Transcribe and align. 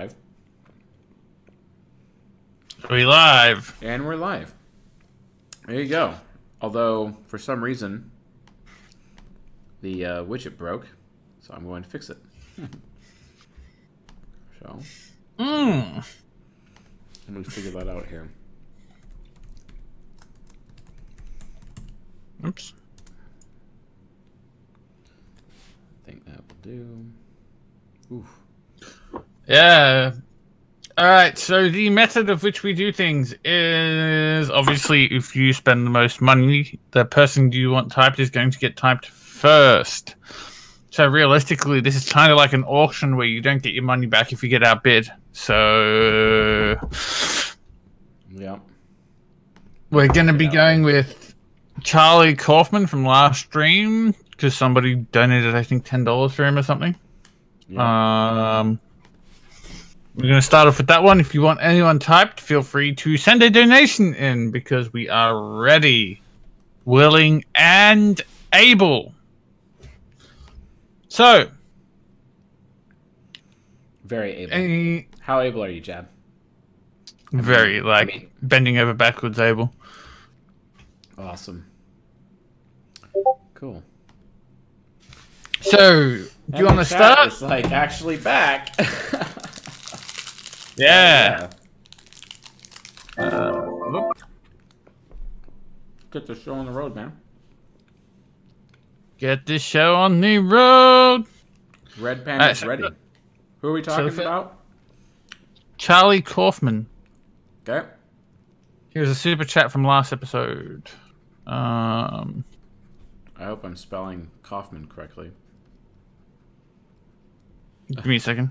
live. 0.00 0.14
We 2.90 3.04
live. 3.04 3.76
And 3.82 4.06
we're 4.06 4.16
live. 4.16 4.54
There 5.66 5.80
you 5.80 5.88
go. 5.88 6.14
Although, 6.62 7.16
for 7.26 7.38
some 7.38 7.62
reason, 7.62 8.10
the 9.82 10.06
uh, 10.06 10.24
widget 10.24 10.56
broke, 10.56 10.86
so 11.40 11.52
I'm 11.54 11.66
going 11.66 11.82
to 11.82 11.88
fix 11.88 12.10
it. 12.10 12.16
so, 14.62 14.80
Mmm. 15.38 16.06
let 17.28 17.36
me 17.36 17.44
figure 17.44 17.70
that 17.72 17.88
out 17.88 18.06
here. 18.06 18.28
Oops. 22.46 22.72
I 26.02 26.10
think 26.10 26.24
that 26.24 26.38
will 26.38 26.56
do. 26.62 27.04
Oof. 28.12 28.40
Yeah. 29.50 30.12
All 30.96 31.06
right. 31.06 31.36
So 31.36 31.68
the 31.68 31.90
method 31.90 32.30
of 32.30 32.42
which 32.42 32.62
we 32.62 32.72
do 32.72 32.92
things 32.92 33.34
is 33.44 34.48
obviously 34.50 35.06
if 35.06 35.34
you 35.34 35.52
spend 35.52 35.84
the 35.86 35.90
most 35.90 36.20
money, 36.20 36.78
the 36.92 37.04
person 37.04 37.50
you 37.52 37.70
want 37.70 37.90
typed 37.90 38.18
is 38.20 38.30
going 38.30 38.50
to 38.52 38.58
get 38.58 38.76
typed 38.76 39.06
first. 39.06 40.14
So 40.90 41.06
realistically, 41.06 41.80
this 41.80 41.96
is 41.96 42.10
kind 42.10 42.30
of 42.30 42.36
like 42.38 42.52
an 42.52 42.64
auction 42.64 43.16
where 43.16 43.26
you 43.26 43.40
don't 43.40 43.62
get 43.62 43.74
your 43.74 43.82
money 43.84 44.06
back 44.06 44.32
if 44.32 44.42
you 44.42 44.48
get 44.48 44.62
outbid. 44.62 45.10
So 45.32 46.76
Yeah. 48.32 48.58
we're 49.90 50.08
going 50.08 50.26
to 50.28 50.32
be 50.32 50.44
Yeah. 50.46 50.52
going 50.52 50.82
with 50.84 51.34
Charlie 51.82 52.34
Kaufman 52.36 52.86
from 52.86 53.04
last 53.04 53.40
stream 53.46 54.14
because 54.32 54.54
somebody 54.56 54.94
donated, 54.96 55.54
I 55.56 55.62
think, 55.62 55.84
ten 55.84 56.04
dollars 56.04 56.34
for 56.34 56.44
him 56.44 56.56
or 56.58 56.62
something. 56.62 56.94
yeah. 57.68 58.58
Um, 58.60 58.80
we're 60.20 60.28
going 60.28 60.34
to 60.40 60.42
start 60.42 60.68
off 60.68 60.76
with 60.78 60.88
that 60.88 61.02
one. 61.02 61.18
If 61.20 61.34
you 61.34 61.40
want 61.42 61.60
anyone 61.62 61.98
typed, 61.98 62.40
feel 62.40 62.62
free 62.62 62.94
to 62.96 63.16
send 63.16 63.42
a 63.42 63.48
donation 63.50 64.14
in 64.14 64.50
because 64.50 64.92
we 64.92 65.08
are 65.08 65.58
ready, 65.60 66.20
willing, 66.84 67.44
and 67.54 68.20
able. 68.52 69.14
So, 71.08 71.48
Very 74.04 74.32
able. 74.36 74.52
any 74.52 75.08
How 75.20 75.40
able 75.40 75.64
are 75.64 75.68
you, 75.68 75.80
Jab? 75.80 76.08
very 77.32 77.80
like 77.80 78.08
mean- 78.08 78.28
bending 78.42 78.78
over 78.78 78.92
backwards 78.92 79.38
able. 79.38 79.72
Awesome. 81.16 81.64
Cool. 83.54 83.82
So, 85.60 86.16
do 86.50 86.58
you 86.58 86.64
want 86.64 86.78
to 86.78 86.84
start? 86.84 87.28
is 87.32 87.42
like 87.42 87.70
actually 87.70 88.16
back. 88.16 88.74
Yeah. 90.76 91.50
Get 96.10 96.26
the 96.26 96.34
show 96.34 96.54
on 96.54 96.66
the 96.66 96.72
road, 96.72 96.94
man. 96.94 97.16
Get 99.18 99.46
this 99.46 99.62
show 99.62 99.94
on 99.96 100.20
the 100.20 100.38
road. 100.38 101.24
Red 101.98 102.24
Panda's 102.24 102.48
Uh, 102.50 102.54
so- 102.54 102.66
ready. 102.68 102.88
Who 103.60 103.68
are 103.68 103.72
we 103.72 103.82
talking 103.82 104.06
if 104.06 104.18
it- 104.18 104.22
about? 104.22 104.58
Charlie 105.76 106.22
Kaufman. 106.22 106.86
Okay. 107.68 107.86
Here's 108.90 109.08
a 109.10 109.14
super 109.14 109.44
chat 109.44 109.70
from 109.70 109.84
last 109.84 110.12
episode. 110.12 110.90
Um, 111.46 112.44
I 113.36 113.44
hope 113.44 113.64
I'm 113.64 113.76
spelling 113.76 114.30
Kaufman 114.42 114.86
correctly. 114.88 115.32
give 117.88 118.06
me 118.06 118.16
a 118.16 118.20
second. 118.20 118.50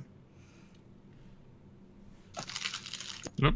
Nope. 3.40 3.56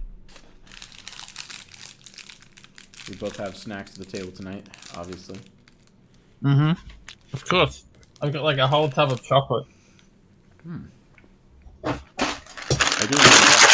We 3.09 3.15
both 3.15 3.37
have 3.37 3.55
snacks 3.57 3.99
at 3.99 3.99
the 3.99 4.17
table 4.17 4.31
tonight, 4.31 4.67
obviously. 4.95 5.39
Mm-hmm. 6.43 6.71
Of 7.33 7.47
course. 7.47 7.85
I've 8.21 8.31
got 8.31 8.43
like 8.43 8.57
a 8.57 8.67
whole 8.67 8.89
tub 8.89 9.11
of 9.11 9.21
chocolate. 9.23 9.65
Hmm. 10.63 10.83
I 11.83 13.05
do 13.05 13.17
like 13.17 13.73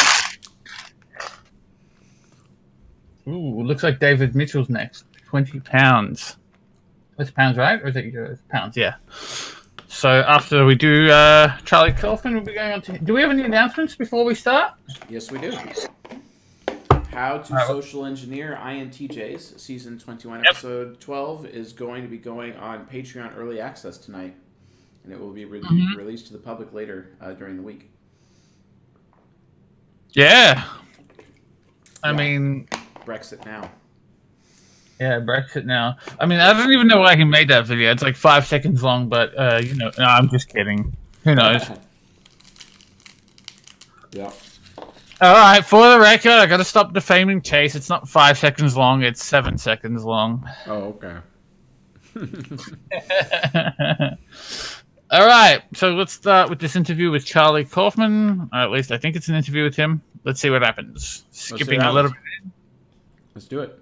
Ooh, 3.28 3.62
looks 3.62 3.84
like 3.84 4.00
David 4.00 4.34
Mitchell's 4.34 4.68
next. 4.68 5.04
Twenty 5.26 5.60
pounds. 5.60 6.36
That's 7.16 7.30
pounds, 7.30 7.56
right? 7.56 7.80
Or 7.80 7.88
is 7.88 7.96
it 7.96 8.12
euros? 8.12 8.38
Pounds, 8.48 8.76
yeah. 8.76 8.94
So 10.00 10.08
after 10.08 10.64
we 10.64 10.76
do 10.76 11.10
uh, 11.10 11.54
Charlie 11.66 11.92
Kaufman, 11.92 12.32
we'll 12.32 12.42
be 12.42 12.54
going 12.54 12.72
on 12.72 12.80
to. 12.80 12.98
Do 12.98 13.12
we 13.12 13.20
have 13.20 13.30
any 13.30 13.42
announcements 13.42 13.94
before 13.94 14.24
we 14.24 14.34
start? 14.34 14.72
Yes, 15.10 15.30
we 15.30 15.38
do. 15.38 15.50
How 17.12 17.36
to 17.36 17.52
Alright. 17.52 17.66
Social 17.66 18.06
Engineer 18.06 18.58
INTJs, 18.62 19.60
Season 19.60 19.98
21, 19.98 20.38
Yep. 20.38 20.46
Episode 20.48 21.00
12, 21.02 21.46
is 21.48 21.74
going 21.74 22.00
to 22.00 22.08
be 22.08 22.16
going 22.16 22.56
on 22.56 22.86
Patreon 22.86 23.36
Early 23.36 23.60
Access 23.60 23.98
tonight. 23.98 24.34
And 25.04 25.12
it 25.12 25.20
will 25.20 25.32
be 25.34 25.44
re- 25.44 25.60
Mhm. 25.60 25.94
released 25.98 26.28
to 26.28 26.32
the 26.32 26.38
public 26.38 26.72
later 26.72 27.10
uh, 27.20 27.32
during 27.32 27.56
the 27.56 27.62
week. 27.62 27.90
Yeah. 30.12 30.64
I 32.02 32.12
Yeah. 32.12 32.16
mean, 32.16 32.68
Brexit 33.04 33.44
now. 33.44 33.70
Yeah, 35.00 35.18
Brexit 35.18 35.64
now. 35.64 35.96
I 36.20 36.26
mean, 36.26 36.40
I 36.40 36.52
don't 36.52 36.70
even 36.72 36.86
know 36.86 37.00
why 37.00 37.16
he 37.16 37.24
made 37.24 37.48
that 37.48 37.66
video. 37.66 37.90
It's 37.90 38.02
like 38.02 38.16
five 38.16 38.46
seconds 38.46 38.82
long, 38.82 39.08
but 39.08 39.36
uh, 39.36 39.60
you 39.64 39.74
know, 39.74 39.90
no, 39.98 40.04
I'm 40.04 40.28
just 40.28 40.50
kidding. 40.50 40.94
Who 41.24 41.34
knows? 41.34 41.62
yeah. 44.12 44.30
All 45.22 45.34
right, 45.34 45.64
for 45.64 45.90
the 45.90 45.98
record, 45.98 46.32
I 46.32 46.46
got 46.46 46.58
to 46.58 46.64
stop 46.64 46.92
defaming 46.92 47.42
Chase. 47.42 47.74
It's 47.74 47.88
not 47.88 48.08
five 48.08 48.38
seconds 48.38 48.76
long; 48.76 49.02
it's 49.02 49.24
seven 49.24 49.56
seconds 49.56 50.04
long. 50.04 50.46
Oh, 50.66 50.98
okay. 51.02 51.16
All 55.10 55.26
right, 55.26 55.62
so 55.74 55.94
let's 55.94 56.12
start 56.12 56.50
with 56.50 56.58
this 56.58 56.76
interview 56.76 57.10
with 57.10 57.24
Charlie 57.24 57.64
Kaufman. 57.64 58.50
Or 58.52 58.58
at 58.58 58.70
least 58.70 58.92
I 58.92 58.98
think 58.98 59.16
it's 59.16 59.28
an 59.28 59.34
interview 59.34 59.64
with 59.64 59.76
him. 59.76 60.02
Let's 60.24 60.40
see 60.40 60.50
what 60.50 60.62
happens. 60.62 61.24
Skipping 61.30 61.80
a 61.80 61.90
little. 61.90 62.10
Bit. 62.10 62.52
Let's 63.34 63.46
do 63.46 63.60
it. 63.60 63.79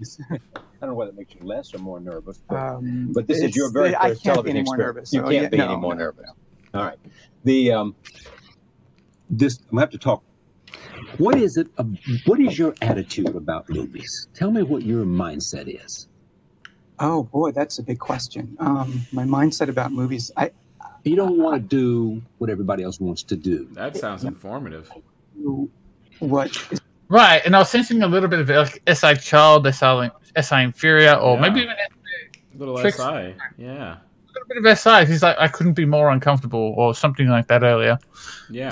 I 0.30 0.38
don't 0.80 0.90
know 0.90 0.94
whether 0.94 1.10
it 1.10 1.16
makes 1.16 1.34
you 1.34 1.40
less 1.46 1.74
or 1.74 1.78
more 1.78 2.00
nervous, 2.00 2.42
but, 2.48 2.56
Um, 2.56 3.12
but 3.12 3.26
this 3.26 3.40
is 3.42 3.54
your 3.56 3.70
very 3.70 3.94
I 3.94 4.10
first 4.10 4.22
can't 4.22 4.44
be 4.44 4.50
television 4.52 4.56
any 4.56 4.62
more 4.64 4.74
experience. 4.76 4.96
nervous. 4.96 5.12
you 5.12 5.20
so 5.20 5.24
can't 5.24 5.42
yeah, 5.42 5.48
be 5.48 5.56
no, 5.58 5.64
any 5.66 5.76
more 5.76 5.94
no, 5.94 6.04
nervous. 6.04 6.30
All 6.74 6.82
right. 6.84 6.98
The 7.44 7.72
um, 7.72 7.96
this 9.28 9.58
I'm 9.58 9.64
gonna 9.70 9.80
have 9.82 9.90
to 9.90 9.98
talk. 9.98 10.22
What 11.18 11.36
is 11.36 11.56
it? 11.56 11.68
Uh, 11.78 11.84
what 12.26 12.40
is 12.40 12.58
your 12.58 12.74
attitude 12.82 13.34
about 13.34 13.68
movies? 13.68 14.28
Tell 14.34 14.50
me 14.50 14.62
what 14.62 14.82
your 14.82 15.04
mindset 15.04 15.66
is. 15.84 16.08
Oh 16.98 17.24
boy, 17.24 17.52
that's 17.52 17.78
a 17.78 17.82
big 17.82 17.98
question. 17.98 18.56
Um, 18.60 19.06
my 19.12 19.24
mindset 19.24 19.68
about 19.68 19.92
movies, 19.92 20.30
I 20.36 20.50
You 21.04 21.16
don't 21.16 21.38
want 21.38 21.56
to 21.56 21.66
do 21.66 22.22
what 22.38 22.50
everybody 22.50 22.82
else 22.82 23.00
wants 23.00 23.22
to 23.24 23.36
do. 23.36 23.68
That 23.72 23.96
sounds 23.96 24.24
informative. 24.24 24.90
what 26.18 26.50
is 26.70 26.80
Right, 27.10 27.42
and 27.44 27.56
I 27.56 27.58
was 27.58 27.68
sensing 27.70 28.02
a 28.02 28.06
little 28.06 28.28
bit 28.28 28.38
of 28.38 28.48
like 28.48 28.82
SI 28.86 29.16
Child, 29.16 29.66
SI, 29.74 30.10
SI 30.40 30.62
Inferior, 30.62 31.14
or 31.14 31.34
Yeah. 31.34 31.40
maybe 31.42 31.60
even 31.62 31.72
a 31.72 32.56
Little 32.58 32.78
Tricks- 32.78 32.98
SI. 32.98 33.34
Yeah. 33.58 33.96
A 33.96 34.32
little 34.32 34.48
bit 34.48 34.58
of 34.58 34.66
SI. 34.78 35.04
He's 35.06 35.22
like, 35.22 35.36
I 35.38 35.48
couldn't 35.48 35.72
be 35.72 35.84
more 35.84 36.10
uncomfortable, 36.10 36.72
or 36.76 36.94
something 36.94 37.26
like 37.28 37.48
that 37.48 37.62
earlier. 37.64 37.98
Yeah. 38.48 38.70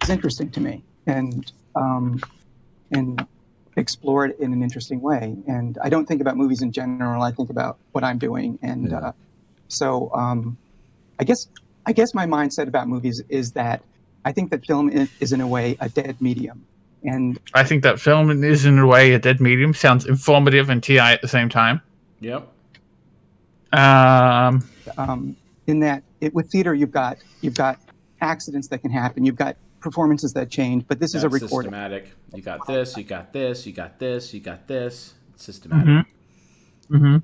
It's 0.00 0.10
interesting 0.10 0.50
to 0.50 0.60
me, 0.60 0.82
and 1.06 1.52
um, 1.76 2.20
and 2.90 3.24
explore 3.76 4.26
it 4.26 4.36
in 4.40 4.52
an 4.52 4.62
interesting 4.62 5.00
way. 5.00 5.36
And 5.46 5.78
I 5.82 5.88
don't 5.88 6.06
think 6.06 6.20
about 6.20 6.36
movies 6.36 6.62
in 6.62 6.72
general. 6.72 7.22
I 7.22 7.30
think 7.30 7.48
about 7.50 7.78
what 7.92 8.02
I'm 8.02 8.18
doing, 8.18 8.58
and 8.62 8.90
Yeah. 8.90 8.98
uh, 8.98 9.12
so 9.68 10.10
um, 10.14 10.56
I 11.20 11.24
guess 11.24 11.48
I 11.86 11.92
guess 11.92 12.12
my 12.14 12.26
mindset 12.26 12.66
about 12.66 12.88
movies 12.88 13.22
is 13.28 13.52
that 13.52 13.82
I 14.24 14.32
think 14.32 14.50
that 14.50 14.64
film 14.66 14.90
is, 14.90 15.10
is 15.20 15.32
in 15.32 15.40
a 15.40 15.46
way 15.46 15.76
a 15.80 15.88
dead 15.88 16.20
medium, 16.20 16.66
and 17.02 17.38
I 17.54 17.64
think 17.64 17.82
that 17.82 17.98
film 17.98 18.44
is 18.44 18.64
in 18.66 18.78
a 18.78 18.86
way 18.86 19.12
a 19.12 19.18
dead 19.18 19.40
medium. 19.40 19.74
Sounds 19.74 20.06
informative 20.06 20.68
and 20.68 20.82
TI 20.82 20.98
at 20.98 21.22
the 21.22 21.28
same 21.28 21.48
time. 21.48 21.80
Yep. 22.20 22.46
Um, 23.72 24.68
um, 24.98 25.36
in 25.66 25.80
that 25.80 26.02
it, 26.20 26.34
with 26.34 26.50
theater 26.50 26.74
you've 26.74 26.90
got 26.90 27.18
you've 27.40 27.54
got 27.54 27.78
accidents 28.20 28.68
that 28.68 28.78
can 28.78 28.90
happen 28.90 29.24
you've 29.24 29.36
got 29.36 29.56
performances 29.80 30.32
that 30.32 30.50
change 30.50 30.84
but 30.88 30.98
this 30.98 31.14
is 31.14 31.22
a 31.22 31.28
recording 31.28 31.70
systematic. 31.70 32.12
You 32.34 32.42
got 32.42 32.66
this, 32.66 32.96
you 32.96 33.04
got 33.04 33.32
this, 33.32 33.66
you 33.66 33.72
got 33.72 33.98
this, 33.98 34.34
you 34.34 34.40
got 34.40 34.66
this. 34.66 35.14
It's 35.34 35.44
systematic. 35.44 36.06
hmm 36.88 37.16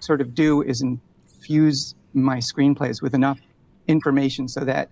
sort 0.00 0.20
of 0.20 0.34
do 0.34 0.62
is 0.62 0.80
infuse 0.80 1.94
my 2.14 2.38
screenplays 2.38 3.02
with 3.02 3.14
enough 3.14 3.40
information 3.88 4.46
so 4.48 4.60
that 4.60 4.90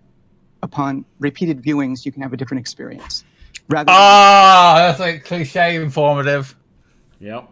upon 0.62 1.04
repeated 1.20 1.62
viewings 1.62 2.04
you 2.04 2.10
can 2.12 2.22
have 2.22 2.32
a 2.32 2.36
different 2.36 2.60
experience 2.60 3.24
rather 3.68 3.86
than, 3.86 3.94
Ah, 3.96 4.74
that's 4.78 4.98
like 5.00 5.24
cliche 5.24 5.76
informative. 5.76 6.56
Yep. 7.20 7.48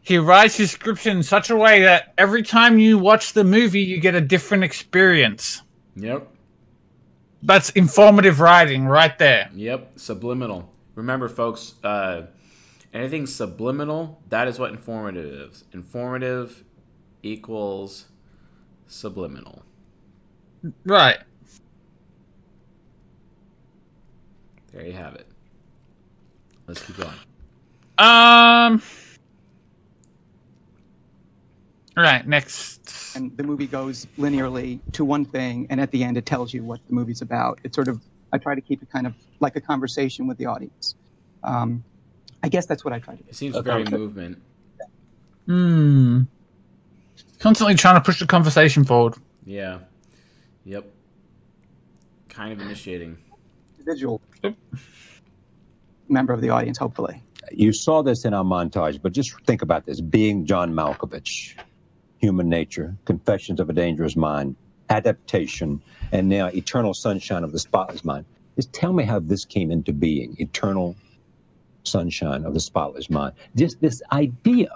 he 0.00 0.18
writes 0.18 0.56
his 0.56 0.70
script 0.72 1.06
in 1.06 1.22
such 1.22 1.50
a 1.50 1.56
way 1.56 1.82
that 1.82 2.14
every 2.18 2.42
time 2.42 2.78
you 2.78 2.98
watch 2.98 3.32
the 3.32 3.44
movie, 3.44 3.80
you 3.80 3.98
get 4.00 4.14
a 4.14 4.20
different 4.20 4.64
experience. 4.64 5.62
Yep. 5.96 6.28
That's 7.42 7.70
informative 7.70 8.40
writing 8.40 8.86
right 8.86 9.16
there. 9.18 9.50
Yep. 9.54 9.98
Subliminal. 9.98 10.72
Remember, 10.94 11.28
folks, 11.28 11.74
uh, 11.84 12.26
anything 12.92 13.26
subliminal, 13.26 14.20
that 14.28 14.48
is 14.48 14.58
what 14.58 14.70
informative 14.72 15.26
is. 15.50 15.64
Informative 15.72 16.64
equals 17.22 18.06
subliminal. 18.86 19.62
Right. 20.84 21.18
There 24.72 24.84
you 24.84 24.92
have 24.92 25.14
it. 25.14 25.26
Let's 26.66 26.82
keep 26.84 26.96
going. 26.96 27.14
Um. 27.98 28.82
Right. 31.96 32.26
Next. 32.26 33.16
and 33.16 33.36
the 33.36 33.42
movie 33.42 33.66
goes 33.66 34.06
linearly 34.18 34.78
to 34.92 35.04
one 35.04 35.24
thing, 35.24 35.66
and 35.70 35.80
at 35.80 35.90
the 35.90 36.04
end, 36.04 36.16
it 36.16 36.26
tells 36.26 36.52
you 36.54 36.62
what 36.62 36.80
the 36.86 36.92
movie's 36.92 37.22
about. 37.22 37.58
It's 37.64 37.74
sort 37.74 37.88
of 37.88 38.00
I 38.32 38.38
try 38.38 38.54
to 38.54 38.60
keep 38.60 38.82
it 38.82 38.90
kind 38.90 39.06
of 39.06 39.14
like 39.40 39.56
a 39.56 39.60
conversation 39.60 40.26
with 40.26 40.38
the 40.38 40.46
audience. 40.46 40.94
Um, 41.42 41.82
I 42.42 42.48
guess 42.48 42.66
that's 42.66 42.84
what 42.84 42.92
I 42.92 42.98
try 43.00 43.16
to 43.16 43.22
do. 43.22 43.28
It 43.28 43.34
seems 43.34 43.56
Okay. 43.56 43.64
very 43.64 43.84
movement. 43.84 44.40
Hmm. 45.46 46.22
Constantly 47.40 47.74
trying 47.74 47.94
to 47.94 48.00
push 48.00 48.20
the 48.20 48.26
conversation 48.26 48.84
forward. 48.84 49.14
Yeah. 49.46 49.78
Yep. 50.68 50.84
Kind 52.28 52.52
of 52.52 52.60
initiating. 52.60 53.16
Individual 53.78 54.20
member 56.08 56.34
of 56.34 56.42
the 56.42 56.50
audience, 56.50 56.76
hopefully. 56.76 57.22
You 57.50 57.72
saw 57.72 58.02
this 58.02 58.26
in 58.26 58.34
our 58.34 58.44
montage, 58.44 59.00
but 59.00 59.12
just 59.12 59.32
think 59.46 59.62
about 59.62 59.86
this: 59.86 60.02
being 60.02 60.44
John 60.44 60.74
Malkovich, 60.74 61.54
Human 62.18 62.50
Nature, 62.50 62.94
Confessions 63.06 63.60
of 63.60 63.70
a 63.70 63.72
Dangerous 63.72 64.14
Mind, 64.14 64.56
Adaptation, 64.90 65.80
and 66.12 66.28
now 66.28 66.48
Eternal 66.48 66.92
Sunshine 66.92 67.44
of 67.44 67.52
the 67.52 67.58
Spotless 67.58 68.04
Mind. 68.04 68.26
Just 68.56 68.70
tell 68.74 68.92
me 68.92 69.04
how 69.04 69.20
this 69.20 69.46
came 69.46 69.70
into 69.70 69.94
being: 69.94 70.36
Eternal 70.38 70.96
Sunshine 71.84 72.44
of 72.44 72.52
the 72.52 72.60
Spotless 72.60 73.08
Mind. 73.08 73.32
Just 73.56 73.80
this 73.80 74.02
idea 74.12 74.68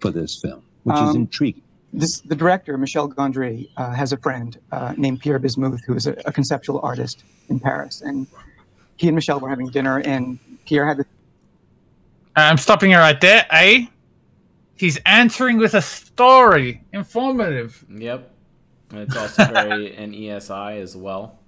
for 0.00 0.10
this 0.10 0.40
film, 0.42 0.64
which 0.82 0.96
is 0.96 1.10
Um, 1.10 1.16
intriguing. 1.16 1.62
This, 1.92 2.20
the 2.20 2.34
director, 2.34 2.76
Michel 2.76 3.08
Gondry, 3.08 3.68
uh, 3.76 3.92
has 3.92 4.12
a 4.12 4.16
friend 4.18 4.58
uh, 4.72 4.94
named 4.96 5.20
Pierre 5.20 5.38
Bismuth, 5.38 5.84
who 5.86 5.94
is 5.94 6.06
a, 6.06 6.12
a 6.26 6.32
conceptual 6.32 6.80
artist 6.82 7.24
in 7.48 7.58
Paris. 7.60 8.02
And 8.02 8.26
he 8.96 9.08
and 9.08 9.14
Michel 9.14 9.40
were 9.40 9.48
having 9.48 9.68
dinner, 9.68 10.00
and 10.00 10.38
Pierre 10.66 10.86
had 10.86 10.98
this 10.98 11.06
I'm 12.36 12.58
stopping 12.58 12.90
you 12.90 12.98
right 12.98 13.18
there. 13.20 13.46
A. 13.50 13.88
He's 14.76 14.98
answering 15.06 15.56
with 15.56 15.72
a 15.72 15.80
story, 15.80 16.82
informative. 16.92 17.82
Yep. 17.88 18.30
And 18.90 19.00
it's 19.00 19.16
also 19.16 19.46
very 19.46 19.96
an 19.96 20.12
ESI 20.12 20.82
as 20.82 20.94
well. 20.94 21.38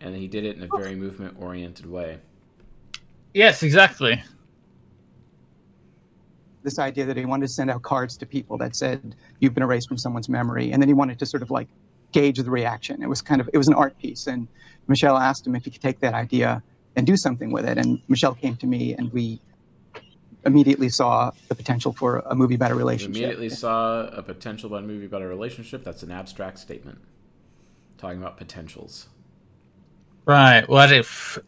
And 0.00 0.16
he 0.16 0.26
did 0.26 0.44
it 0.44 0.56
in 0.56 0.64
a 0.64 0.76
very 0.76 0.96
movement 0.96 1.36
oriented 1.38 1.86
way. 1.86 2.18
Yes, 3.32 3.62
exactly. 3.62 4.20
This 6.62 6.78
idea 6.78 7.04
that 7.06 7.16
he 7.16 7.24
wanted 7.24 7.46
to 7.46 7.52
send 7.52 7.70
out 7.70 7.82
cards 7.82 8.16
to 8.18 8.26
people 8.26 8.56
that 8.58 8.76
said 8.76 9.14
you've 9.40 9.54
been 9.54 9.62
erased 9.62 9.88
from 9.88 9.98
someone's 9.98 10.28
memory 10.28 10.72
and 10.72 10.80
then 10.80 10.88
he 10.88 10.94
wanted 10.94 11.18
to 11.18 11.26
sort 11.26 11.42
of 11.42 11.50
like 11.50 11.68
gauge 12.12 12.38
the 12.38 12.50
reaction 12.50 13.02
it 13.02 13.08
was 13.08 13.22
kind 13.22 13.40
of 13.40 13.48
it 13.52 13.58
was 13.58 13.68
an 13.68 13.74
art 13.74 13.98
piece 13.98 14.26
and 14.26 14.46
Michel 14.86 15.16
asked 15.16 15.46
him 15.46 15.56
if 15.56 15.64
he 15.64 15.70
could 15.70 15.80
take 15.80 15.98
that 16.00 16.14
idea 16.14 16.62
and 16.94 17.06
do 17.06 17.16
something 17.16 17.50
with 17.50 17.64
it 17.64 17.78
and 17.78 18.00
Michel 18.06 18.34
came 18.34 18.54
to 18.56 18.66
me 18.66 18.94
and 18.94 19.12
we 19.12 19.40
immediately 20.44 20.88
saw 20.88 21.30
the 21.48 21.54
potential 21.54 21.92
for 21.92 22.18
a 22.26 22.34
movie 22.34 22.54
about 22.54 22.70
a 22.70 22.74
We 22.74 22.78
relationship 22.78 23.16
immediately 23.16 23.48
saw 23.48 24.06
a 24.06 24.22
potential 24.22 24.68
about 24.68 24.84
a 24.84 24.86
movie 24.86 25.06
about 25.06 25.22
a 25.22 25.26
relationship. 25.26 25.84
That's 25.84 26.02
an 26.02 26.10
abstract 26.10 26.58
statement. 26.58 26.98
Talking 27.98 28.20
about 28.20 28.36
potentials. 28.36 29.08
Right. 30.24 30.68
What 30.68 30.92
if? 30.92 31.38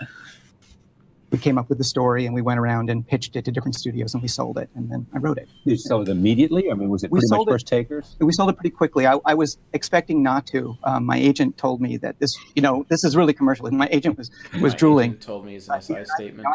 We 1.35 1.39
came 1.41 1.59
up 1.59 1.69
with 1.69 1.79
the 1.79 1.85
story 1.85 2.27
and 2.27 2.35
we 2.35 2.43
went 2.43 2.61
around 2.61 2.89
and 2.89 3.05
pitched 3.05 3.35
it 3.35 3.45
to 3.45 3.51
different 3.51 3.75
studios 3.75 4.15
and 4.15 4.23
we 4.23 4.29
sold 4.29 4.57
it 4.57 4.71
and 4.77 4.89
then 4.89 5.05
i 5.13 5.19
wrote 5.19 5.37
it 5.37 5.49
Did 5.65 5.73
you 5.73 5.77
sell 5.77 6.01
it 6.01 6.09
immediately? 6.09 6.71
I 6.71 6.75
mean, 6.75 6.89
was 6.91 7.03
it 7.03 7.11
We 7.11 7.19
pretty 7.19 7.31
much 7.31 7.37
sold 7.39 7.49
it- 7.49 7.51
first 7.51 7.67
takers? 7.67 8.15
we 8.21 8.31
sold 8.33 8.51
it 8.51 8.57
pretty 8.57 8.71
quickly. 8.71 9.05
I, 9.05 9.19
I 9.25 9.35
was 9.35 9.59
expecting 9.73 10.23
not 10.23 10.47
to. 10.49 10.77
Um, 10.85 11.05
my 11.05 11.17
agent 11.17 11.59
told 11.59 11.81
me 11.81 11.97
that 11.97 12.21
this, 12.21 12.33
you 12.55 12.63
know, 12.63 12.87
this 12.89 13.03
is 13.03 13.17
really 13.17 13.33
commercial. 13.33 13.67
And 13.67 13.77
my 13.77 13.89
agent 13.91 14.17
was 14.17 14.31
was 14.63 14.73
My 14.75 14.79
drooling. 14.79 15.11
agent 15.11 15.23
told 15.23 15.45
me 15.45 15.57
it's 15.57 15.69
an 15.69 15.81
SI 15.83 16.05
statement. 16.17 16.47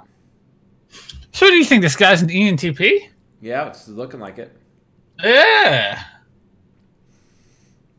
So, 1.34 1.48
do 1.48 1.56
you 1.56 1.66
think 1.66 1.82
this 1.82 1.98
guy's 1.98 2.22
an 2.22 2.30
ENTP? 2.30 3.10
Yeah, 3.42 3.68
it's 3.68 3.90
looking 3.90 4.22
like 4.22 4.38
it. 4.40 4.56
Yeah. 5.22 6.02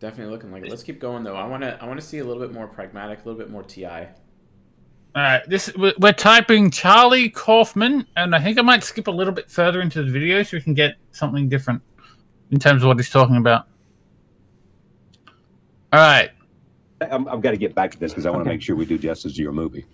Definitely 0.01 0.33
looking 0.33 0.51
like 0.51 0.63
it. 0.65 0.71
Let's 0.71 0.83
keep 0.83 0.99
going 0.99 1.25
though. 1.25 1.37
I 1.37 1.47
want 1.47 1.63
to. 1.63 1.79
I 1.83 1.87
want 1.87 2.01
to 2.01 2.07
see 2.07 2.19
a 2.19 2.25
little 2.25 2.43
bit 2.43 2.55
more 2.55 2.67
pragmatic, 2.67 3.19
a 3.23 3.29
little 3.29 3.39
bit 3.39 3.51
more 3.51 3.63
Ti. 3.63 3.87
All 5.15 5.23
right. 5.23 5.43
This 5.49 5.73
we're 5.77 5.95
we're 5.99 6.13
typing 6.13 6.71
Charlie 6.71 7.31
Kaufman, 7.31 8.07
and 8.17 8.35
I 8.35 8.41
think 8.43 8.59
I 8.59 8.63
might 8.63 8.85
skip 8.85 9.09
a 9.09 9.11
little 9.11 9.33
bit 9.33 9.51
further 9.51 9.81
into 9.81 10.03
the 10.03 10.11
video 10.11 10.43
so 10.43 10.57
we 10.57 10.61
can 10.63 10.75
get 10.75 10.95
something 11.11 11.49
different 11.49 11.83
in 12.51 12.59
terms 12.61 12.83
of 12.83 12.89
what 12.89 12.97
he's 12.97 13.11
talking 13.11 13.37
about. 13.37 13.67
All 15.93 15.99
right. 16.01 16.31
I'm, 17.11 17.27
I've 17.29 17.41
got 17.41 17.53
to 17.53 17.57
get 17.57 17.75
back 17.75 17.91
to 17.93 17.99
this 17.99 18.13
because 18.13 18.27
I 18.27 18.31
want 18.31 18.45
to 18.45 18.51
Okay. 18.51 18.57
make 18.57 18.63
sure 18.63 18.77
we 18.77 18.85
do 18.85 18.99
justice 18.99 19.35
to 19.35 19.43
your 19.43 19.53
movie. 19.53 19.87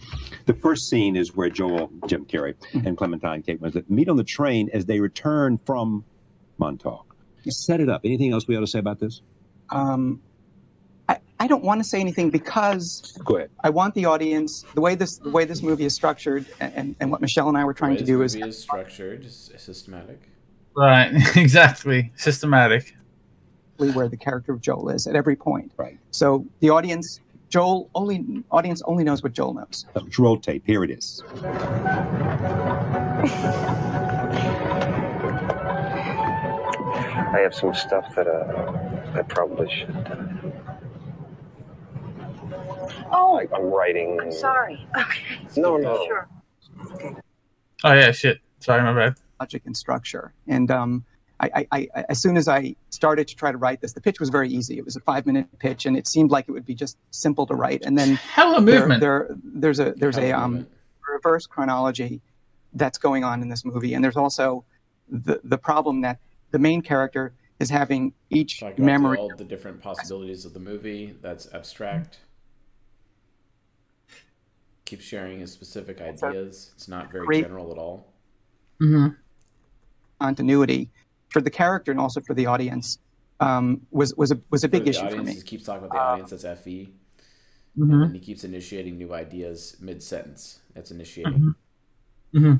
The 0.47 0.55
first 0.55 0.91
scene 0.91 1.15
is 1.17 1.37
where 1.37 1.49
Joel, 1.49 1.91
Jim 2.09 2.25
Carrey, 2.27 2.55
and 2.85 2.97
Clementine 2.97 3.43
Kate 3.43 3.63
Winslet 3.63 3.89
meet 3.89 4.09
on 4.09 4.17
the 4.17 4.25
train 4.25 4.69
as 4.73 4.85
they 4.85 4.99
return 4.99 5.57
from 5.57 6.05
Montauk. 6.59 7.15
Set 7.49 7.81
it 7.81 7.89
up. 7.89 8.01
Anything 8.05 8.33
else 8.33 8.49
we 8.49 8.57
ought 8.57 8.61
to 8.61 8.67
say 8.67 8.81
about 8.81 8.99
this? 8.99 9.23
Um, 9.71 10.21
I, 11.39 11.45
I 11.45 11.47
don't 11.47 11.63
want 11.65 11.81
to 11.81 11.85
say 11.89 12.01
anything 12.01 12.31
because 12.31 13.17
Go 13.25 13.37
ahead. 13.37 13.51
I 13.63 13.71
want 13.71 13.95
the 13.95 14.05
audience 14.05 14.65
the 14.75 14.81
way 14.81 14.95
this 14.95 15.19
the 15.19 15.31
way 15.31 15.45
this 15.45 15.63
movie 15.63 15.85
is 15.85 15.95
structured 15.95 16.47
and, 16.61 16.95
and 17.01 17.11
what 17.11 17.21
Michel 17.21 17.49
and 17.49 17.57
I 17.57 17.65
were 17.65 17.73
The 17.73 17.79
trying 17.79 17.91
way 17.93 17.97
to 17.99 18.03
this 18.05 18.09
do 18.09 18.23
is 18.23 18.35
movie 18.37 18.49
is 18.49 18.59
structured, 18.59 19.25
is 19.25 19.51
systematic. 19.57 20.21
Right. 20.77 21.13
exactly. 21.37 22.13
Systematic. 22.17 22.95
where 23.77 24.09
the 24.09 24.17
character 24.17 24.53
of 24.53 24.61
Joel 24.61 24.91
is 24.91 25.07
at 25.07 25.17
every 25.17 25.37
point. 25.37 25.73
Right. 25.77 25.99
So 26.11 26.45
the 26.61 26.71
audience, 26.71 27.21
Joel 27.49 27.89
only 27.95 28.43
audience 28.51 28.83
only 28.87 29.05
knows 29.05 29.23
what 29.23 29.33
Joel 29.33 29.55
knows. 29.55 29.87
Let's 29.95 30.19
roll 30.19 30.39
tape. 30.39 30.65
Here 30.67 30.85
it 30.85 30.91
is. 30.91 31.23
I 37.29 37.41
have 37.41 37.55
some 37.55 37.75
stuff 37.75 38.15
that 38.15 38.27
uh, 38.27 39.19
I 39.19 39.23
probably 39.23 39.69
should. 39.71 39.91
Uh, 39.91 40.46
Oh, 43.13 43.33
like 43.35 43.51
I'm 43.53 43.65
writing. 43.67 44.19
I'm 44.21 44.33
sorry. 44.33 44.87
Okay. 44.97 45.21
No, 45.57 45.77
no. 45.77 46.05
Sure. 46.07 46.29
Oh 47.85 47.93
yeah. 47.93 48.13
Shit. 48.13 48.41
Sorry, 48.61 48.83
my 48.83 48.93
bad. 48.95 49.15
logic 49.41 49.63
and 49.67 49.77
structure. 49.77 50.33
And 50.49 50.71
um, 50.71 51.05
I, 51.39 51.67
I, 51.71 51.89
I, 51.95 52.05
as 52.09 52.21
soon 52.21 52.37
as 52.37 52.49
I 52.49 52.75
started 52.91 53.29
to 53.29 53.37
try 53.37 53.53
to 53.53 53.59
write 53.59 53.81
this, 53.81 53.93
the 53.93 54.01
pitch 54.01 54.19
was 54.19 54.31
very 54.31 54.49
easy. 54.49 54.79
It 54.79 54.85
was 54.85 54.97
a 54.97 55.01
five-minute 55.01 55.59
pitch, 55.59 55.85
and 55.87 55.97
it 55.97 56.09
seemed 56.09 56.31
like 56.31 56.49
it 56.49 56.53
would 56.53 56.65
be 56.65 56.75
just 56.75 56.97
simple 57.11 57.47
to 57.47 57.55
write. 57.55 57.83
And 57.85 57.97
then 57.99 58.17
Hella 58.17 58.63
there, 58.63 58.81
movement. 58.81 59.01
there, 59.01 59.29
there's 59.45 59.79
a 59.79 59.93
there's 59.97 60.17
a 60.17 60.33
um, 60.33 60.67
reverse 61.13 61.47
chronology 61.47 62.23
that's 62.73 62.99
going 62.99 63.25
on 63.25 63.43
in 63.43 63.49
this 63.49 63.65
movie, 63.65 63.95
and 63.95 64.03
there's 64.03 64.17
also 64.17 64.65
the 65.09 65.41
the 65.45 65.59
problem 65.59 66.01
that 66.01 66.19
the 66.51 66.59
main 66.59 66.81
character 66.83 67.35
is 67.61 67.71
having 67.71 68.13
each 68.31 68.61
Talk 68.61 68.75
about 68.75 68.85
memory. 68.85 69.19
all 69.19 69.33
the 69.37 69.45
different 69.45 69.81
possibilities 69.81 70.45
of 70.45 70.55
the 70.55 70.61
movie. 70.61 71.15
That's 71.23 71.53
abstract. 71.53 72.19
Keep 74.87 75.01
sharing 75.03 75.41
his 75.41 75.53
specific 75.53 76.01
ideas. 76.01 76.71
It's 76.77 76.89
not 76.89 77.13
very 77.13 77.27
Great. 77.27 77.43
general 77.43 77.71
at 77.73 77.79
all. 77.79 78.13
hmm 78.81 79.09
continuity 80.19 80.89
for 81.29 81.43
the 81.43 81.51
character 81.51 81.91
and 81.91 82.01
also 82.01 82.23
for 82.23 82.33
the 82.33 82.47
audience 82.47 82.99
um, 83.41 83.83
was 83.91 84.15
was 84.15 84.31
a 84.31 84.41
was 84.51 84.65
a 84.65 84.69
big 84.69 84.81
For 84.81 84.85
the 84.85 84.91
issue 84.91 85.09
for 85.11 85.23
me. 85.23 85.35
He 85.35 85.43
keeps 85.43 85.65
talking 85.65 85.85
about 85.85 85.93
the 85.93 85.99
audience. 86.01 86.31
That's 86.31 86.61
FE. 86.63 86.89
hmm 87.77 88.03
And 88.03 88.15
he 88.15 88.21
keeps 88.21 88.45
initiating 88.45 88.97
new 88.97 89.13
ideas 89.13 89.77
mid 89.79 90.03
sentence. 90.03 90.61
That's 90.75 90.91
initiating. 90.91 91.55
hmm 92.33 92.55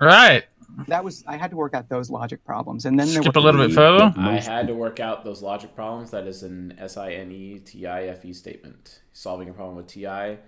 Right. 0.00 0.44
That 0.86 1.02
was 1.02 1.24
I 1.26 1.36
had 1.36 1.50
to 1.50 1.56
work 1.56 1.74
out 1.74 1.88
those 1.88 2.08
logic 2.08 2.44
problems, 2.44 2.84
and 2.86 2.98
then 2.98 3.08
there 3.12 3.22
Skip 3.22 3.34
a 3.36 3.40
little 3.40 3.66
bit 3.66 3.74
further. 3.74 4.12
the 4.14 4.20
I 4.20 4.38
had 4.38 4.68
to 4.68 4.74
work 4.74 5.00
out 5.00 5.24
those 5.24 5.42
logic 5.42 5.74
problems. 5.74 6.12
That 6.12 6.26
is 6.26 6.44
an 6.44 6.76
S 6.78 6.96
I 6.96 7.12
N 7.12 7.32
E 7.32 7.58
T 7.58 7.86
I 7.86 8.04
F 8.04 8.24
E 8.24 8.32
statement. 8.32 9.02
Solving 9.12 9.48
a 9.48 9.52
problem 9.52 9.76
with 9.76 9.88
TI, 9.88 10.38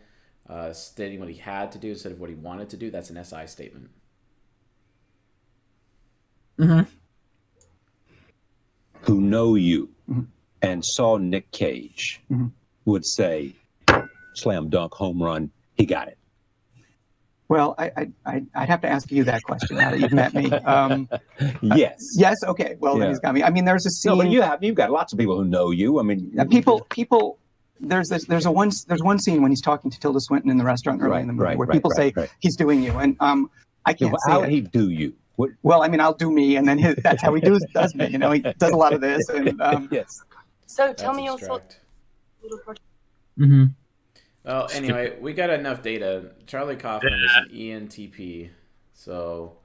uh, 0.49 0.73
stating 0.73 1.19
what 1.19 1.29
he 1.29 1.35
had 1.37 1.73
to 1.73 1.79
do 1.79 1.89
instead 1.91 2.13
of 2.13 2.21
what 2.21 2.31
he 2.31 2.37
wanted 2.37 2.71
to 2.71 2.77
do. 2.77 2.91
That's 2.93 3.11
an 3.11 3.17
SI 3.25 3.47
statement. 3.47 3.91
hmm 6.59 6.81
Who 9.03 9.21
know 9.21 9.55
you 9.57 9.89
Mhm. 10.09 10.27
and 10.63 10.85
saw 10.85 11.17
Nick 11.17 11.51
Cage 11.51 12.21
Mhm. 12.31 12.53
would 12.85 13.05
say, 13.07 13.57
slam 14.35 14.69
dunk, 14.69 14.93
home 14.95 15.23
run, 15.23 15.51
he 15.75 15.87
got 15.87 16.07
it. 16.09 16.19
Well, 17.51 17.75
I, 17.79 17.91
I, 17.97 18.11
I, 18.25 18.43
I'd 18.55 18.69
have 18.69 18.81
to 18.83 18.89
ask 18.89 19.11
you 19.11 19.25
that 19.25 19.43
question 19.43 19.77
now 19.77 19.91
that 19.91 19.99
you've 19.99 20.13
met 20.13 20.33
me. 20.35 20.53
Um, 20.53 21.09
yes. 21.63 22.15
yes. 22.17 22.37
Okay. 22.45 22.77
Well, 22.79 22.97
then 22.97 23.09
he's 23.09 23.19
got 23.19 23.35
me. 23.35 23.43
I 23.43 23.51
mean, 23.51 23.65
there's 23.65 23.85
a 23.85 23.91
scene. 23.91 24.13
No, 24.13 24.17
but 24.19 24.29
you 24.31 24.41
have 24.41 24.63
you've 24.63 24.77
got 24.77 24.93
lots 24.93 25.13
of 25.13 25.19
people 25.19 25.37
who 25.37 25.45
know 25.45 25.73
you. 25.73 25.99
I 25.99 26.05
mean, 26.05 26.33
Uh, 26.39 26.45
people 26.45 26.87
people 26.91 27.41
there's 27.81 28.09
this 28.09 28.25
there's 28.27 28.47
a 28.47 28.53
one 28.53 28.71
there's 28.87 29.03
one 29.03 29.19
scene 29.19 29.43
when 29.43 29.51
he's 29.51 29.61
talking 29.61 29.91
to 29.91 29.99
Tilda 29.99 30.21
Swinton 30.21 30.49
in 30.49 30.59
the 30.59 30.65
restaurant 30.65 31.01
early 31.03 31.11
Right, 31.11 31.21
in 31.23 31.27
the 31.27 31.33
movie 31.33 31.45
right, 31.45 31.59
where 31.59 31.67
right, 31.67 31.75
people 31.75 31.91
right, 31.91 32.15
say 32.15 32.21
right. 32.21 32.31
he's 32.39 32.55
doing 32.55 32.85
you 32.85 32.93
and 32.99 33.17
um 33.19 33.51
I 33.85 33.95
can't 33.95 34.13
but 34.13 34.21
say 34.21 34.31
how 34.31 34.43
it. 34.43 34.51
he 34.51 34.61
do 34.61 34.91
you? 34.91 35.15
What? 35.37 35.51
well 35.65 35.83
I 35.83 35.89
mean 35.89 35.99
I'll 36.01 36.15
do 36.15 36.31
me 36.31 36.55
and 36.57 36.69
then 36.69 36.79
his, 36.79 36.95
that's 37.03 37.21
how 37.23 37.35
he 37.35 37.41
does 37.41 37.67
does 37.75 37.95
me 37.97 38.07
you 38.09 38.19
know 38.19 38.31
he 38.31 38.41
does 38.41 38.71
a 38.71 38.77
lot 38.77 38.93
of 38.93 39.01
this 39.01 39.29
and 39.31 39.61
um, 39.61 39.89
yes. 39.99 40.23
So 40.67 40.93
tell 40.93 41.15
me 41.15 41.27
That's 41.27 41.43
also. 41.49 41.55
abstract. 41.57 41.81
Mm-hmm. 43.39 43.65
Well, 44.45 44.69
anyway, 44.75 45.17
we 45.21 45.33
got 45.33 45.51
enough 45.51 45.83
data. 45.83 46.33
Charlie 46.47 46.77
Kaufman 46.77 47.13
is 47.13 47.31
an 47.37 47.49
ENTP. 47.53 48.51
So, 48.95 49.57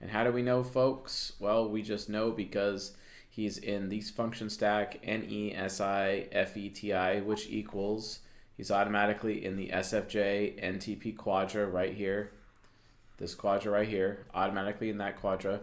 and 0.00 0.10
how 0.10 0.24
do 0.24 0.32
we 0.32 0.42
know, 0.42 0.62
folks? 0.62 1.32
Well, 1.38 1.68
we 1.68 1.82
just 1.82 2.08
know 2.08 2.30
because 2.30 2.96
he's 3.28 3.58
in 3.58 3.88
these 3.88 4.10
function 4.10 4.48
stack 4.50 5.02
NESI 5.02 6.32
FETI, 6.32 7.24
which 7.24 7.48
equals 7.48 8.20
he's 8.56 8.70
automatically 8.70 9.44
in 9.44 9.56
the 9.56 9.68
SFJ 9.68 10.62
NTP 10.62 11.16
quadra 11.16 11.66
right 11.66 11.94
here. 11.94 12.32
This 13.16 13.34
quadra 13.34 13.72
right 13.72 13.88
here, 13.88 14.26
automatically 14.34 14.90
in 14.90 14.98
that 14.98 15.20
quadra. 15.20 15.60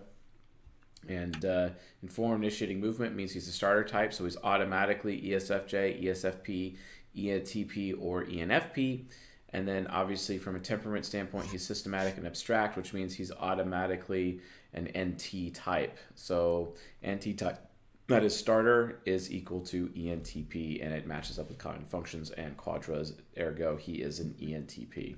And 1.07 1.43
uh, 1.43 1.69
informed 2.03 2.43
initiating 2.43 2.79
movement 2.79 3.15
means 3.15 3.31
he's 3.31 3.47
a 3.47 3.51
starter 3.51 3.83
type, 3.83 4.13
so 4.13 4.23
he's 4.23 4.37
automatically 4.43 5.19
ESFJ, 5.21 6.03
ESFP, 6.03 6.75
ENTP, 7.15 7.95
or 7.99 8.25
ENFP. 8.25 9.05
And 9.53 9.67
then 9.67 9.87
obviously 9.87 10.37
from 10.37 10.55
a 10.55 10.59
temperament 10.59 11.05
standpoint, 11.05 11.47
he's 11.47 11.65
systematic 11.65 12.17
and 12.17 12.25
abstract, 12.25 12.77
which 12.77 12.93
means 12.93 13.13
he's 13.13 13.31
automatically 13.31 14.39
an 14.73 14.89
NT 14.97 15.53
type. 15.53 15.97
So 16.15 16.75
NT 17.05 17.37
type 17.37 17.59
that 18.07 18.23
is 18.23 18.35
starter 18.35 18.99
is 19.05 19.31
equal 19.31 19.61
to 19.61 19.87
ENTP, 19.87 20.83
and 20.83 20.93
it 20.93 21.07
matches 21.07 21.39
up 21.39 21.47
with 21.47 21.57
common 21.57 21.85
functions 21.85 22.29
and 22.31 22.57
quadras. 22.57 23.13
Ergo, 23.39 23.77
he 23.77 24.01
is 24.01 24.19
an 24.19 24.35
ENTP. 24.41 25.15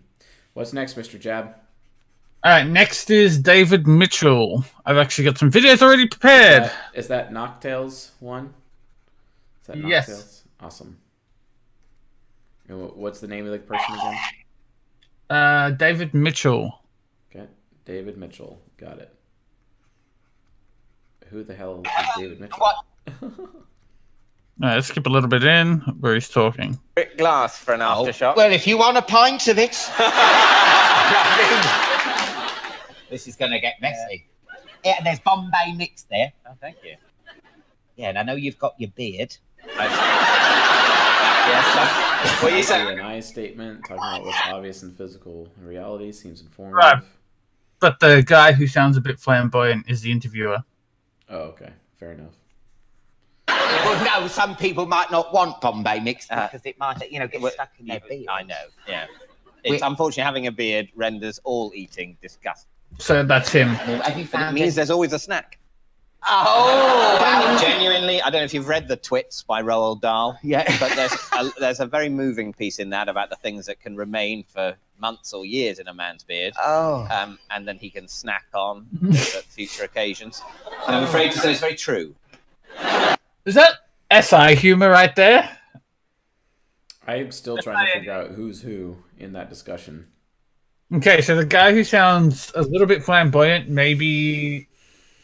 What's 0.53 0.73
next, 0.73 0.95
Mr. 0.95 1.19
Jab? 1.19 1.55
All 2.43 2.51
right, 2.51 2.67
next 2.67 3.09
is 3.09 3.39
David 3.39 3.88
Mitchell. 3.88 4.63
I've 4.85 4.97
actually 4.97 5.25
got 5.25 5.38
some 5.38 5.50
videos 5.50 5.81
already 5.81 6.03
Is 6.03 6.09
prepared. 6.09 6.63
that, 6.63 6.75
is 6.93 7.07
that 7.07 7.31
Noctails 7.31 8.12
one? 8.19 8.53
Is 9.62 9.67
that 9.67 9.77
Yes. 9.77 10.43
Awesome. 10.59 10.97
And 12.67 12.91
what's 12.91 13.20
the 13.20 13.27
name 13.27 13.46
of 13.46 13.51
the 13.51 13.60
person 13.60 13.96
again? 13.96 14.17
Uh, 15.29 15.70
David 15.72 16.13
Mitchell. 16.13 16.79
Okay, 17.29 17.48
David 17.86 18.17
Mitchell. 18.17 18.62
Got 18.77 19.00
it. 19.00 19.13
Who 21.29 21.43
the 21.43 21.55
hell 21.55 21.82
is 21.84 21.91
David 22.17 22.39
Mitchell? 22.39 22.62
All 24.62 24.70
right, 24.70 24.75
let's 24.75 24.88
skip 24.88 25.08
a 25.08 25.10
little 25.10 25.29
bit 25.29 25.43
in 25.43 25.79
where 26.00 26.13
he's 26.13 26.29
talking. 26.29 26.79
Brick 26.93 27.17
glass 27.17 27.58
for 27.58 27.74
an 27.74 27.79
aftershock. 27.79 28.36
Well, 28.36 28.51
if 28.51 28.67
you 28.67 28.77
want 28.77 28.98
a 28.98 29.01
pint 29.01 29.48
of 29.48 29.58
it. 29.58 29.72
this 33.10 33.27
is 33.27 33.36
going 33.36 33.51
to 33.51 33.60
get 33.60 33.82
messy. 33.82 34.27
Yeah, 34.86 35.01
there's 35.03 35.20
Bombay 35.22 35.74
mix 35.75 36.03
there. 36.03 36.32
oh, 36.48 36.51
thank 36.62 36.77
you. 36.84 36.96
Yeah, 37.96 38.10
and 38.10 38.20
I 38.20 38.24
know 38.24 38.36
you've 38.36 38.60
got 38.60 38.75
your 38.77 38.91
beard. 38.91 39.36
Yes. 41.47 42.41
What 42.41 42.51
you 42.51 42.57
An 42.59 42.63
say? 42.63 43.00
I 43.00 43.19
statement 43.19 43.81
talking 43.81 43.95
about 43.97 44.25
what's 44.25 44.38
obvious 44.47 44.83
in 44.83 44.91
physical 44.93 45.47
reality 45.62 46.12
seems 46.12 46.41
informative. 46.41 46.77
Right. 46.77 47.03
But 47.79 48.00
the 48.00 48.23
guy 48.25 48.53
who 48.53 48.65
sounds 48.65 48.95
a 48.97 49.01
bit 49.01 49.19
flamboyant 49.19 49.89
is 49.89 50.01
the 50.01 50.12
interviewer. 50.12 50.63
Oh, 51.29 51.39
okay. 51.39 51.71
Fair 52.00 52.13
enough. 52.13 52.33
Well, 53.47 54.21
no, 54.21 54.27
some 54.27 54.55
people 54.55 54.85
might 54.85 55.12
not 55.12 55.33
want 55.33 55.59
Bombay 55.59 56.00
mix 56.00 56.27
Uh, 56.31 56.47
because 56.47 56.65
it 56.65 56.77
might, 56.79 57.12
you 57.12 57.19
know, 57.19 57.27
get 57.27 57.43
stuck 57.51 57.71
in 57.79 57.88
their 57.88 58.00
beard. 58.07 58.27
I 58.29 58.43
know. 58.43 58.55
Yeah. 58.88 59.07
It's 59.65 59.83
unfortunately 59.83 60.23
having 60.23 60.47
a 60.47 60.51
beard 60.51 60.89
renders 60.95 61.39
all 61.43 61.71
eating 61.75 62.17
disgusting. 62.21 62.69
So 63.00 63.23
that's 63.23 63.50
him. 63.51 63.69
Have 63.69 64.17
you 64.17 64.27
But 64.31 64.50
it 64.50 64.53
means 64.53 64.73
it? 64.73 64.75
there's 64.75 64.89
always 64.91 65.13
a 65.13 65.19
snack. 65.19 65.57
Oh, 66.27 67.58
Genuinely, 67.62 68.22
I 68.22 68.30
don't 68.30 68.42
know 68.42 68.46
if 68.46 68.53
you've 68.53 68.68
read 68.68 68.88
The 68.88 68.98
Twits 68.98 69.44
by 69.44 69.62
Roald 69.62 70.01
Dahl. 70.01 70.38
Yeah. 70.44 70.63
But 70.80 70.96
there's 70.96 71.13
a, 71.34 71.51
there's 71.60 71.80
a 71.80 71.86
very 71.86 72.10
moving 72.10 72.53
piece 72.53 72.80
in 72.80 72.89
that 72.92 73.10
about 73.10 73.30
the 73.30 73.36
things 73.38 73.65
that 73.65 73.80
can 73.80 73.96
remain 73.96 74.44
for 74.44 74.75
months 75.00 75.34
or 75.34 75.46
years 75.46 75.80
in 75.80 75.88
a 75.88 75.94
man's 75.94 76.24
beard. 76.24 76.53
Oh. 76.62 77.08
Um, 77.12 77.39
and 77.50 77.68
then 77.68 77.77
he 77.77 77.89
can 77.89 78.08
snack 78.08 78.46
on 78.53 78.88
at 79.12 79.44
future 79.44 79.84
occasions. 79.84 80.42
And 80.88 80.96
I'm 80.96 81.03
afraid 81.03 81.32
to 81.34 81.39
say 81.39 81.51
it's 81.51 81.60
very 81.60 81.75
true. 81.75 82.15
Is 83.46 83.56
that 83.56 83.80
SI 84.12 84.56
humor 84.56 84.89
right 84.89 85.15
there? 85.15 85.58
I'm 87.06 87.32
still 87.32 87.58
trying 87.58 87.86
to 87.86 87.94
figure 87.94 88.13
out 88.13 88.32
who's 88.32 88.62
who 88.62 88.98
in 89.18 89.34
that 89.34 89.50
discussion. 89.50 90.08
Okay, 90.94 91.22
so 91.22 91.36
the 91.36 91.46
guy 91.46 91.74
who 91.74 91.84
sounds 91.84 92.51
a 92.56 92.62
little 92.62 92.88
bit 92.88 93.03
flamboyant, 93.03 93.68
maybe 93.68 94.68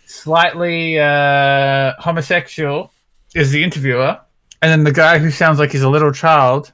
slightly 0.10 1.00
uh, 1.00 1.94
homosexual, 2.00 2.92
is 3.36 3.52
the 3.52 3.64
interviewer. 3.64 4.20
And 4.62 4.72
then 4.72 4.84
the 4.84 4.92
guy 4.92 5.20
who 5.20 5.30
sounds 5.32 5.60
like 5.60 5.72
he's 5.72 5.84
a 5.84 5.90
little 5.90 6.12
child 6.12 6.74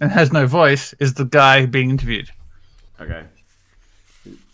and 0.00 0.10
has 0.10 0.32
no 0.32 0.46
voice 0.46 0.92
is 1.00 1.14
the 1.14 1.24
guy 1.24 1.64
being 1.64 1.88
interviewed. 1.90 2.28
Okay. 3.00 3.24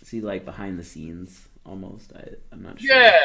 Is 0.03 0.09
he 0.11 0.21
like 0.21 0.45
behind 0.45 0.79
the 0.79 0.85
scenes 0.85 1.49
almost? 1.65 2.13
I, 2.15 2.29
I'm 2.53 2.63
not 2.63 2.81
sure. 2.81 2.95
Yeah. 2.95 3.21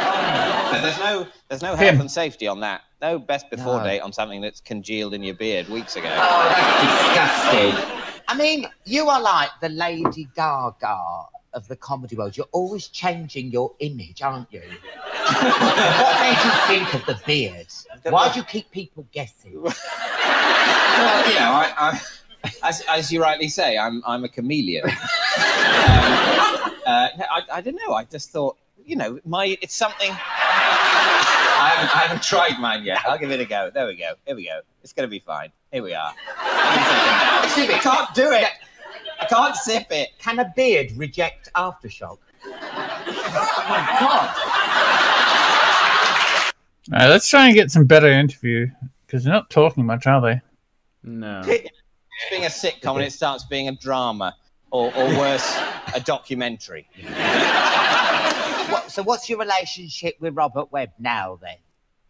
There's 0.00 0.98
no 0.98 1.26
there's 1.48 1.62
no 1.62 1.72
Him. 1.76 1.78
health 1.94 2.00
and 2.00 2.10
safety 2.10 2.48
on 2.48 2.60
that. 2.60 2.82
No 3.00 3.18
best 3.18 3.48
before 3.50 3.78
No. 3.78 3.84
date 3.84 4.00
on 4.00 4.12
something 4.12 4.40
that's 4.40 4.60
congealed 4.60 5.14
in 5.14 5.22
your 5.22 5.34
beard 5.34 5.68
weeks 5.68 5.96
ago. 5.96 6.08
Oh, 6.10 6.48
that's 6.48 7.52
disgusting. 7.72 8.00
I 8.26 8.36
mean, 8.36 8.66
you 8.84 9.08
are 9.08 9.20
like 9.20 9.50
the 9.60 9.68
Lady 9.68 10.28
Gaga 10.34 10.98
of 11.54 11.68
the 11.68 11.76
comedy 11.76 12.16
world. 12.16 12.36
You're 12.36 12.46
always 12.52 12.88
changing 12.88 13.50
your 13.50 13.74
image, 13.80 14.22
aren't 14.22 14.52
you? 14.52 14.62
what 14.62 16.20
made 16.20 16.38
you 16.44 16.50
think 16.66 16.94
of 16.94 17.06
the 17.06 17.20
beard? 17.26 17.66
Why 18.04 18.32
do 18.32 18.40
you 18.40 18.44
keep 18.44 18.70
people 18.70 19.06
guessing? 19.12 19.62
well, 19.62 19.74
you 21.28 21.34
know, 21.34 21.52
I, 21.52 21.72
I, 21.76 22.00
as, 22.62 22.82
as 22.90 23.12
you 23.12 23.20
rightly 23.22 23.48
say, 23.48 23.78
I'm 23.78 24.02
I'm 24.06 24.24
a 24.24 24.28
chameleon. 24.28 24.84
um, 24.88 24.94
uh, 26.86 27.08
I, 27.30 27.42
I 27.52 27.60
don't 27.60 27.78
know. 27.86 27.94
I 27.94 28.04
just 28.04 28.30
thought, 28.30 28.56
you 28.84 28.96
know, 28.96 29.20
my 29.24 29.56
it's 29.62 29.74
something. 29.74 30.10
I 30.10 31.68
haven't, 31.76 31.96
I 31.96 31.98
haven't 32.00 32.22
tried 32.22 32.58
mine 32.58 32.82
yet. 32.84 33.02
I'll 33.06 33.18
give 33.18 33.30
it 33.30 33.38
a 33.40 33.44
go. 33.44 33.70
There 33.72 33.86
we 33.86 33.94
go. 33.96 34.14
Here 34.26 34.34
we 34.34 34.46
go. 34.46 34.60
It's 34.82 34.92
going 34.92 35.06
to 35.06 35.10
be 35.10 35.20
fine. 35.20 35.52
Here 35.70 35.82
we 35.82 35.94
are. 35.94 36.12
Excuse 37.44 37.68
me, 37.68 37.74
can't 37.74 38.12
do 38.14 38.32
it. 38.32 38.48
I 39.22 39.24
can't 39.26 39.54
sip 39.54 39.86
it. 39.90 40.10
Can 40.18 40.40
a 40.40 40.52
beard 40.56 40.90
reject 40.96 41.48
aftershock? 41.54 42.18
Oh 42.44 42.50
my 43.68 43.86
god. 44.00 44.34
All 46.92 46.98
right, 46.98 47.08
let's 47.08 47.28
try 47.28 47.46
and 47.46 47.54
get 47.54 47.70
some 47.70 47.84
better 47.84 48.08
interview 48.08 48.68
because 49.06 49.22
they're 49.22 49.32
not 49.32 49.48
talking 49.48 49.86
much, 49.86 50.08
are 50.08 50.20
they? 50.20 50.40
No. 51.04 51.42
Being 51.44 52.44
a 52.44 52.48
sitcom 52.48 52.96
and 52.96 53.04
it 53.04 53.12
starts 53.12 53.44
being 53.44 53.68
a 53.68 53.76
drama, 53.76 54.34
or, 54.72 54.92
or 54.96 55.06
worse, 55.18 55.56
a 55.94 56.00
documentary. 56.00 56.88
What, 58.70 58.90
so, 58.90 59.04
what's 59.04 59.30
your 59.30 59.38
relationship 59.38 60.16
with 60.18 60.34
Robert 60.34 60.72
Webb 60.72 60.90
now 60.98 61.38
then? 61.40 61.58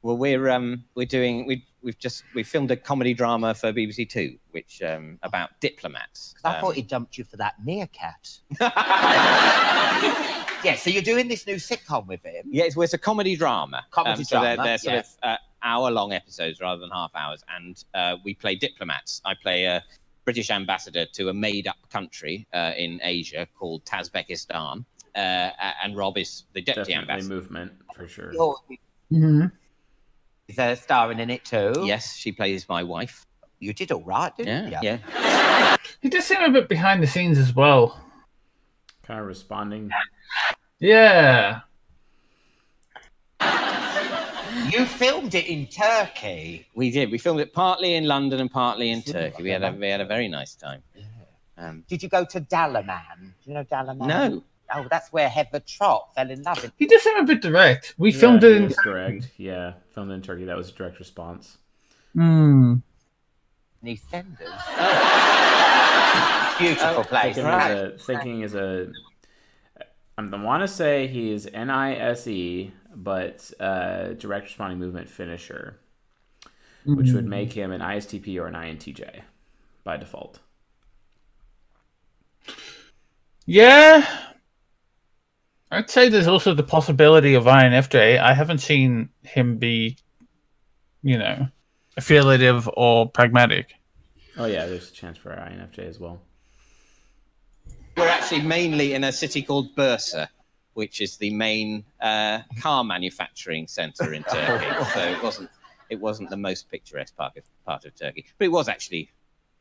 Well, 0.00 0.16
we're 0.16 0.48
um 0.48 0.84
we're 0.94 1.06
doing 1.06 1.46
we 1.46 1.66
we've 1.82 1.98
just 1.98 2.24
we 2.34 2.42
filmed 2.42 2.70
a 2.70 2.76
comedy 2.76 3.14
drama 3.14 3.54
for 3.54 3.72
BBC 3.72 4.08
Two, 4.08 4.36
which 4.52 4.82
um 4.82 5.18
about 5.22 5.50
diplomats. 5.60 6.34
'Cause 6.34 6.52
I 6.52 6.54
Um, 6.56 6.60
thought 6.60 6.74
he 6.74 6.82
dumped 6.82 7.18
you 7.18 7.24
for 7.24 7.36
that 7.38 7.54
meerkat. 7.64 8.38
yeah, 10.64 10.76
so 10.76 10.90
you're 10.90 11.02
doing 11.02 11.28
this 11.28 11.46
new 11.46 11.56
sitcom 11.56 12.06
with 12.06 12.24
him. 12.24 12.46
Yeah, 12.50 12.64
it's, 12.64 12.76
well, 12.76 12.84
it's 12.84 12.94
a 12.94 12.98
comedy 12.98 13.36
drama. 13.36 13.84
Comedy 13.90 14.20
um, 14.20 14.24
so 14.24 14.40
They're, 14.40 14.56
they're 14.56 14.78
sort 14.78 14.94
yeah. 14.94 15.00
of 15.00 15.06
uh, 15.22 15.36
hour-long 15.62 16.12
episodes 16.12 16.60
rather 16.60 16.80
than 16.80 16.90
half 16.90 17.10
hours, 17.14 17.42
and 17.56 17.84
uh, 17.94 18.16
we 18.24 18.34
play 18.34 18.54
diplomats. 18.54 19.20
I 19.24 19.34
play 19.34 19.64
a 19.64 19.82
British 20.24 20.50
ambassador 20.50 21.04
to 21.14 21.28
a 21.30 21.34
made-up 21.34 21.76
country 21.90 22.46
uh, 22.52 22.72
in 22.76 23.00
Asia 23.02 23.46
called 23.58 23.84
Tazbekistan, 23.84 24.84
uh, 25.16 25.18
and 25.18 25.96
Rob 25.96 26.16
is 26.18 26.44
the 26.52 26.60
deputy 26.62 26.92
Definitely 26.92 27.12
ambassador. 27.14 27.34
movement 27.34 27.72
for 27.94 28.08
sure. 28.08 28.32
Mm-hmm. 29.12 29.46
Is 30.48 30.56
there 30.56 30.76
starring 30.76 31.20
in 31.20 31.30
it 31.30 31.44
too? 31.44 31.72
Yes, 31.84 32.14
she 32.16 32.32
plays 32.32 32.68
my 32.68 32.82
wife. 32.82 33.26
You 33.60 33.72
did 33.72 33.92
all 33.92 34.02
right, 34.02 34.36
didn't 34.36 34.72
Yeah, 34.72 34.80
you? 34.82 34.98
yeah. 35.12 35.76
He 36.00 36.08
does 36.08 36.24
seem 36.24 36.42
a 36.42 36.50
bit 36.50 36.68
behind 36.68 37.02
the 37.02 37.06
scenes 37.06 37.38
as 37.38 37.54
well. 37.54 38.00
Kind 39.04 39.20
of 39.20 39.26
responding. 39.26 39.90
Yeah. 40.80 41.60
You 44.70 44.84
filmed 44.84 45.34
it 45.34 45.46
in 45.46 45.66
Turkey. 45.66 46.66
We 46.74 46.90
did. 46.90 47.10
We 47.10 47.18
filmed 47.18 47.40
it 47.40 47.52
partly 47.52 47.94
in 47.94 48.06
London 48.06 48.40
and 48.40 48.50
partly 48.50 48.90
in 48.90 49.00
Didn't 49.00 49.32
Turkey. 49.32 49.42
We 49.44 49.50
had 49.50 49.62
a 49.62 49.72
we 49.72 49.88
had 49.88 50.00
a 50.00 50.04
very 50.04 50.28
nice 50.28 50.54
time. 50.54 50.82
Um, 51.56 51.84
did 51.88 52.02
you 52.02 52.08
go 52.08 52.24
to 52.24 52.40
Dalaman? 52.40 53.18
Do 53.20 53.32
you 53.44 53.54
know 53.54 53.64
Dalaman? 53.64 54.06
No. 54.06 54.44
Oh, 54.74 54.86
that's 54.90 55.12
where 55.12 55.28
Heather 55.28 55.60
Trott 55.60 56.14
fell 56.14 56.30
in 56.30 56.42
love 56.42 56.62
with. 56.62 56.72
He 56.76 56.86
does 56.86 57.02
seem 57.02 57.16
a 57.18 57.24
bit 57.24 57.42
direct. 57.42 57.94
We 57.98 58.12
Yeah, 58.12 58.20
filmed 58.20 58.44
it 58.44 58.52
in. 58.52 58.74
direct. 58.84 59.30
Yeah, 59.36 59.74
filmed 59.92 60.12
in 60.12 60.22
Turkey. 60.22 60.44
That 60.44 60.56
was 60.56 60.70
a 60.70 60.72
direct 60.72 60.98
response. 60.98 61.58
Hmm. 62.14 62.76
EastEnders. 63.84 64.38
Beautiful 66.58 67.04
place, 67.04 67.34
Thinking 67.34 67.44
right? 67.44 67.70
is 67.70 68.00
a 68.02 68.04
thinking 68.04 68.40
is 68.42 68.54
a. 68.54 68.90
I 70.18 70.22
want 70.36 70.62
to 70.62 70.68
say 70.68 71.06
he's 71.08 71.46
NISE, 71.52 72.70
but 72.94 73.50
uh, 73.58 74.12
direct 74.12 74.44
responding 74.46 74.78
movement 74.78 75.08
finisher, 75.08 75.78
which 76.84 77.10
would 77.12 77.26
make 77.26 77.52
him 77.52 77.72
an 77.72 77.80
ISTP 77.80 78.40
or 78.40 78.46
an 78.46 78.54
INTJ 78.54 79.22
by 79.84 79.96
default. 79.96 80.38
Yeah. 83.46 84.06
I'd 85.72 85.90
say 85.90 86.08
there's 86.10 86.26
also 86.28 86.52
the 86.54 86.62
possibility 86.62 87.34
of 87.34 87.44
INFJ. 87.44 88.18
I 88.18 88.34
haven't 88.34 88.58
seen 88.58 89.08
him 89.22 89.56
be, 89.56 89.96
you 91.02 91.16
know, 91.18 91.48
affiliative 91.96 92.68
or 92.76 93.08
pragmatic. 93.08 93.74
Oh 94.36 94.44
yeah, 94.44 94.66
there's 94.66 94.90
a 94.90 94.92
chance 94.92 95.16
for 95.18 95.30
INFJ 95.30 95.78
as 95.80 95.98
well. 95.98 96.20
We're 97.96 98.08
actually 98.08 98.42
mainly 98.42 98.94
in 98.94 99.04
a 99.04 99.12
city 99.12 99.42
called 99.42 99.74
Bursa, 99.74 100.28
which 100.74 101.00
is 101.00 101.16
the 101.16 101.32
main 101.34 101.84
uh, 102.00 102.40
car 102.60 102.84
manufacturing 102.84 103.66
centre 103.66 104.12
in 104.12 104.22
Turkey. 104.30 104.84
so 104.94 105.00
it 105.00 105.22
wasn't 105.22 105.50
it 105.90 106.00
wasn't 106.00 106.30
the 106.30 106.36
most 106.36 106.70
picturesque 106.70 107.16
part 107.16 107.36
of, 107.36 107.44
part 107.66 107.84
of 107.84 107.94
Turkey, 107.94 108.26
but 108.38 108.44
it 108.46 108.52
was 108.52 108.68
actually 108.68 109.10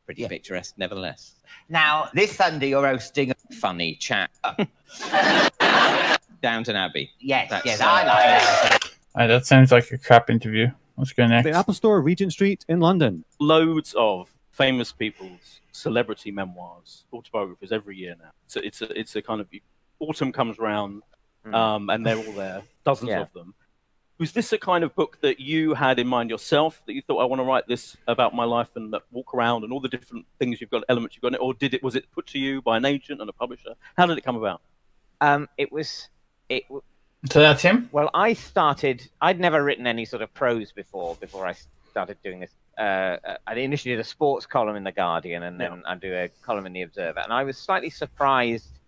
pretty 0.06 0.22
Yeah. 0.22 0.28
picturesque 0.28 0.74
nevertheless. 0.78 1.34
Now, 1.68 2.08
this 2.14 2.34
Sunday 2.36 2.68
you're 2.70 2.86
hosting. 2.86 3.30
A 3.30 3.54
funny 3.54 3.94
chat. 3.96 4.30
Downton 6.42 6.76
Abbey. 6.76 7.10
Yes, 7.20 7.48
That's, 7.50 7.64
yes, 7.64 7.80
uh, 7.80 7.84
I 7.86 8.04
like 8.04 8.06
that. 8.06 8.78
Uh, 9.14 9.26
that 9.26 9.46
sounds 9.46 9.72
like 9.72 9.90
a 9.92 9.98
crap 9.98 10.28
interview. 10.28 10.68
Let's 10.96 11.12
go 11.12 11.26
next. 11.26 11.44
The 11.44 11.52
Apple 11.56 11.74
Store, 11.74 12.00
Regent 12.00 12.32
Street 12.32 12.64
in 12.68 12.80
London. 12.80 13.24
loads 13.38 13.94
of 13.96 14.32
famous 14.50 14.92
people's 14.92 15.60
celebrity 15.72 16.30
memoirs, 16.30 17.04
autobiographies 17.12 17.72
every 17.72 17.96
year 17.96 18.14
now. 18.20 18.30
So 18.46 18.60
it's 18.62 18.82
a 18.82 18.98
it's 18.98 19.16
a 19.16 19.22
kind 19.22 19.40
of 19.40 19.48
autumn 20.00 20.32
comes 20.32 20.58
round, 20.58 21.02
um, 21.52 21.88
and 21.88 22.04
they're 22.04 22.18
all 22.18 22.32
there, 22.32 22.62
dozens 22.84 23.08
Yeah. 23.10 23.20
of 23.22 23.32
them. 23.32 23.54
Was 24.18 24.32
this 24.32 24.52
a 24.52 24.58
kind 24.58 24.84
of 24.84 24.94
book 24.94 25.18
that 25.22 25.40
you 25.40 25.74
had 25.74 25.98
in 25.98 26.06
mind 26.06 26.30
yourself 26.30 26.80
that 26.86 26.92
you 26.92 27.02
thought 27.02 27.18
I 27.18 27.24
want 27.24 27.40
to 27.40 27.44
write 27.44 27.66
this 27.66 27.96
about 28.06 28.34
my 28.34 28.44
life 28.44 28.68
and 28.76 28.92
that 28.92 29.02
walk 29.10 29.34
around 29.34 29.64
and 29.64 29.72
all 29.72 29.80
the 29.80 29.88
different 29.88 30.26
things 30.38 30.60
you've 30.60 30.70
got, 30.70 30.84
elements 30.88 31.16
you've 31.16 31.22
got 31.22 31.28
in 31.28 31.34
it, 31.34 31.40
or 31.40 31.54
did 31.54 31.74
it 31.74 31.82
was 31.82 31.96
it 31.96 32.04
put 32.12 32.26
to 32.28 32.38
you 32.38 32.60
by 32.62 32.76
an 32.76 32.84
agent 32.84 33.20
and 33.20 33.28
a 33.30 33.32
publisher? 33.32 33.74
How 33.96 34.06
did 34.06 34.18
it 34.18 34.24
come 34.24 34.36
about? 34.36 34.60
Um, 35.20 35.48
it 35.56 35.72
was 35.72 36.08
it. 36.56 36.64
So 37.30 37.40
that's 37.40 37.62
him. 37.62 37.88
Well, 37.92 38.10
I 38.14 38.32
started. 38.32 39.08
I'd 39.20 39.38
never 39.38 39.62
written 39.62 39.86
any 39.86 40.04
sort 40.04 40.22
of 40.22 40.32
prose 40.34 40.72
before. 40.72 41.16
Before 41.16 41.46
I 41.46 41.54
started 41.90 42.16
doing 42.24 42.40
this, 42.40 42.50
uh, 42.78 42.80
uh, 42.82 43.36
I 43.46 43.54
initially 43.54 43.94
did 43.94 44.00
a 44.00 44.04
sports 44.04 44.44
column 44.46 44.76
in 44.76 44.84
the 44.84 44.92
Guardian, 44.92 45.42
and 45.44 45.60
then 45.60 45.82
I 45.86 45.94
do 45.94 46.12
a 46.14 46.28
column 46.42 46.66
in 46.66 46.72
the 46.72 46.82
Observer. 46.82 47.20
And 47.20 47.32
I 47.32 47.44
was 47.44 47.56
slightly 47.58 47.90
surprised 47.90 48.80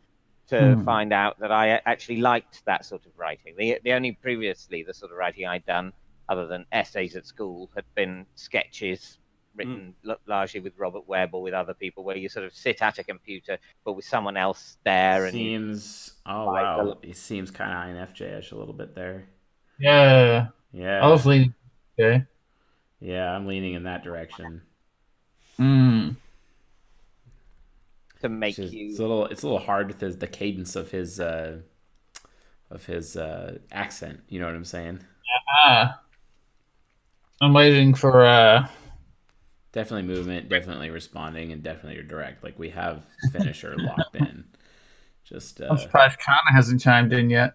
to 0.49 0.75
Hmm. 0.75 0.85
find 0.85 1.13
out 1.13 1.39
that 1.39 1.53
I 1.53 1.81
actually 1.87 2.21
liked 2.21 2.65
that 2.67 2.85
sort 2.85 3.07
of 3.07 3.13
writing. 3.17 3.55
The 3.57 3.79
the 3.85 3.93
only 3.93 4.13
previously 4.13 4.83
the 4.83 4.93
sort 4.95 5.13
of 5.13 5.17
writing 5.19 5.47
I'd 5.47 5.65
done, 5.65 5.93
other 6.29 6.47
than 6.47 6.67
essays 6.73 7.15
at 7.17 7.27
school, 7.27 7.71
had 7.75 7.85
been 7.95 8.27
sketches 8.35 9.19
written 9.55 9.95
l- 10.09 10.19
largely 10.27 10.61
with 10.61 10.73
Robert 10.77 11.07
Webb 11.07 11.31
or 11.35 11.43
with 11.43 11.55
other 11.55 11.75
people, 11.75 12.05
where 12.05 12.17
you 12.17 12.29
sort 12.29 12.45
of 12.47 12.55
sit 12.55 12.83
at 12.83 12.99
a 12.99 13.05
computer 13.05 13.59
but 13.85 13.93
with 13.95 14.05
someone 14.05 14.37
else 14.37 14.77
there, 14.85 15.27
and 15.27 15.37
you, 15.37 15.45
Seems 15.45 16.13
oh 16.27 16.47
Like 16.47 16.63
wow, 16.65 16.99
he 17.03 17.13
seems 17.13 17.51
kind 17.51 17.73
of 17.73 18.09
INFJ-ish 18.09 18.53
a 18.53 18.57
little 18.57 18.75
bit 18.75 18.95
there. 18.95 19.27
Yeah. 19.79 20.49
Yeah, 20.73 21.05
I 21.05 21.09
was 21.09 21.25
leaning. 21.25 21.55
Okay. 21.99 22.25
yeah, 23.01 23.31
I'm 23.31 23.47
leaning 23.47 23.75
in 23.75 23.85
that 23.85 24.03
direction. 24.03 24.63
Mm. 25.59 26.17
to 28.23 28.29
make 28.29 28.59
is- 28.59 28.75
you 28.75 28.89
It's 28.89 28.99
a 28.99 29.03
little, 29.03 29.27
it's 29.27 29.43
a 29.43 29.47
little 29.47 29.61
hard 29.65 29.87
with 29.87 30.01
his 30.01 30.19
the 30.19 30.27
cadence 30.27 30.75
of 30.75 30.91
his 30.91 31.21
uh, 31.21 31.59
of 32.71 32.87
his 32.87 33.17
uh, 33.17 33.59
accent. 33.71 34.21
You 34.29 34.41
know 34.41 34.47
what 34.47 34.55
I'm 34.57 34.65
saying? 34.65 35.01
Ah. 35.65 36.01
I'm 37.41 37.53
waiting 37.53 37.95
for 37.95 38.25
uh 38.25 38.67
Definitely 39.75 40.05
movement, 40.15 40.49
definitely 40.49 40.91
responding, 40.91 41.51
and 41.51 41.61
definitely 41.61 41.97
your 41.97 42.05
direct. 42.05 42.45
Like 42.45 42.57
we 42.57 42.71
have 42.71 43.03
finisher 43.33 43.75
locked 43.79 44.15
in. 44.15 44.45
Just 45.25 45.61
uh, 45.61 45.67
I'm 45.69 45.79
surprised 45.79 46.19
Kana 46.21 46.53
hasn't 46.53 46.81
chimed 46.81 47.13
in 47.13 47.29
yet. 47.29 47.55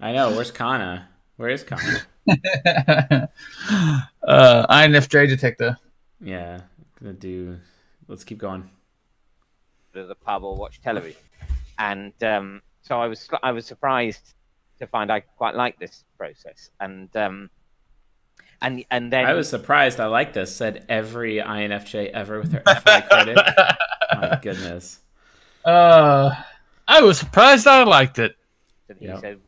I 0.00 0.12
know. 0.12 0.32
Where's 0.32 0.50
Kana? 0.50 1.08
Where 1.36 1.48
is 1.48 1.62
Kana? 1.62 2.02
uh 4.26 4.66
INFJ 4.74 5.28
detector. 5.28 5.78
yeah, 6.20 6.62
gonna 7.00 7.12
do. 7.12 7.58
Let's 8.08 8.24
keep 8.24 8.38
going. 8.38 8.68
to 9.94 10.04
the 10.04 10.16
pub 10.16 10.42
or 10.42 10.56
watch 10.56 10.80
television. 10.82 11.20
And 11.78 12.12
um, 12.24 12.60
so 12.82 13.00
I 13.00 13.06
was 13.06 13.28
I 13.40 13.52
was 13.52 13.66
surprised 13.66 14.34
to 14.80 14.86
find 14.88 15.12
I 15.12 15.20
quite 15.20 15.54
like 15.54 15.78
this 15.78 16.02
process. 16.18 16.70
And 16.80 17.14
um, 17.16 17.50
and 18.62 18.84
and 18.90 19.12
then 19.12 19.24
I 19.26 19.34
was 19.34 19.48
surprised. 19.48 20.00
I 20.00 20.06
like 20.06 20.32
this. 20.32 20.54
Said 20.54 20.84
every 20.88 21.36
INFJ 21.36 22.10
ever 22.10 22.40
with 22.40 22.50
their 22.52 22.62
FI 22.66 23.00
critic. 23.02 23.36
My 24.14 24.38
goodness. 24.42 25.00
Uh 25.64 26.34
I 26.88 27.00
was 27.02 27.18
surprised 27.18 27.66
I 27.66 27.82
liked 27.84 28.18
it. 28.18 28.36
that 28.88 28.98
he 28.98 29.06
Yeah. 29.06 29.18
said 29.18 29.40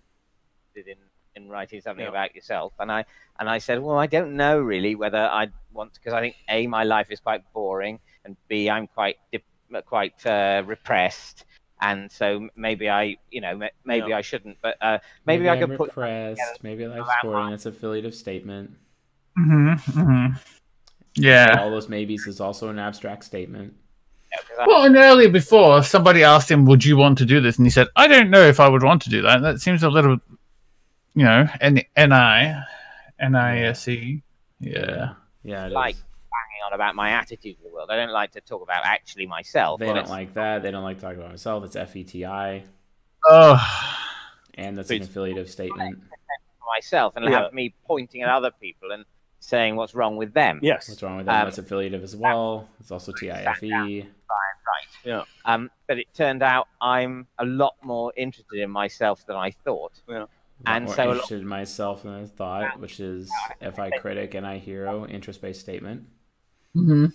did 0.74 0.88
in 0.88 0.96
in 1.36 1.48
writing 1.48 1.80
something 1.80 2.04
Yeah. 2.04 2.10
about 2.10 2.34
yourself. 2.34 2.72
And 2.78 2.90
I 2.90 3.04
and 3.38 3.48
I 3.48 3.58
said, 3.58 3.80
well, 3.80 3.98
I 3.98 4.06
don't 4.06 4.36
know 4.36 4.58
really 4.58 4.94
whether 4.96 5.18
I 5.18 5.48
want 5.72 5.94
because 5.94 6.12
I 6.12 6.20
think 6.20 6.36
a 6.48 6.66
my 6.66 6.82
life 6.84 7.10
is 7.10 7.20
quite 7.20 7.42
boring, 7.52 8.00
and 8.24 8.36
b 8.48 8.68
I'm 8.68 8.86
quite 8.88 9.16
dip, 9.32 9.44
quite 9.86 10.24
uh, 10.26 10.62
repressed. 10.66 11.44
And 11.80 12.10
so 12.10 12.48
maybe 12.56 12.90
I, 12.90 13.18
you 13.30 13.40
know, 13.40 13.54
maybe 13.84 14.08
Yeah. 14.08 14.16
I 14.16 14.20
shouldn't, 14.20 14.58
but 14.60 14.76
uh, 14.80 14.98
maybe, 15.26 15.48
I 15.48 15.52
I'm 15.54 15.60
could 15.60 15.76
put 15.76 15.90
repressed. 15.90 16.64
Maybe 16.64 16.84
life's 16.88 17.02
about 17.02 17.22
boring. 17.22 17.52
It's 17.52 17.66
a 17.66 17.68
affiliative 17.68 18.16
statement. 18.16 18.72
Mm-hmm, 19.38 20.00
mm-hmm. 20.00 20.34
Yeah. 21.14 21.56
All 21.60 21.70
those 21.70 21.88
maybes 21.88 22.26
is 22.26 22.40
also 22.40 22.68
an 22.68 22.78
abstract 22.78 23.24
statement. 23.24 23.74
Well, 24.66 24.84
and 24.84 24.94
earlier 24.96 25.30
before, 25.30 25.82
somebody 25.82 26.22
asked 26.22 26.50
him, 26.50 26.64
"Would 26.66 26.84
you 26.84 26.96
want 26.96 27.18
to 27.18 27.24
do 27.24 27.40
this?" 27.40 27.56
And 27.56 27.66
he 27.66 27.70
said, 27.70 27.88
"I 27.96 28.06
don't 28.08 28.30
know 28.30 28.42
if 28.42 28.60
I 28.60 28.68
would 28.68 28.82
want 28.82 29.02
to 29.02 29.10
do 29.10 29.22
that. 29.22 29.40
That 29.40 29.60
seems 29.60 29.82
a 29.82 29.88
little, 29.88 30.18
you 31.14 31.24
know, 31.24 31.46
N 31.60 31.80
N 31.96 32.12
I, 32.12 32.62
N 33.18 33.34
I 33.34 33.62
S 33.62 33.88
E. 33.88 34.22
Yeah. 34.60 35.14
Yeah, 35.44 35.66
it 35.66 35.72
like 35.72 35.94
is. 35.94 36.00
banging 36.02 36.62
on 36.66 36.72
about 36.74 36.94
my 36.94 37.10
attitude 37.10 37.56
to 37.56 37.62
the 37.64 37.70
world. 37.70 37.88
I 37.90 37.96
don't 37.96 38.12
like 38.12 38.32
to 38.32 38.40
talk 38.42 38.62
about 38.62 38.82
actually 38.84 39.26
myself. 39.26 39.80
They 39.80 39.86
don't 39.86 39.96
it's- 39.96 40.10
like 40.10 40.34
that. 40.34 40.62
They 40.62 40.70
don't 40.70 40.84
like 40.84 41.00
talking 41.00 41.18
about 41.18 41.30
myself. 41.30 41.64
It's 41.64 41.76
FETI, 41.76 42.62
Oh, 43.26 43.96
and 44.54 44.76
that's 44.76 44.90
an 44.90 45.02
affiliative 45.02 45.48
statement. 45.48 46.00
myself 46.76 47.16
and 47.16 47.24
Yeah. 47.24 47.44
have 47.44 47.54
me 47.54 47.74
pointing 47.86 48.20
at 48.22 48.28
other 48.28 48.50
people 48.50 48.90
and 48.92 49.04
saying 49.40 49.76
what's 49.76 49.94
wrong 49.94 50.16
with 50.16 50.34
them. 50.34 50.60
Yes. 50.62 50.88
What's 50.88 51.02
wrong 51.02 51.18
with 51.18 51.26
them? 51.26 51.34
Um, 51.34 51.44
that's 51.44 51.58
affiliative 51.58 52.02
as 52.02 52.16
well. 52.16 52.68
It's 52.80 52.90
also 52.90 53.12
TIFE. 53.12 54.06
Right. 55.06 55.24
Um, 55.44 55.70
but 55.86 55.98
it 55.98 56.06
turned 56.12 56.42
out 56.42 56.68
I'm 56.80 57.26
a 57.38 57.44
lot 57.44 57.76
more 57.82 58.12
interested 58.16 58.60
in 58.60 58.70
myself 58.70 59.24
than 59.26 59.36
I 59.36 59.50
thought. 59.50 59.92
Yeah. 60.08 60.26
And 60.66 60.86
more 60.86 60.94
so 60.94 61.02
a 61.02 61.06
lot- 61.06 61.12
interested 61.14 61.40
in 61.40 61.46
myself 61.48 62.02
than 62.02 62.14
I 62.14 62.26
thought, 62.26 62.80
which 62.80 63.00
is 63.00 63.30
FI 63.60 63.90
critic 64.00 64.34
and 64.34 64.46
I 64.46 64.58
hero 64.58 65.06
interest 65.06 65.40
based 65.40 65.60
statement. 65.60 66.06
hmm 66.74 67.06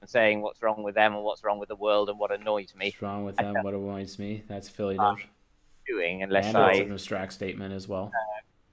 And 0.00 0.10
saying 0.10 0.40
what's 0.40 0.62
wrong 0.62 0.82
with 0.82 0.94
them 0.94 1.14
and 1.14 1.24
what's 1.24 1.44
wrong 1.44 1.58
with 1.58 1.68
the 1.68 1.76
world 1.76 2.08
and 2.08 2.18
what 2.18 2.30
annoys 2.30 2.74
me 2.74 2.86
What's 2.86 3.02
wrong 3.02 3.24
with 3.24 3.36
them? 3.36 3.54
What 3.62 3.74
annoys 3.74 4.18
me? 4.18 4.44
That's 4.48 4.68
affiliative. 4.68 5.26
Doing 5.86 6.22
unless 6.22 6.46
and 6.46 6.56
it's 6.70 6.80
an 6.80 6.92
abstract 6.92 7.32
statement 7.32 7.74
as 7.74 7.86
well. 7.86 8.10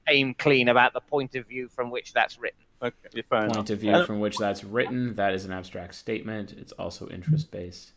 aim 0.08 0.34
clean 0.34 0.70
about 0.70 0.94
the 0.94 1.02
point 1.02 1.36
of 1.36 1.48
view 1.48 1.68
from 1.68 1.92
which 1.92 2.14
that's 2.14 2.40
written. 2.40 2.64
Okay. 2.84 2.96
yeah, 3.14 3.22
Fair 3.30 3.44
enough. 3.46 3.56
Point 3.56 3.70
of 3.70 3.80
view 3.80 3.92
Uh, 3.94 4.06
from 4.06 4.20
which 4.20 4.38
that's 4.38 4.64
written, 4.64 5.16
that 5.16 5.34
is 5.34 5.46
an 5.46 5.52
abstract 5.54 5.96
statement. 5.96 6.52
It's 6.54 6.74
also 6.74 7.08
interest 7.10 7.50
based. 7.52 7.94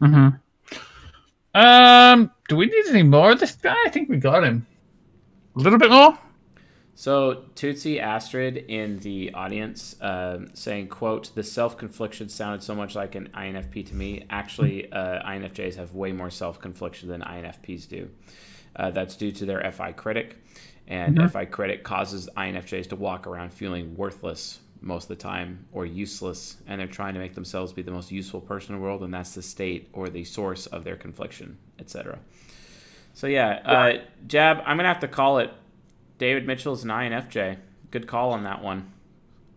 hmm 0.00 0.28
Um, 1.54 2.30
do 2.48 2.56
we 2.56 2.66
need 2.66 2.86
any 2.88 3.02
more 3.02 3.32
of 3.32 3.40
this 3.40 3.54
guy? 3.54 3.76
I 3.84 3.90
think 3.90 4.08
we 4.08 4.16
got 4.16 4.42
him. 4.44 4.66
A 5.54 5.58
little 5.58 5.78
bit 5.78 5.90
more. 5.90 6.18
So 6.94 7.44
Tootsie 7.54 8.00
Astrid 8.00 8.56
in 8.56 8.98
the 9.00 9.32
audience 9.34 9.96
um, 10.00 10.48
saying, 10.54 10.88
"quote 10.88 11.34
The 11.34 11.42
self-confliction 11.42 12.28
sounded 12.30 12.62
so 12.62 12.74
much 12.74 12.94
like 12.94 13.14
an 13.14 13.28
INFP 13.34 13.86
to 13.88 13.94
me. 13.94 14.24
Actually, 14.30 14.90
uh, 14.92 15.22
INFJs 15.28 15.76
have 15.76 15.94
way 15.94 16.12
more 16.12 16.30
self-confliction 16.30 17.08
than 17.08 17.20
INFPs 17.22 17.88
do. 17.88 18.10
Uh, 18.76 18.90
that's 18.90 19.16
due 19.16 19.32
to 19.32 19.44
their 19.44 19.70
FI 19.72 19.92
critic, 19.92 20.38
and 20.88 21.16
Mhm. 21.16 21.30
FI 21.30 21.44
critic 21.46 21.84
causes 21.84 22.28
INFJs 22.36 22.88
to 22.88 22.96
walk 22.96 23.26
around 23.26 23.52
feeling 23.52 23.96
worthless 23.96 24.60
most 24.80 25.04
of 25.04 25.08
the 25.16 25.22
time 25.22 25.64
or 25.72 25.86
useless 25.86 26.56
and 26.66 26.80
they're 26.80 26.88
trying 26.88 27.14
to 27.14 27.20
make 27.20 27.34
themselves 27.34 27.72
be 27.72 27.82
the 27.82 27.90
most 27.92 28.10
useful 28.10 28.40
person 28.40 28.74
in 28.74 28.80
the 28.80 28.84
world 28.84 29.02
and 29.04 29.14
that's 29.14 29.34
the 29.34 29.42
state 29.42 29.88
or 29.92 30.08
the 30.08 30.24
source 30.24 30.66
of 30.66 30.82
their 30.82 30.96
confliction 30.96 31.56
etc 31.78 32.18
so 33.14 33.28
yeah 33.28 33.60
uh, 33.64 33.98
jab 34.26 34.58
i'm 34.66 34.76
gonna 34.76 34.88
have 34.88 34.98
to 34.98 35.06
call 35.06 35.38
it 35.38 35.50
david 36.18 36.48
mitchell's 36.48 36.82
an 36.82 36.90
infj 36.90 37.56
good 37.92 38.08
call 38.08 38.32
on 38.32 38.42
that 38.42 38.60
one 38.60 38.90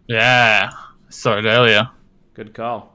Yeah. 0.06 0.70
It 1.10 1.46
earlier. 1.48 1.90
good 2.36 2.54
call 2.54 2.94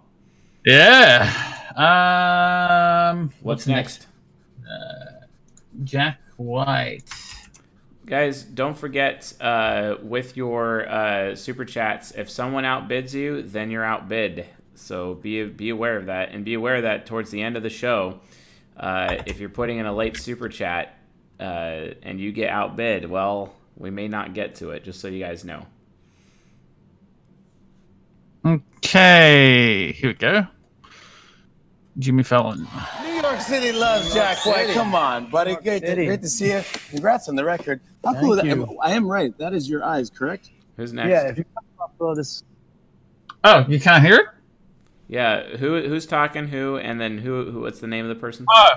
Yeah. 0.64 1.28
Um. 1.74 3.30
what's, 3.40 3.66
next? 3.66 4.06
Uh, 4.62 5.24
Jack 5.82 6.20
White. 6.36 7.08
Guys 8.10 8.42
don't 8.42 8.76
forget 8.76 9.32
uh, 9.40 9.94
with 10.02 10.36
your 10.36 10.88
uh, 10.88 11.34
super 11.34 11.64
chats 11.64 12.10
if 12.12 12.28
someone 12.28 12.64
outbids 12.64 13.14
you 13.14 13.42
then 13.42 13.70
you're 13.70 13.84
outbid 13.84 14.46
so 14.74 15.14
be 15.14 15.44
be 15.44 15.70
aware 15.70 15.96
of 15.96 16.06
that 16.06 16.30
and 16.32 16.44
be 16.44 16.54
aware 16.54 16.82
that 16.82 17.06
towards 17.06 17.30
the 17.30 17.40
end 17.40 17.56
of 17.56 17.62
the 17.62 17.70
show 17.70 18.20
uh, 18.76 19.16
if 19.26 19.40
you're 19.40 19.48
putting 19.48 19.78
in 19.78 19.86
a 19.86 19.92
late 19.92 20.16
super 20.16 20.48
chat 20.48 20.98
uh, 21.38 21.88
and 22.02 22.20
you 22.20 22.32
get 22.32 22.50
outbid 22.50 23.08
well 23.08 23.54
we 23.76 23.90
may 23.90 24.08
not 24.08 24.34
get 24.34 24.56
to 24.56 24.70
it 24.70 24.84
just 24.84 25.00
so 25.00 25.08
you 25.08 25.24
guys 25.24 25.44
know 25.44 25.64
Okay. 28.44 29.92
Here 29.92 30.10
we 30.10 30.14
go. 30.14 30.46
Jimmy 31.98 32.22
Fallon. 32.22 32.66
New 33.48 33.54
York 33.54 33.62
City 33.62 33.78
loves 33.78 34.12
Jack 34.14 34.44
White. 34.44 34.70
Come 34.70 34.94
on, 34.94 35.30
buddy. 35.30 35.56
Great 35.56 35.84
to, 35.84 35.94
great 35.94 36.20
to 36.22 36.28
see 36.28 36.52
you. 36.52 36.62
Congrats 36.90 37.28
on 37.28 37.36
the 37.36 37.44
record. 37.44 37.80
How 38.04 38.12
Thank 38.12 38.24
cool 38.24 38.32
is 38.34 38.42
that? 38.42 38.46
you. 38.46 38.78
I 38.82 38.92
am 38.92 39.06
right. 39.08 39.36
That 39.38 39.54
is 39.54 39.68
your 39.68 39.82
eyes, 39.84 40.10
correct? 40.10 40.50
who's 40.76 40.92
next 40.92 41.10
Yeah. 41.10 41.28
If 41.28 41.38
you 41.38 41.44
below 41.98 42.14
this. 42.14 42.44
Oh, 43.44 43.64
you 43.68 43.80
can't 43.80 44.04
hear 44.04 44.16
it? 44.16 44.26
yeah 45.08 45.56
who 45.56 45.88
who's 45.88 46.06
talking 46.06 46.46
who 46.46 46.76
and 46.76 47.00
then 47.00 47.18
who, 47.18 47.50
who 47.50 47.62
what's 47.62 47.80
the 47.80 47.86
name 47.88 48.04
of 48.04 48.08
the 48.10 48.20
person 48.20 48.46
Oh, 48.48 48.74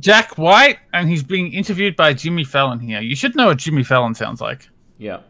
Jack 0.00 0.36
White, 0.36 0.78
and 0.92 1.08
he's 1.08 1.22
being 1.22 1.52
interviewed 1.52 1.94
by 1.94 2.12
Jimmy 2.14 2.42
Fallon 2.42 2.80
here. 2.80 3.00
You 3.00 3.14
should 3.14 3.36
know 3.36 3.46
what 3.46 3.58
Jimmy 3.58 3.84
Fallon 3.84 4.12
sounds 4.14 4.40
like. 4.40 4.68
yeah 4.98 5.20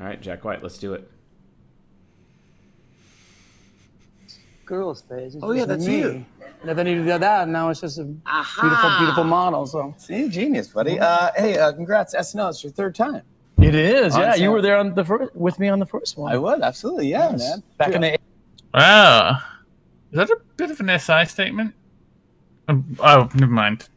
all 0.00 0.06
right 0.06 0.20
jack 0.20 0.42
white 0.44 0.62
let's 0.64 0.78
do 0.78 0.94
it 0.94 1.08
girl's 4.70 5.02
face. 5.02 5.34
It's 5.34 5.42
Oh, 5.44 5.52
yeah, 5.52 5.64
that's 5.66 5.84
me. 5.86 5.98
you. 5.98 6.24
And 6.62 6.78
then 6.78 6.86
you 6.86 7.04
did 7.04 7.20
that, 7.22 7.42
and 7.44 7.52
now 7.52 7.68
it's 7.70 7.80
just 7.80 7.98
a 7.98 8.04
beautiful, 8.04 8.90
beautiful 8.98 9.24
model. 9.24 9.66
So 9.66 9.94
See, 9.98 10.28
genius, 10.28 10.68
buddy. 10.68 10.98
Uh, 11.00 11.30
hey, 11.36 11.58
uh, 11.58 11.72
congrats, 11.72 12.14
SNL. 12.14 12.50
It's 12.50 12.62
your 12.62 12.72
third 12.72 12.94
time. 12.94 13.22
it 13.58 13.74
is. 13.74 14.14
On 14.14 14.20
Yeah, 14.20 14.34
you 14.36 14.50
were 14.50 14.62
there 14.62 14.76
on 14.78 14.94
the 14.94 15.04
first 15.04 15.34
with 15.34 15.58
me 15.58 15.68
on 15.68 15.78
the 15.80 15.86
first 15.86 16.16
one. 16.16 16.32
I 16.32 16.36
was 16.38 16.60
absolutely, 16.62 17.08
yeah, 17.08 17.30
Yes. 17.32 17.40
man. 17.40 17.62
Back 17.78 17.92
in 17.94 18.00
the 18.02 18.18
Wow. 18.72 19.38
Is 20.12 20.16
that 20.18 20.30
a 20.30 20.36
bit 20.56 20.70
of 20.70 20.78
an 20.80 20.88
SI 20.98 21.24
statement? 21.26 21.74
Um, 22.68 22.96
oh, 23.00 23.28
never 23.34 23.52
mind. 23.52 23.88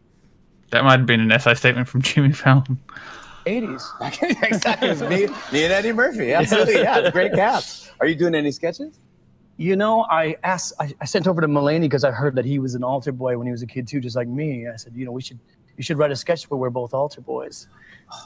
That 0.72 0.84
might 0.84 0.98
have 1.00 1.06
been 1.06 1.20
an 1.22 1.40
SI 1.40 1.54
statement 1.56 1.88
from 1.88 2.02
Jimmy 2.02 2.32
Fallon. 2.34 2.80
80s. 3.46 3.84
exactly. 4.44 5.08
Me, 5.10 5.28
me 5.54 5.64
and 5.66 5.74
Eddie 5.74 5.92
Murphy. 5.92 6.34
Absolutely, 6.34 6.82
yeah. 6.82 7.00
It's 7.00 7.10
a 7.10 7.12
great 7.12 7.34
cast. 7.42 7.92
Are 8.00 8.08
you 8.08 8.16
doing 8.16 8.36
any 8.36 8.52
sketches? 8.52 9.00
You 9.64 9.78
know, 9.78 10.06
I 10.10 10.36
asked, 10.44 10.74
I, 10.80 10.94
I 11.00 11.06
sent 11.06 11.26
over 11.26 11.40
to 11.40 11.48
Mulaney 11.48 11.82
because 11.84 12.04
I 12.04 12.12
heard 12.12 12.36
that 12.36 12.44
he 12.44 12.60
was 12.60 12.76
an 12.76 12.84
altar 12.84 13.14
boy 13.14 13.38
when 13.38 13.48
he 13.48 13.52
was 13.52 13.62
a 13.62 13.66
kid 13.66 13.88
too, 13.88 14.02
just 14.02 14.16
like 14.16 14.28
me. 14.28 14.68
I 14.68 14.76
said, 14.76 14.92
you 14.94 15.06
know, 15.06 15.12
we 15.14 15.22
should, 15.22 15.40
you 15.78 15.84
should 15.84 15.98
write 15.98 16.12
a 16.12 16.18
sketch 16.18 16.50
where 16.50 16.58
we're 16.58 16.70
both 16.70 16.94
altar 16.94 17.22
boys. 17.22 17.68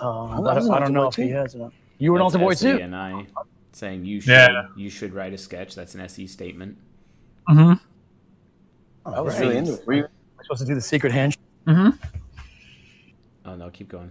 Um, 0.01 0.41
but 0.43 0.53
I 0.53 0.55
was 0.55 0.65
an 0.67 0.73
I, 0.73 0.79
don't 0.79 0.93
know 0.93 1.03
boy 1.03 1.07
if 1.09 1.15
he 1.15 1.29
has 1.29 1.53
or 1.53 1.59
not. 1.59 1.73
You 1.99 2.11
were 2.11 2.17
an 2.17 2.23
altar 2.23 2.39
boy 2.39 2.53
too. 2.55 2.79
and 2.81 2.95
i 2.95 3.23
saying 3.71 4.03
you 4.03 4.19
should 4.19 4.31
Yeah. 4.31 4.67
you 4.75 4.89
should 4.89 5.13
write 5.13 5.33
a 5.33 5.37
sketch 5.37 5.75
that's 5.75 5.93
an 5.93 6.01
se 6.09 6.25
statement 6.25 6.75
Mm-hmm. 7.47 7.73
I 9.13 9.21
was 9.21 9.39
really 9.39 9.57
into 9.57 9.73
it. 9.75 9.85
Were 9.85 9.93
you? 9.93 10.07
We're 10.37 10.43
supposed 10.43 10.61
to 10.61 10.65
do 10.67 10.73
the 10.73 10.81
secret 10.81 11.11
handshake 11.13 11.43
Mm-hmm. 11.67 11.89
oh 13.45 13.55
no 13.55 13.69
keep 13.69 13.89
going 13.89 14.09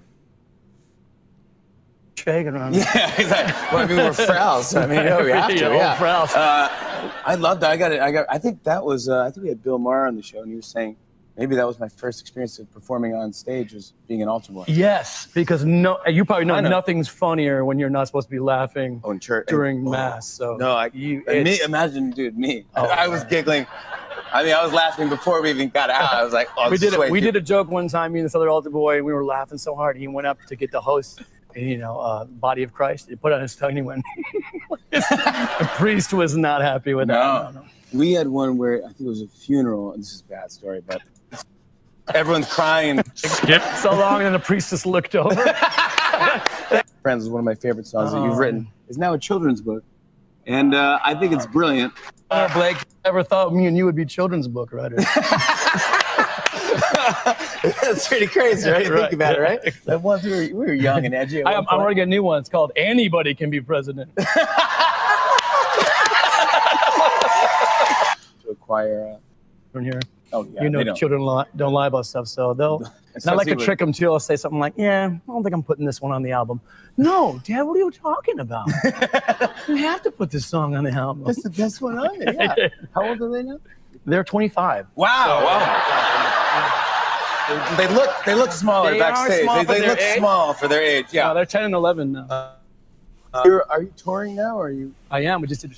around. 2.26 2.74
Yeah, 2.74 3.14
exactly. 3.20 3.76
Well, 3.76 3.84
I 3.84 3.86
mean, 3.86 3.96
we're 3.96 4.12
frowns. 4.12 4.68
so 4.68 4.80
I 4.80 4.86
mean, 4.86 5.04
no, 5.04 5.22
we 5.24 5.30
have 5.30 5.48
to. 5.50 5.54
Yeah, 5.56 5.96
frowns. 5.98 6.32
Uh, 6.32 6.68
I 7.24 7.34
love 7.34 7.60
that. 7.60 7.70
I 7.70 7.76
got 7.76 7.92
it. 7.92 8.00
I 8.00 8.10
got. 8.12 8.26
I 8.30 8.38
think 8.38 8.62
that 8.64 8.84
was. 8.84 9.08
Uh, 9.08 9.22
I 9.24 9.30
think 9.30 9.44
we 9.44 9.48
had 9.48 9.62
Bill 9.62 9.78
Maher 9.78 10.06
on 10.06 10.16
the 10.16 10.22
show, 10.22 10.40
and 10.42 10.50
he 10.50 10.56
was 10.56 10.66
saying 10.66 10.96
maybe 11.36 11.54
that 11.56 11.66
was 11.66 11.78
my 11.78 11.88
first 11.88 12.20
experience 12.20 12.58
of 12.58 12.72
performing 12.72 13.14
on 13.14 13.32
stage 13.32 13.72
was 13.74 13.92
being 14.08 14.22
an 14.22 14.28
altar 14.28 14.52
boy. 14.52 14.64
Yes, 14.68 15.28
because 15.34 15.64
no, 15.64 15.98
you 16.06 16.24
probably 16.24 16.46
know, 16.46 16.58
know. 16.60 16.68
nothing's 16.70 17.08
funnier 17.08 17.64
when 17.64 17.78
you're 17.78 17.90
not 17.90 18.06
supposed 18.06 18.28
to 18.28 18.30
be 18.30 18.38
laughing 18.38 19.00
Oh, 19.04 19.16
church 19.18 19.46
during 19.48 19.86
Oh. 19.86 19.90
mass. 19.90 20.26
So 20.26 20.56
No, 20.56 20.72
I. 20.72 20.90
you, 20.94 21.22
me, 21.28 21.60
imagine, 21.60 22.10
dude, 22.10 22.38
me. 22.38 22.64
Oh, 22.74 22.86
I 22.86 23.06
was 23.08 23.22
giggling. 23.24 23.66
I 24.32 24.42
mean, 24.44 24.54
I 24.54 24.64
was 24.64 24.72
laughing 24.72 25.08
before 25.10 25.40
we 25.42 25.50
even 25.50 25.68
got 25.68 25.88
out. 25.90 26.12
I 26.14 26.24
was 26.24 26.32
like, 26.32 26.48
oh, 26.56 26.70
we 26.70 26.78
did 26.78 26.94
it. 26.94 27.10
We 27.10 27.20
did 27.20 27.36
a 27.36 27.40
joke 27.40 27.70
one 27.70 27.86
time. 27.88 28.12
Me 28.14 28.20
and 28.20 28.24
this 28.26 28.34
other 28.34 28.48
altar 28.48 28.70
boy, 28.70 28.96
and 28.96 29.04
we 29.04 29.12
were 29.12 29.24
laughing 29.24 29.58
so 29.58 29.74
hard. 29.74 29.96
He 29.98 30.08
went 30.08 30.26
up 30.26 30.42
to 30.46 30.56
get 30.56 30.72
the 30.72 30.80
host, 30.80 31.20
you 31.56 31.78
know, 31.78 31.98
uh, 31.98 32.24
body 32.24 32.62
of 32.62 32.72
Christ. 32.72 33.08
He 33.08 33.16
put 33.16 33.32
on 33.32 33.40
his 33.40 33.56
tongue. 33.56 33.70
and 33.70 33.78
He 33.78 33.82
went. 33.82 34.04
the 34.90 35.70
priest 35.76 36.12
was 36.12 36.36
not 36.36 36.62
happy 36.62 36.94
with 36.94 37.08
that. 37.08 37.54
No. 37.54 37.64
We 37.92 38.12
had 38.12 38.28
one 38.28 38.58
where 38.58 38.78
I 38.84 38.88
think 38.88 39.00
it 39.00 39.06
was 39.06 39.22
a 39.22 39.28
funeral, 39.28 39.92
and 39.92 40.02
this 40.02 40.12
is 40.12 40.20
a 40.20 40.24
bad 40.24 40.50
story, 40.50 40.82
but 40.86 41.00
everyone's 42.14 42.52
crying. 42.52 43.02
Skip. 43.14 43.62
So 43.80 43.90
long, 43.92 44.16
and 44.16 44.26
then 44.26 44.32
the 44.34 44.38
priest 44.38 44.70
just 44.70 44.86
looked 44.86 45.14
over. 45.14 45.34
Friends 47.02 47.24
is 47.24 47.30
one 47.30 47.40
of 47.40 47.44
my 47.44 47.54
favorite 47.54 47.86
songs 47.86 48.12
that 48.12 48.22
you've 48.22 48.34
Oh. 48.34 48.38
written. 48.38 48.68
It's 48.88 48.98
now 48.98 49.12
a 49.14 49.18
children's 49.18 49.60
book, 49.60 49.82
and 50.46 50.74
uh, 50.74 50.98
I 51.04 51.14
think 51.14 51.32
it's 51.32 51.46
brilliant. 51.46 51.92
Oh, 52.30 52.48
Blake, 52.54 52.76
never 53.04 53.22
thought 53.22 53.54
me 53.54 53.66
and 53.66 53.76
you 53.76 53.84
would 53.84 53.94
be 53.94 54.04
children's 54.04 54.48
book 54.48 54.72
writers. 54.72 55.04
That's 57.82 58.06
pretty 58.06 58.28
crazy, 58.28 58.70
right? 58.70 58.88
Right. 58.88 59.00
Think 59.00 59.14
about 59.14 59.34
it, 59.34 59.40
right? 59.40 59.58
That 59.84 60.00
was 60.00 60.22
we 60.22 60.30
were, 60.30 60.36
we 60.36 60.52
were 60.52 60.74
young 60.74 61.04
and 61.06 61.14
edgy. 61.14 61.42
I, 61.42 61.54
I'm 61.54 61.66
I'm 61.68 61.80
point. 61.80 61.98
a 61.98 62.06
new 62.06 62.22
one. 62.22 62.38
It's 62.38 62.48
called 62.48 62.70
Anybody 62.76 63.34
Can 63.34 63.50
Be 63.50 63.60
President. 63.60 64.14
to 64.16 64.24
acquire. 68.50 69.14
Uh, 69.14 69.16
From 69.72 69.84
here. 69.84 70.00
oh 70.32 70.44
yeah, 70.52 70.62
you 70.62 70.70
know, 70.70 70.84
they 70.84 70.92
children 70.92 71.22
li- 71.22 71.44
don't 71.56 71.72
lie 71.72 71.88
about 71.88 72.06
stuff, 72.06 72.28
so 72.28 72.54
they'll. 72.54 72.82
And 73.16 73.24
I 73.28 73.32
like 73.32 73.46
to 73.46 73.52
Especially 73.52 73.64
trick 73.64 73.78
them 73.78 73.92
too. 73.94 74.12
I'll 74.12 74.20
say 74.20 74.36
something 74.36 74.60
like, 74.60 74.74
"Yeah, 74.76 75.06
I 75.06 75.26
don't 75.26 75.42
think 75.42 75.54
I'm 75.54 75.62
putting 75.62 75.86
this 75.86 76.02
one 76.02 76.12
on 76.12 76.22
the 76.22 76.32
album." 76.32 76.60
No, 76.98 77.40
Dad, 77.44 77.62
what 77.62 77.74
are 77.76 77.78
you 77.78 77.90
talking 77.90 78.40
about? 78.40 78.68
you 79.68 79.76
have 79.76 80.02
to 80.02 80.10
put 80.10 80.30
this 80.30 80.44
song 80.44 80.76
on 80.76 80.84
the 80.84 80.90
album. 80.90 81.24
That's 81.24 81.42
the 81.42 81.48
best 81.48 81.80
one 81.80 81.96
on 81.96 82.20
it. 82.20 82.34
Yeah. 82.34 82.68
How 82.94 83.08
old 83.08 83.22
are 83.22 83.30
they 83.30 83.42
now? 83.42 83.58
They're 84.06 84.22
25. 84.22 84.86
Wow! 84.94 85.06
wow. 85.44 86.15
They 87.76 87.86
look 87.94 88.10
they 88.24 88.34
look 88.34 88.50
smaller 88.52 88.90
They 88.92 88.98
backstage. 88.98 89.42
small 89.44 89.64
they 89.64 89.80
they 89.80 89.86
look 89.86 90.00
age. 90.00 90.18
small 90.18 90.52
for 90.52 90.66
their 90.68 90.82
age. 90.82 91.06
Yeah. 91.12 91.28
No, 91.28 91.34
they're 91.34 91.46
10 91.46 91.64
and 91.64 91.74
11 91.74 92.12
now. 92.12 92.26
Uh, 93.34 93.42
you're, 93.44 93.64
you 93.80 93.92
touring 93.96 94.34
now? 94.34 94.56
Or 94.56 94.66
are 94.66 94.70
you? 94.70 94.94
I 95.10 95.20
am. 95.20 95.40
We 95.42 95.46
just 95.48 95.60
did. 95.62 95.74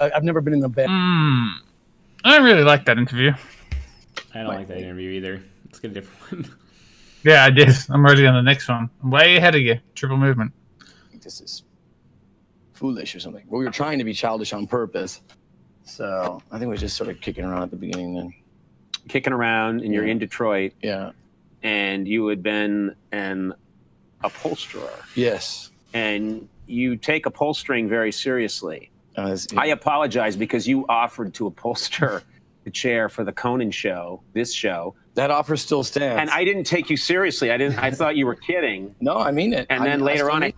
I- 0.00 0.10
I've 0.16 0.24
never 0.24 0.40
been 0.40 0.54
in 0.54 0.60
the 0.60 0.68
band. 0.68 0.88
Hmm. 0.90 1.48
I 2.24 2.38
really 2.38 2.62
like 2.64 2.84
that 2.86 2.98
interview. 2.98 3.32
I 4.34 4.38
don't 4.38 4.46
like 4.48 4.68
that 4.68 4.78
interview 4.78 5.10
either. 5.10 5.42
Let's 5.66 5.78
get 5.80 5.90
a 5.90 5.94
different 5.94 6.46
one. 6.46 6.56
Yeah, 7.24 7.44
I 7.44 7.50
did. 7.50 7.68
I'm 7.90 8.04
already 8.04 8.26
on 8.26 8.34
the 8.34 8.42
next 8.42 8.68
one. 8.68 8.88
I'm 9.02 9.10
way 9.10 9.36
ahead 9.36 9.54
of 9.54 9.60
you. 9.60 9.78
Triple 9.94 10.16
movement. 10.16 10.52
this 11.20 11.40
is 11.40 11.62
foolish 12.72 13.14
or 13.14 13.20
something. 13.20 13.44
But 13.48 13.58
we 13.58 13.64
were 13.64 13.70
trying 13.70 13.98
to 13.98 14.04
be 14.04 14.12
childish 14.14 14.52
on 14.52 14.66
purpose. 14.66 15.20
So 15.84 16.42
I 16.50 16.58
think 16.58 16.68
we 16.70 16.74
are 16.74 16.78
just 16.78 16.96
sort 16.96 17.10
of 17.10 17.20
kicking 17.20 17.44
around 17.44 17.62
at 17.62 17.70
the 17.70 17.76
beginning 17.76 18.14
then. 18.14 18.34
Kicking 19.08 19.32
around 19.32 19.80
and 19.82 19.92
you're 19.92 20.06
in 20.06 20.18
Detroit. 20.18 20.72
Yeah. 20.82 21.12
And 21.62 22.08
you 22.08 22.26
had 22.28 22.42
been 22.42 22.94
an 23.12 23.54
upholsterer. 24.24 24.90
Yes. 25.14 25.70
And 25.94 26.48
you 26.66 26.96
take 26.96 27.26
upholstering 27.26 27.88
very 27.88 28.12
seriously. 28.12 28.90
Uh, 29.16 29.36
I 29.56 29.66
apologize 29.68 30.36
because 30.36 30.66
you 30.66 30.86
offered 30.88 31.34
to 31.34 31.50
upholster 31.50 32.22
the 32.64 32.70
chair 32.70 33.08
for 33.08 33.24
the 33.24 33.32
Conan 33.32 33.70
show, 33.70 34.22
this 34.32 34.52
show. 34.52 34.94
That 35.14 35.30
offer 35.30 35.56
still 35.56 35.84
stands. 35.84 36.18
And 36.20 36.30
I 36.30 36.44
didn't 36.44 36.64
take 36.64 36.88
you 36.88 36.96
seriously. 36.96 37.50
I 37.50 37.56
didn't 37.58 37.78
I 37.78 37.90
thought 37.98 38.16
you 38.16 38.24
were 38.26 38.34
kidding. 38.36 38.94
No, 39.00 39.18
I 39.18 39.30
mean 39.30 39.52
it. 39.52 39.66
And 39.68 39.82
I- 39.82 39.86
then 39.86 40.00
I 40.02 40.04
later 40.04 40.18
still 40.24 40.30
on 40.32 40.42
I 40.44 40.54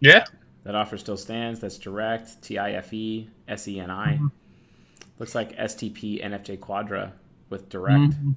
Yeah. 0.00 0.24
That 0.64 0.74
offer 0.74 0.96
still 0.98 1.16
stands. 1.16 1.60
That's 1.60 1.78
direct. 1.78 2.40
T 2.42 2.58
I 2.58 2.72
F 2.72 2.92
E 2.92 3.28
S 3.48 3.68
E 3.68 3.80
N 3.80 3.90
I. 3.90 4.18
Looks 5.18 5.34
like 5.34 5.56
STP 5.56 6.24
NFJ 6.24 6.60
Quadra 6.60 7.12
with 7.50 7.68
direct. 7.68 7.98
Mm-hmm. 8.14 8.30
Mhm. 8.30 8.34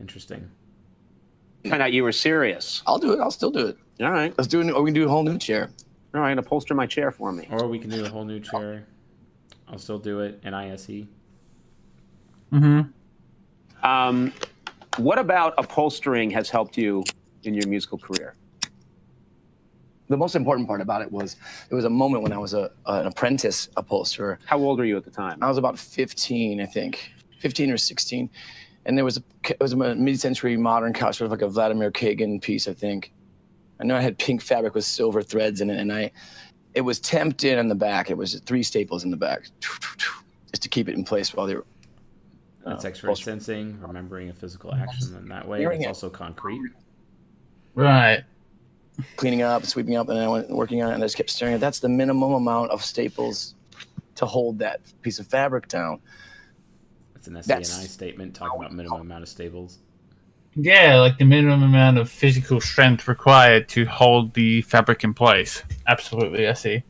Interesting. 0.00 0.50
found 1.68 1.80
out 1.82 1.92
you 1.92 2.02
were 2.02 2.12
serious. 2.12 2.82
I'll 2.86 2.98
do 2.98 3.12
it. 3.12 3.20
I'll 3.20 3.30
still 3.30 3.50
do 3.50 3.66
it. 3.68 3.78
All 4.00 4.10
right. 4.10 4.34
Let's 4.36 4.48
do 4.48 4.60
it. 4.60 4.70
Or 4.70 4.82
we 4.82 4.88
can 4.90 4.94
do 4.94 5.06
a 5.06 5.08
whole 5.08 5.22
new 5.22 5.38
chair. 5.38 5.70
All 6.14 6.20
right, 6.20 6.36
upholster 6.38 6.74
my 6.74 6.86
chair 6.86 7.10
for 7.10 7.32
me. 7.32 7.48
Or 7.50 7.66
we 7.66 7.78
can 7.78 7.90
do 7.90 8.04
a 8.04 8.08
whole 8.08 8.24
new 8.24 8.38
chair. 8.38 8.86
I'll 9.66 9.78
still 9.78 9.98
do 9.98 10.20
it. 10.20 10.40
N 10.44 10.54
I 10.54 10.70
S 10.70 10.88
E. 10.88 11.08
Mm-hmm. 12.52 13.84
Um, 13.84 14.32
what 14.98 15.18
about 15.18 15.54
upholstering 15.58 16.30
has 16.30 16.48
helped 16.50 16.76
you 16.78 17.02
in 17.42 17.54
your 17.54 17.66
musical 17.68 17.98
career? 17.98 18.34
the 20.10 20.16
most 20.18 20.36
important 20.36 20.68
part 20.68 20.82
about 20.82 21.00
it 21.00 21.10
was 21.10 21.36
it 21.70 21.74
was 21.74 21.86
a 21.86 21.90
moment 21.90 22.22
when 22.22 22.30
I 22.32 22.36
was 22.38 22.52
a, 22.52 22.70
an 22.86 23.06
apprentice 23.06 23.70
upholsterer. 23.76 24.38
How 24.44 24.58
old 24.58 24.78
were 24.78 24.84
you 24.84 24.96
at 24.98 25.04
the 25.04 25.10
time? 25.10 25.38
I 25.42 25.48
was 25.48 25.56
about 25.56 25.78
15, 25.78 26.60
I 26.60 26.66
think, 26.66 27.10
15 27.44 27.70
or 27.72 27.76
16, 27.76 28.30
and 28.86 28.96
there 28.96 29.04
was 29.04 29.18
a 29.18 29.22
it 29.50 29.60
was 29.60 29.74
a 29.74 29.76
mid-century 29.76 30.56
modern 30.56 30.94
couch, 30.94 31.18
sort 31.18 31.26
of 31.26 31.30
like 31.30 31.42
a 31.42 31.48
Vladimir 31.48 31.90
Kagan 31.90 32.40
piece, 32.40 32.66
I 32.66 32.72
think. 32.72 33.12
I 33.78 33.84
know 33.84 33.96
I 33.96 34.00
had 34.00 34.16
pink 34.16 34.40
fabric 34.40 34.74
with 34.74 34.86
silver 34.86 35.20
threads 35.22 35.60
in 35.60 35.68
it, 35.68 35.78
and 35.78 35.92
I 35.92 36.10
it 36.72 36.80
was 36.80 36.98
temped 37.00 37.44
in 37.44 37.58
on 37.58 37.68
the 37.68 37.74
back. 37.74 38.08
It 38.08 38.16
was 38.16 38.40
three 38.46 38.62
staples 38.62 39.04
in 39.04 39.10
the 39.10 39.16
back, 39.18 39.42
just 39.60 40.62
to 40.62 40.70
keep 40.70 40.88
it 40.88 40.94
in 40.94 41.04
place 41.04 41.34
while 41.34 41.46
they 41.46 41.54
were. 41.56 41.66
Uh, 42.64 42.70
That's 42.70 42.86
X-ray 42.86 43.14
sensing, 43.14 43.78
remembering 43.82 44.30
a 44.30 44.32
physical 44.32 44.72
action 44.74 45.14
in 45.18 45.28
that 45.28 45.46
way. 45.46 45.58
Hearing 45.58 45.80
It's 45.82 45.84
it. 45.84 45.88
also 45.88 46.08
concrete. 46.08 46.62
Right. 47.74 48.24
cleaning 49.16 49.42
up, 49.42 49.66
sweeping 49.66 49.96
up, 49.96 50.08
and 50.08 50.16
then 50.16 50.24
I 50.24 50.28
went 50.28 50.48
working 50.48 50.82
on 50.82 50.92
it, 50.92 50.94
and 50.94 51.02
I 51.02 51.06
just 51.06 51.18
kept 51.18 51.28
staring 51.28 51.52
at. 51.52 51.60
That's 51.60 51.80
the 51.80 51.90
minimum 51.90 52.32
amount 52.32 52.70
of 52.70 52.82
staples 52.82 53.54
to 54.14 54.24
hold 54.24 54.60
that 54.60 54.80
piece 55.02 55.18
of 55.18 55.26
fabric 55.26 55.68
down. 55.68 56.00
It's 57.24 57.28
an 57.28 57.42
SANI 57.42 57.62
That's- 57.64 57.90
statement 57.90 58.34
talking 58.34 58.60
about 58.60 58.74
minimum 58.74 59.00
amount 59.00 59.22
of 59.22 59.30
stables. 59.30 59.78
Yeah, 60.56 61.00
like 61.00 61.16
the 61.16 61.24
minimum 61.24 61.62
amount 61.62 61.96
of 61.96 62.10
physical 62.10 62.60
strength 62.60 63.08
required 63.08 63.66
to 63.70 63.86
hold 63.86 64.34
the 64.34 64.60
fabric 64.62 65.04
in 65.04 65.14
place. 65.14 65.62
Absolutely, 65.86 66.46
I 66.46 66.52
see. 66.52 66.82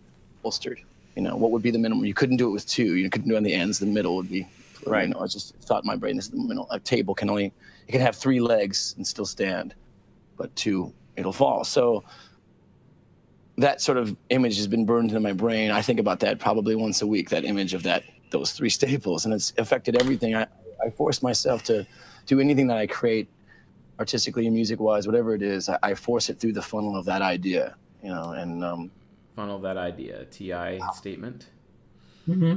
Bolstered. 0.43 0.81
You 1.15 1.23
know, 1.23 1.37
what 1.37 1.53
would 1.53 1.63
be 1.63 1.71
the 1.71 1.79
minimum? 1.79 2.05
You 2.05 2.15
couldn't 2.15 2.39
do 2.39 2.49
it 2.49 2.51
with 2.51 2.67
two. 2.67 2.97
You 2.97 3.09
couldn't 3.11 3.29
do 3.29 3.35
it 3.35 3.37
on 3.39 3.43
the 3.45 3.55
ends. 3.55 3.79
The 3.79 3.87
middle 3.87 4.17
would 4.17 4.29
be. 4.29 4.47
Right. 4.85 5.07
You 5.07 5.15
know, 5.15 5.21
I 5.21 5.29
just 5.29 5.55
thought 5.61 5.85
in 5.85 5.87
my 5.87 5.95
brain 5.95 6.17
this 6.17 6.27
is 6.27 6.33
the 6.33 6.39
middle. 6.39 6.67
A 6.71 6.81
table 6.81 7.15
can 7.15 7.31
only 7.31 7.53
it 7.87 7.93
can 7.93 8.01
have 8.01 8.17
three 8.17 8.41
legs 8.41 8.95
and 8.97 9.07
still 9.07 9.27
stand, 9.27 9.75
but 10.37 10.55
two 10.57 10.93
it'll 11.17 11.33
fall. 11.33 11.63
So 11.63 12.03
that 13.57 13.81
sort 13.81 13.99
of 13.99 14.17
image 14.31 14.57
has 14.57 14.67
been 14.67 14.85
burned 14.85 15.11
into 15.11 15.21
my 15.21 15.33
brain. 15.33 15.71
I 15.71 15.81
think 15.81 16.01
about 16.01 16.19
that 16.21 16.41
probably 16.41 16.75
once 16.75 17.03
a 17.03 17.07
week. 17.07 17.31
That 17.31 17.45
image 17.45 17.73
of 17.73 17.85
that 17.85 18.03
those 18.39 18.53
three 18.53 18.71
staples, 18.81 19.25
and 19.25 19.33
it's 19.33 19.53
affected 19.59 20.01
everything. 20.01 20.35
I 20.35 20.47
I 20.85 20.91
force 20.91 21.23
myself 21.23 21.63
to 21.65 21.87
do 22.27 22.41
anything 22.41 22.67
that 22.67 22.77
I 22.79 22.87
create, 22.87 23.29
artistically 23.99 24.47
and 24.47 24.55
music 24.55 24.81
wise, 24.81 25.07
whatever 25.07 25.35
it 25.35 25.43
is. 25.43 25.69
I, 25.69 25.79
I 25.83 25.95
force 25.95 26.29
it 26.29 26.39
through 26.41 26.53
the 26.53 26.63
funnel 26.63 26.97
of 26.97 27.05
that 27.07 27.23
idea. 27.23 27.77
You 28.03 28.11
know, 28.11 28.33
and 28.33 28.63
um, 28.63 28.91
Funnel 29.37 29.59
that 29.61 29.77
idea. 29.77 30.25
TI 30.27 30.81
statement. 30.95 31.47
Mm-hmm. 32.29 32.57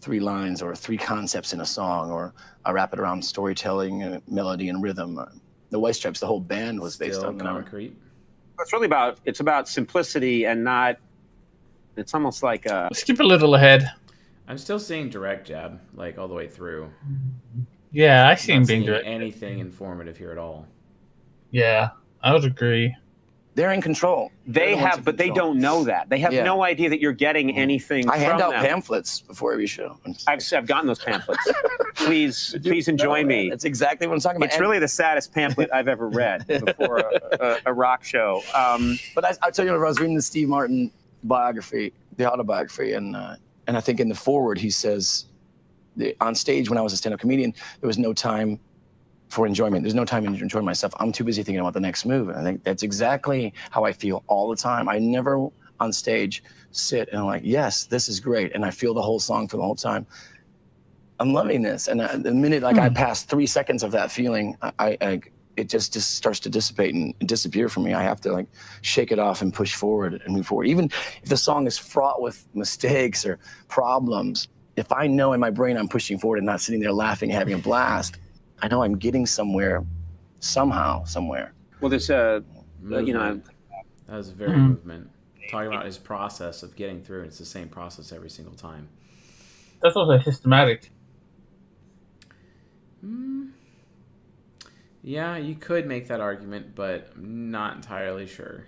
three 0.00 0.20
lines 0.20 0.62
or 0.62 0.74
three 0.74 0.96
concepts 0.96 1.52
in 1.52 1.60
a 1.60 1.66
song, 1.66 2.10
or 2.10 2.32
I 2.64 2.70
wrap 2.72 2.92
it 2.94 2.98
around 3.00 3.22
storytelling, 3.24 4.02
and 4.02 4.22
melody, 4.28 4.68
and 4.68 4.82
rhythm. 4.82 5.18
Uh, 5.18 5.26
The 5.70 5.78
White 5.78 5.96
Stripes, 5.96 6.20
the 6.20 6.26
whole 6.26 6.40
band 6.40 6.80
was 6.80 6.96
based 6.96 7.16
Still 7.16 7.28
on 7.28 7.38
you 7.38 7.44
know, 7.44 7.52
concrete. 7.52 7.96
It's 8.60 8.72
really 8.72 8.86
about 8.86 9.18
it's 9.24 9.40
about 9.40 9.68
simplicity 9.68 10.46
and 10.46 10.62
not. 10.64 10.96
It's 11.96 12.14
almost 12.14 12.42
like 12.42 12.66
a. 12.66 12.88
Skip 12.92 13.20
a 13.20 13.24
little 13.24 13.54
ahead. 13.54 13.90
I'm 14.48 14.58
still 14.58 14.78
seeing 14.78 15.08
direct 15.08 15.46
jab, 15.46 15.80
like 15.94 16.18
all 16.18 16.28
the 16.28 16.34
way 16.34 16.48
through. 16.48 16.90
Yeah, 17.92 18.28
I 18.28 18.34
see 18.34 18.52
Not 18.52 18.56
him 18.62 18.66
being 18.66 18.80
seeing 18.80 18.86
direct. 18.86 19.06
anything 19.06 19.58
informative 19.60 20.16
here 20.16 20.30
at 20.32 20.38
all. 20.38 20.66
Yeah, 21.50 21.90
I 22.22 22.32
would 22.32 22.44
agree. 22.44 22.94
They're 23.54 23.70
in 23.72 23.80
control. 23.80 24.32
They 24.48 24.74
the 24.74 24.80
have, 24.80 24.98
in 24.98 25.04
but 25.04 25.16
they 25.16 25.30
don't 25.30 25.60
know 25.60 25.84
that. 25.84 26.08
They 26.08 26.18
have 26.18 26.32
Yeah. 26.32 26.42
no 26.42 26.64
idea 26.64 26.90
that 26.90 27.00
you're 27.00 27.12
getting 27.12 27.56
anything. 27.56 28.10
I 28.10 28.16
hand 28.16 28.40
out 28.42 28.50
them. 28.50 28.64
pamphlets 28.64 29.20
before 29.20 29.52
every 29.52 29.68
show. 29.68 29.96
I've, 30.26 30.40
I've 30.52 30.66
gotten 30.66 30.88
those 30.88 30.98
pamphlets. 30.98 31.48
please, 31.94 32.56
please 32.64 32.88
enjoy 32.88 33.22
me. 33.22 33.50
That's 33.50 33.64
exactly 33.64 34.08
what 34.08 34.14
I'm 34.14 34.20
talking 34.20 34.38
about. 34.38 34.46
It's 34.46 34.56
And- 34.56 34.62
really 34.62 34.80
the 34.80 34.88
saddest 34.88 35.32
pamphlet 35.32 35.70
I've 35.72 35.86
ever 35.86 36.08
read 36.08 36.44
before 36.64 36.98
a, 36.98 37.20
a, 37.40 37.56
a 37.66 37.72
rock 37.72 38.02
show. 38.02 38.42
Um, 38.54 38.98
But 39.14 39.24
I, 39.24 39.32
I'll 39.42 39.52
tell 39.52 39.64
you, 39.64 39.70
what, 39.70 39.80
I 39.80 39.88
was 39.88 40.00
reading 40.00 40.16
the 40.16 40.22
Steve 40.22 40.48
Martin 40.48 40.90
biography, 41.22 41.92
the 42.16 42.28
autobiography, 42.30 42.94
and 42.94 43.14
uh, 43.14 43.36
and 43.66 43.76
I 43.76 43.80
think 43.80 44.00
in 44.00 44.08
the 44.08 44.14
forward 44.14 44.58
he 44.58 44.70
says, 44.70 45.26
on 46.20 46.34
stage 46.34 46.68
when 46.68 46.78
I 46.78 46.82
was 46.82 46.92
a 46.92 46.96
stand-up 46.96 47.20
comedian, 47.20 47.54
there 47.80 47.86
was 47.86 47.98
no 47.98 48.12
time 48.12 48.58
for 49.28 49.46
enjoyment. 49.46 49.82
There's 49.82 49.94
no 49.94 50.04
time 50.04 50.24
to 50.24 50.42
enjoy 50.42 50.60
myself. 50.60 50.92
I'm 51.00 51.12
too 51.12 51.24
busy 51.24 51.42
thinking 51.42 51.60
about 51.60 51.74
the 51.74 51.80
next 51.80 52.04
move. 52.04 52.28
And 52.28 52.38
I 52.38 52.42
think 52.42 52.62
that's 52.62 52.82
exactly 52.82 53.52
how 53.70 53.84
I 53.84 53.92
feel 53.92 54.22
all 54.26 54.48
the 54.48 54.56
time. 54.56 54.88
I 54.88 54.98
never 54.98 55.48
on 55.80 55.92
stage 55.92 56.42
sit 56.70 57.08
and 57.08 57.18
I'm 57.18 57.26
like, 57.26 57.42
yes, 57.44 57.84
this 57.86 58.08
is 58.08 58.20
great, 58.20 58.52
and 58.54 58.64
I 58.64 58.70
feel 58.70 58.94
the 58.94 59.02
whole 59.02 59.20
song 59.20 59.48
for 59.48 59.56
the 59.56 59.62
whole 59.62 59.74
time. 59.76 60.06
I'm 61.20 61.32
loving 61.32 61.62
this, 61.62 61.86
and 61.88 62.00
uh, 62.00 62.16
the 62.16 62.34
minute 62.34 62.62
like 62.62 62.78
I 62.78 62.88
pass 62.88 63.22
three 63.22 63.46
seconds 63.46 63.84
of 63.84 63.92
that 63.92 64.10
feeling, 64.10 64.56
I, 64.62 64.72
I, 64.78 64.98
I 65.00 65.20
it 65.56 65.68
just 65.68 65.92
just 65.92 66.12
starts 66.16 66.40
to 66.40 66.50
dissipate 66.50 66.94
and 66.94 67.14
disappear 67.20 67.68
from 67.68 67.84
me. 67.84 67.94
I 67.94 68.02
have 68.02 68.20
to 68.22 68.32
like 68.32 68.46
shake 68.82 69.12
it 69.12 69.18
off 69.18 69.40
and 69.42 69.52
push 69.54 69.74
forward 69.74 70.20
and 70.24 70.34
move 70.34 70.46
forward. 70.46 70.66
Even 70.66 70.86
if 71.22 71.28
the 71.28 71.36
song 71.36 71.66
is 71.66 71.78
fraught 71.78 72.20
with 72.20 72.46
mistakes 72.54 73.24
or 73.24 73.38
problems, 73.68 74.48
if 74.76 74.90
I 74.92 75.06
know 75.06 75.32
in 75.32 75.40
my 75.40 75.50
brain 75.50 75.76
I'm 75.76 75.88
pushing 75.88 76.18
forward 76.18 76.38
and 76.38 76.46
not 76.46 76.60
sitting 76.60 76.80
there 76.80 76.92
laughing, 76.92 77.30
and 77.30 77.38
having 77.38 77.54
a 77.54 77.58
blast, 77.58 78.18
I 78.62 78.68
know 78.68 78.82
I'm 78.82 78.96
getting 78.98 79.26
somewhere, 79.26 79.84
somehow, 80.40 81.04
somewhere. 81.04 81.52
well, 81.80 81.88
there's 81.90 82.10
a, 82.10 82.42
you 82.82 82.88
know, 82.90 83.00
Movement. 83.00 83.44
That 84.06 84.16
was 84.16 84.30
very 84.30 84.50
Mhm. 84.52 84.68
movement. 84.68 85.10
Talking 85.50 85.68
about 85.68 85.86
his 85.86 85.98
process 85.98 86.62
of 86.62 86.74
getting 86.76 87.00
through. 87.02 87.20
and 87.20 87.28
It's 87.28 87.38
the 87.38 87.44
same 87.44 87.68
process 87.68 88.12
every 88.12 88.30
single 88.30 88.54
time. 88.54 88.88
That's 89.82 89.94
also 89.96 90.18
systematic. 90.20 90.90
Mm. 93.04 93.50
Yeah, 95.06 95.36
you 95.36 95.54
could 95.54 95.86
make 95.86 96.08
that 96.08 96.20
argument, 96.20 96.74
but 96.74 97.10
I'm 97.14 97.50
not 97.50 97.76
entirely 97.76 98.26
sure. 98.26 98.64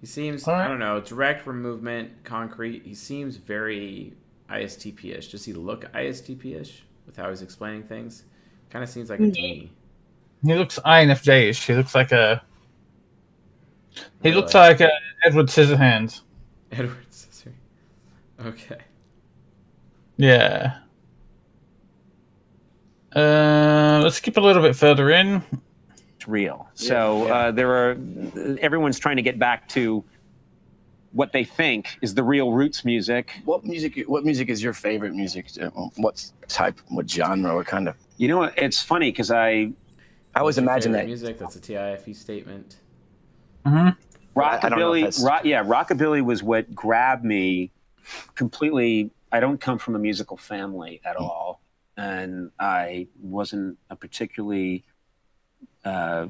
He 0.00 0.06
seems, 0.06 0.46
I 0.48 0.66
don't 0.66 0.80
know, 0.80 1.00
direct 1.00 1.42
from 1.42 1.62
movement, 1.62 2.24
concrete. 2.24 2.82
He 2.84 2.94
seems 2.94 3.36
very 3.36 4.14
ISTP 4.50 5.16
ish. 5.16 5.28
Does 5.30 5.44
he 5.44 5.52
look 5.52 5.84
ISTP 5.92 6.60
ish 6.60 6.84
with 7.06 7.16
how 7.16 7.30
he's 7.30 7.40
explaining 7.40 7.84
things? 7.84 8.24
Kind 8.68 8.82
of 8.82 8.90
seems 8.90 9.08
like 9.08 9.20
it 9.20 9.32
to 9.32 9.40
me. 9.42 9.70
He 10.44 10.54
looks 10.54 10.78
INFJ-ish. 10.84 11.64
He 11.66 11.74
looks 11.74 11.94
like 11.94 12.10
a. 12.10 12.42
He 14.22 14.30
Really? 14.30 14.40
looks 14.40 14.54
like 14.54 14.80
a 14.80 14.90
Edward 15.24 15.46
Scissorhands. 15.46 16.22
Edward 16.72 17.06
Scissory. 17.10 17.52
Okay. 18.44 18.78
Yeah. 20.18 20.78
Uh, 23.16 24.00
let's 24.02 24.16
skip 24.16 24.36
a 24.36 24.40
little 24.40 24.62
bit 24.62 24.76
further 24.76 25.10
in. 25.10 25.42
it's 26.14 26.28
real. 26.28 26.68
So 26.74 27.26
Uh, 27.28 27.50
there 27.50 27.70
are 27.70 27.96
everyone's 28.60 28.98
trying 28.98 29.16
to 29.16 29.22
get 29.22 29.38
back 29.38 29.68
to 29.70 30.04
what 31.12 31.32
they 31.32 31.44
think 31.44 31.96
is 32.02 32.14
the 32.14 32.22
real 32.22 32.52
roots 32.52 32.84
music. 32.84 33.40
What 33.46 33.64
music? 33.64 34.04
What 34.06 34.24
music 34.24 34.50
is 34.50 34.62
your 34.62 34.74
favorite 34.74 35.14
music? 35.14 35.46
Uh, 35.60 35.70
What 35.96 36.30
type? 36.46 36.78
What 36.88 37.08
genre? 37.08 37.54
What 37.54 37.66
kind 37.66 37.88
of? 37.88 37.94
You 38.18 38.28
know, 38.28 38.42
it's 38.42 38.82
funny 38.82 39.10
because 39.10 39.30
I 39.30 39.72
I 40.34 40.40
always 40.40 40.58
imagine 40.58 40.92
that. 40.92 41.06
music. 41.06 41.38
That's 41.38 41.56
a 41.56 41.60
TIFE 41.60 42.14
statement. 42.14 42.76
Mm-hmm. 43.64 43.88
I 44.38 44.68
don't 44.68 44.78
know 44.78 44.92
if 44.92 45.04
rockabilly, 45.16 45.24
rock, 45.24 45.44
yeah, 45.46 45.64
rockabilly 45.64 46.22
was 46.22 46.42
what 46.42 46.74
grabbed 46.74 47.24
me 47.24 47.70
completely. 48.34 49.10
I 49.32 49.40
don't 49.40 49.58
come 49.58 49.78
from 49.78 49.96
a 49.96 49.98
musical 49.98 50.36
family 50.36 51.00
at 51.04 51.16
all, 51.16 51.62
and 51.96 52.50
I 52.58 53.08
wasn't 53.20 53.78
a 53.90 53.96
particularly. 53.96 54.84
Uh, 55.84 56.28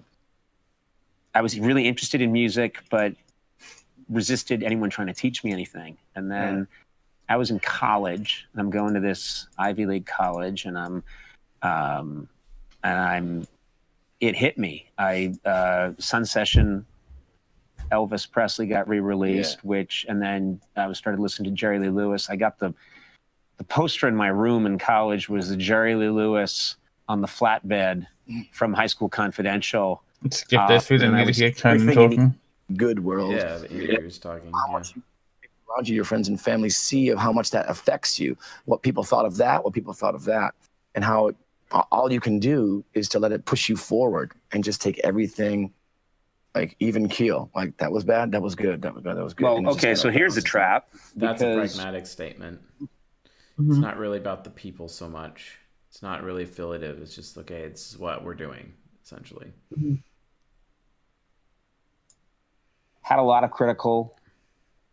I 1.34 1.42
was 1.42 1.58
really 1.58 1.86
interested 1.86 2.22
in 2.22 2.32
music, 2.32 2.78
but 2.90 3.14
resisted 4.08 4.62
anyone 4.62 4.90
trying 4.90 5.08
to 5.08 5.14
teach 5.14 5.44
me 5.44 5.52
anything. 5.52 5.98
And 6.14 6.30
then 6.30 6.66
I 7.28 7.36
was 7.36 7.50
in 7.50 7.58
college, 7.58 8.46
and 8.52 8.60
I'm 8.60 8.70
going 8.70 8.94
to 8.94 9.00
this 9.00 9.48
Ivy 9.58 9.86
League 9.86 10.06
college, 10.06 10.64
and 10.64 10.78
I'm, 10.78 11.02
um, 11.62 12.28
and 12.82 12.98
I'm. 12.98 13.46
It 14.18 14.34
hit 14.34 14.56
me. 14.56 14.88
I 14.96 15.34
uh, 15.44 15.92
Sun 15.98 16.24
Session 16.24 16.86
Elvis 17.92 18.30
Presley 18.30 18.66
got 18.66 18.88
re-released, 18.88 19.58
which, 19.64 20.06
and 20.08 20.20
then 20.22 20.60
I 20.74 20.86
was 20.86 20.96
started 20.98 21.20
listening 21.20 21.50
to 21.50 21.56
Jerry 21.56 21.78
Lee 21.78 21.90
Lewis. 21.90 22.30
I 22.30 22.36
got 22.36 22.58
the 22.58 22.72
the 23.56 23.64
poster 23.64 24.08
in 24.08 24.14
my 24.16 24.28
room 24.28 24.66
in 24.66 24.78
college 24.78 25.28
was 25.28 25.48
the 25.48 25.56
Jerry 25.56 25.94
Lee 25.94 26.08
Lewis 26.08 26.76
on 27.08 27.20
the 27.20 27.26
flatbed 27.26 28.06
from 28.52 28.72
High 28.72 28.86
School 28.86 29.08
Confidential. 29.08 30.02
Let's 30.22 30.38
skip 30.40 30.60
this. 30.68 30.90
We 30.90 30.96
Uh, 30.96 30.98
didn't 30.98 31.08
and 31.08 31.16
I 31.16 31.20
need 31.20 31.26
was 31.28 31.36
to 31.36 31.42
hear 31.44 31.52
Conan 31.52 31.94
talking. 31.94 32.34
Good 32.76 33.02
world. 33.04 33.32
Yeah, 33.36 33.58
the 33.58 33.72
ears 33.72 34.18
talking. 34.18 34.50
How 34.52 34.66
Yeah. 34.68 34.72
much 34.72 34.96
you 34.96 35.02
around 35.70 35.88
you, 35.88 35.94
your 35.94 36.04
friends 36.04 36.28
and 36.28 36.40
family 36.40 36.70
see 36.70 37.08
of 37.08 37.18
how 37.18 37.32
much 37.32 37.50
that 37.50 37.68
affects 37.68 38.18
you. 38.20 38.36
What 38.66 38.82
people 38.82 39.02
thought 39.02 39.24
of 39.26 39.36
that, 39.38 39.64
what 39.64 39.72
people 39.72 39.92
thought 39.92 40.14
of 40.14 40.24
that, 40.24 40.54
and 40.94 41.04
how 41.04 41.28
it, 41.28 41.36
all 41.90 42.12
you 42.12 42.20
can 42.20 42.38
do 42.38 42.84
is 42.94 43.08
to 43.10 43.18
let 43.18 43.32
it 43.32 43.44
push 43.44 43.68
you 43.68 43.76
forward 43.76 44.32
and 44.52 44.62
just 44.62 44.80
take 44.80 44.98
everything 45.04 45.72
like 46.54 46.76
even 46.78 47.08
keel. 47.08 47.50
Like 47.54 47.76
that 47.78 47.90
was 47.92 48.04
bad, 48.04 48.32
that 48.32 48.40
was 48.42 48.54
good, 48.54 48.80
that 48.82 48.94
was 48.94 49.02
bad, 49.02 49.16
that 49.16 49.24
was 49.24 49.34
good. 49.34 49.44
Well, 49.44 49.56
And 49.58 49.66
it's 49.66 49.76
just 49.76 49.84
okay, 49.84 49.94
so 49.96 50.08
here's 50.10 50.34
the 50.36 50.40
trap. 50.40 50.88
That's 51.16 51.42
a 51.42 51.54
pragmatic 51.54 52.06
statement. 52.06 52.60
Mm-hmm. 53.58 53.70
It's 53.70 53.80
not 53.80 53.98
really 53.98 54.18
about 54.18 54.44
the 54.44 54.50
people 54.50 54.88
so 54.88 55.08
much. 55.08 55.58
It's 55.90 56.02
not 56.02 56.22
really 56.22 56.42
affiliative. 56.44 57.00
It's 57.00 57.14
just 57.14 57.38
okay. 57.38 57.62
It's 57.62 57.96
what 57.96 58.24
we're 58.24 58.34
doing 58.34 58.74
essentially. 59.02 59.52
had 63.06 63.20
a 63.20 63.22
lot 63.22 63.44
of 63.44 63.52
critical 63.52 64.16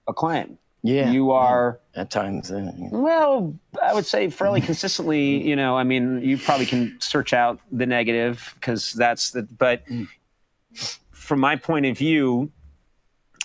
acclaim. 0.07 0.59
Yeah, 0.83 1.09
you 1.09 1.31
are 1.31 1.79
at 1.95 2.11
times. 2.11 2.51
Uh, 2.51 2.71
yeah. 2.77 2.89
well, 2.91 3.57
I 3.81 3.93
would 3.93 4.05
say 4.05 4.29
fairly 4.29 4.61
consistently. 4.69 5.41
You 5.47 5.55
know, 5.55 5.75
I 5.75 5.83
mean, 5.83 6.21
you 6.21 6.37
probably 6.37 6.65
can 6.65 6.95
search 6.99 7.33
out 7.33 7.59
the 7.71 7.85
negative 7.85 8.53
because 8.55 8.93
that's 8.93 9.31
the. 9.31 9.43
But 9.43 9.83
from 11.11 11.39
my 11.39 11.55
point 11.55 11.85
of 11.85 11.97
view, 11.97 12.51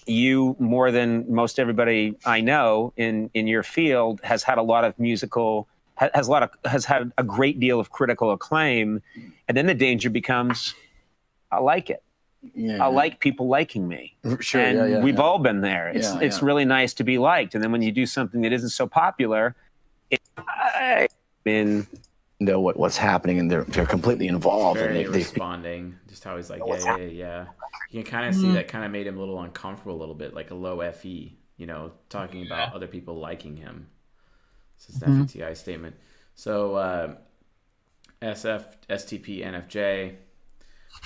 you 0.08 0.56
more 0.58 0.90
than 0.90 1.32
most 1.32 1.58
everybody 1.58 2.16
I 2.24 2.40
know 2.40 2.92
in 2.96 3.30
in 3.34 3.46
your 3.46 3.62
field 3.62 4.20
has 4.24 4.42
had 4.42 4.58
a 4.58 4.62
lot 4.62 4.84
of 4.84 4.98
musical 4.98 5.68
has 5.96 6.28
a 6.28 6.30
lot 6.30 6.42
of 6.42 6.50
has 6.64 6.84
had 6.84 7.12
a 7.18 7.24
great 7.24 7.58
deal 7.60 7.80
of 7.80 7.90
critical 7.90 8.30
acclaim, 8.30 9.02
and 9.48 9.56
then 9.56 9.66
the 9.66 9.74
danger 9.74 10.10
becomes, 10.10 10.74
I 11.50 11.58
like 11.58 11.90
it. 11.90 12.02
Yeah, 12.54 12.84
I 12.84 12.86
like 12.86 13.18
people 13.18 13.48
liking 13.48 13.88
me. 13.88 14.16
Sure, 14.40 14.60
and 14.60 14.78
yeah, 14.78 14.86
yeah, 14.86 15.02
we've 15.02 15.18
all 15.18 15.38
been 15.38 15.60
there. 15.60 15.88
It's 15.88 16.08
it's 16.20 16.42
really 16.42 16.64
nice 16.64 16.94
to 16.94 17.04
be 17.04 17.18
liked, 17.18 17.54
and 17.54 17.62
then 17.62 17.72
when 17.72 17.82
you 17.82 17.92
do 17.92 18.06
something 18.06 18.42
that 18.42 18.52
isn't 18.52 18.70
so 18.70 18.86
popular, 18.86 19.56
it, 20.10 20.20
I 20.36 21.08
mean, 21.44 21.86
know 22.40 22.60
what 22.60 22.76
what's 22.76 22.96
happening 22.96 23.38
and 23.38 23.50
they're 23.50 23.64
they're 23.64 23.86
completely 23.86 24.28
involved 24.28 24.82
and 24.82 24.94
Very 24.94 24.96
they, 24.96 25.06
they 25.06 25.26
responding. 25.26 25.98
Just 26.08 26.24
how 26.24 26.36
he's 26.36 26.50
like, 26.50 26.66
yeah, 26.66 26.78
yeah, 26.78 26.92
yeah, 26.92 27.06
yeah. 27.06 27.46
You 27.90 28.02
can 28.02 28.10
kind 28.10 28.28
of 28.28 28.34
see 28.34 28.50
Mhm. 28.50 28.52
that 28.52 28.68
kind 28.68 28.84
of 28.84 28.90
made 28.90 29.06
him 29.06 29.16
a 29.16 29.20
little 29.20 29.40
uncomfortable 29.40 29.94
a 29.96 29.98
little 29.98 30.14
bit, 30.14 30.34
like 30.34 30.50
a 30.50 30.54
low 30.54 30.80
FE, 30.80 31.38
you 31.56 31.66
know, 31.66 31.92
talking 32.10 32.42
about 32.42 32.72
other 32.72 32.86
people 32.86 33.18
liking 33.18 33.56
him. 33.56 33.88
So 34.78 34.88
it's 34.90 35.02
an 35.02 35.08
Mhm. 35.08 35.28
FETI 35.28 35.54
statement. 35.56 35.96
So 36.34 36.76
uh, 36.76 37.16
SF, 38.22 38.78
STP, 38.88 39.42
NFJ. 39.44 40.16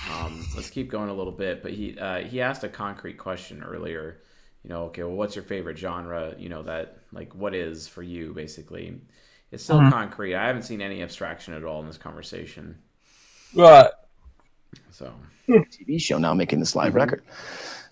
Um, 0.07 0.49
let's 0.53 0.69
keep 0.69 0.89
going 0.91 1.09
a 1.09 1.13
little 1.13 1.33
bit, 1.33 1.63
but 1.63 1.73
he 1.73 1.97
uh, 1.99 2.21
he 2.21 2.41
asked 2.41 2.63
a 2.63 2.69
concrete 2.69 3.17
question 3.17 3.63
earlier. 3.63 4.21
You 4.63 4.69
know, 4.71 4.83
okay, 4.85 5.03
well, 5.03 5.13
what's 5.15 5.35
your 5.35 5.45
favorite 5.45 5.77
genre? 5.77 6.35
You 6.37 6.49
know 6.49 6.63
that 6.63 6.99
like 7.13 7.35
what 7.35 7.55
is 7.55 7.87
for 7.87 8.03
you 8.03 8.33
basically. 8.33 9.01
It's 9.53 9.63
still 9.63 9.79
Mhm. 9.79 9.91
concrete. 9.91 10.33
I 10.33 10.47
haven't 10.47 10.63
seen 10.63 10.81
any 10.81 11.03
abstraction 11.03 11.53
at 11.53 11.63
all 11.63 11.79
in 11.79 11.85
this 11.85 11.97
conversation. 11.97 12.75
Right. 13.53 13.91
So 14.89 15.13
TV 15.47 15.99
show 15.99 16.17
now 16.17 16.33
making 16.33 16.59
this 16.59 16.75
live 16.75 16.95
record. 16.95 17.21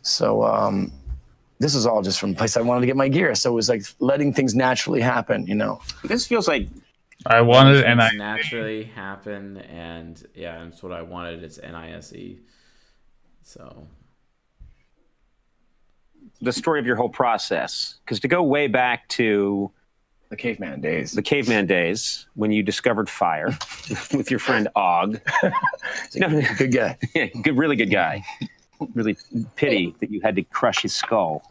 So 0.02 0.44
um, 0.44 0.92
this 1.60 1.76
is 1.76 1.86
all 1.86 2.02
just 2.02 2.20
from 2.20 2.32
a 2.32 2.34
place 2.34 2.58
I 2.58 2.62
wanted 2.62 2.82
to 2.82 2.88
get 2.88 2.96
my 2.96 3.08
gear. 3.08 3.36
So 3.36 3.52
it 3.52 3.54
was 3.54 3.70
like 3.70 3.84
letting 4.00 4.34
things 4.34 4.56
naturally 4.56 5.02
happen, 5.02 5.46
you 5.46 5.54
know. 5.54 5.80
This 6.04 6.26
feels 6.26 6.48
like 6.48 6.68
I 7.28 7.42
wanted 7.42 7.84
and 7.84 8.02
I 8.02 8.10
naturally 8.14 8.84
happen, 8.84 9.58
and 9.58 10.26
yeah, 10.34 10.64
that's 10.64 10.82
what 10.82 10.92
I 10.92 11.04
wanted. 11.04 11.44
It's 11.44 11.60
NISE. 11.60 12.40
So 13.44 13.88
the 16.42 16.52
story 16.52 16.80
of 16.80 16.88
your 16.88 16.96
whole 16.96 17.10
process, 17.10 18.00
because 18.04 18.20
to 18.22 18.28
go 18.28 18.42
way 18.42 18.66
back 18.66 19.08
to 19.10 19.72
the 20.32 20.38
caveman 20.38 20.80
days, 20.82 21.12
the 21.12 21.22
caveman 21.22 21.68
days 21.68 22.26
when 22.36 22.52
you 22.52 22.64
discovered 22.64 23.10
fire 23.10 23.56
with 24.14 24.32
your 24.32 24.40
friend 24.40 24.68
Og, 24.76 25.20
no, 26.16 26.42
good 26.58 26.74
guy, 26.74 26.98
yeah, 27.16 27.28
good, 27.44 27.58
really 27.58 27.76
good 27.76 27.92
guy. 27.92 28.24
Really 28.96 29.16
pity 29.58 29.94
that 30.00 30.10
you 30.10 30.22
had 30.22 30.36
to 30.38 30.44
crush 30.44 30.82
his 30.82 30.96
skull 30.96 31.44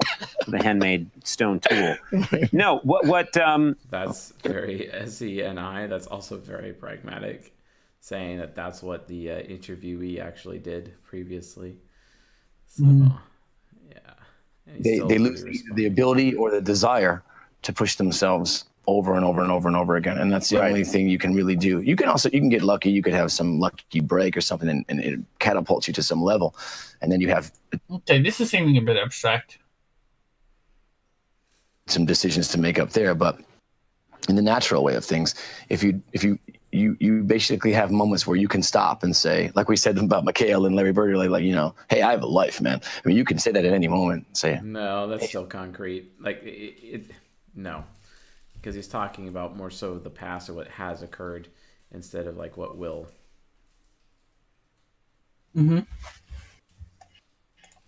with 0.47 0.55
a 0.55 0.63
handmade 0.65 1.09
stone 1.23 1.61
tool. 1.61 1.97
No, 2.53 2.79
what 2.83 3.07
what 3.07 3.37
um 3.37 3.77
that's 3.89 4.33
very 4.43 4.91
SENI. 4.93 5.89
That's 5.89 6.09
also 6.09 6.39
very 6.39 6.73
pragmatic, 6.73 7.55
saying 8.01 8.39
that 8.39 8.57
that's 8.57 8.83
what 8.83 9.07
the 9.07 9.31
uh, 9.31 9.43
interviewee 9.43 10.19
actually 10.21 10.59
did 10.59 10.95
previously. 11.05 11.77
So 12.67 12.83
Mhm. 12.83 13.17
yeah, 13.89 14.15
They, 14.81 14.99
they 14.99 15.19
lose 15.19 15.45
the, 15.45 15.63
the 15.75 15.87
ability 15.87 16.35
or 16.35 16.51
the 16.51 16.61
desire 16.61 17.23
to 17.63 17.73
push 17.73 17.97
themselves 17.97 18.65
over 18.87 19.15
and 19.15 19.25
over 19.25 19.43
and 19.43 19.53
over 19.53 19.69
and 19.69 19.77
over 19.77 19.97
again. 19.97 20.19
And 20.19 20.33
that's 20.33 20.49
the 20.49 20.57
Right. 20.59 20.69
only 20.69 20.85
thing 20.85 21.09
you 21.09 21.19
can 21.19 21.35
really 21.35 21.55
do. 21.55 21.81
You 21.81 21.95
can 21.97 22.09
also, 22.09 22.29
you 22.33 22.41
can 22.41 22.49
get 22.49 22.63
lucky. 22.63 22.91
You 22.91 23.03
could 23.03 23.13
have 23.15 23.31
some 23.31 23.61
lucky 23.61 24.01
break 24.01 24.37
or 24.37 24.41
something 24.41 24.69
and, 24.69 24.85
and 24.89 25.01
it 25.01 25.21
catapults 25.39 25.87
you 25.87 25.95
to 25.95 26.03
some 26.03 26.23
level. 26.23 26.57
And 27.03 27.13
then 27.13 27.21
you 27.21 27.29
have 27.29 27.53
Okay, 27.91 28.21
this 28.21 28.41
is 28.41 28.51
seeming 28.51 28.77
a 28.79 28.81
bit 28.81 28.97
abstract. 28.97 29.59
some 31.87 32.05
decisions 32.07 32.49
to 32.49 32.59
make 32.59 32.79
up 32.79 32.91
there. 32.91 33.15
But 33.15 33.39
in 34.29 34.37
the 34.37 34.43
natural 34.43 34.83
way 34.85 34.95
of 34.97 35.05
things, 35.05 35.35
if 35.69 35.83
you 35.83 36.01
if 36.13 36.23
you 36.25 36.39
you 36.73 36.97
you 37.01 37.23
basically 37.25 37.73
have 37.73 37.91
moments 37.91 38.27
where 38.27 38.37
you 38.37 38.47
can 38.49 38.63
stop 38.63 39.03
and 39.03 39.15
say, 39.15 39.51
like 39.55 39.69
we 39.69 39.77
said 39.77 39.99
about 39.99 40.25
McHale 40.25 40.67
and 40.67 40.77
Larry 40.77 40.93
Bird, 40.93 41.17
like, 41.17 41.31
like 41.31 41.43
you 41.45 41.53
know, 41.55 41.75
hey, 41.89 42.03
I 42.03 42.13
have 42.13 42.23
a 42.23 42.27
life, 42.27 42.61
man. 42.61 42.81
I 43.05 43.09
mean, 43.09 43.17
you 43.17 43.25
can 43.25 43.39
say 43.39 43.51
that 43.51 43.65
at 43.65 43.73
any 43.73 43.89
moment. 43.89 44.25
Say, 44.37 44.61
No, 44.63 45.09
that's 45.09 45.29
still 45.29 45.47
concrete. 45.47 46.13
Like 46.21 46.43
it, 46.45 46.75
it 46.83 47.11
no, 47.55 47.85
because 48.55 48.75
he's 48.75 48.89
talking 48.89 49.29
about 49.29 49.57
more 49.57 49.71
so 49.71 49.99
the 49.99 50.11
past 50.11 50.49
or 50.49 50.55
what 50.55 50.69
has 50.69 51.03
occurred 51.03 51.49
instead 51.93 52.27
of 52.27 52.37
like 52.37 52.57
what 52.57 52.77
will. 52.77 53.09
Mm-hmm. 55.57 55.81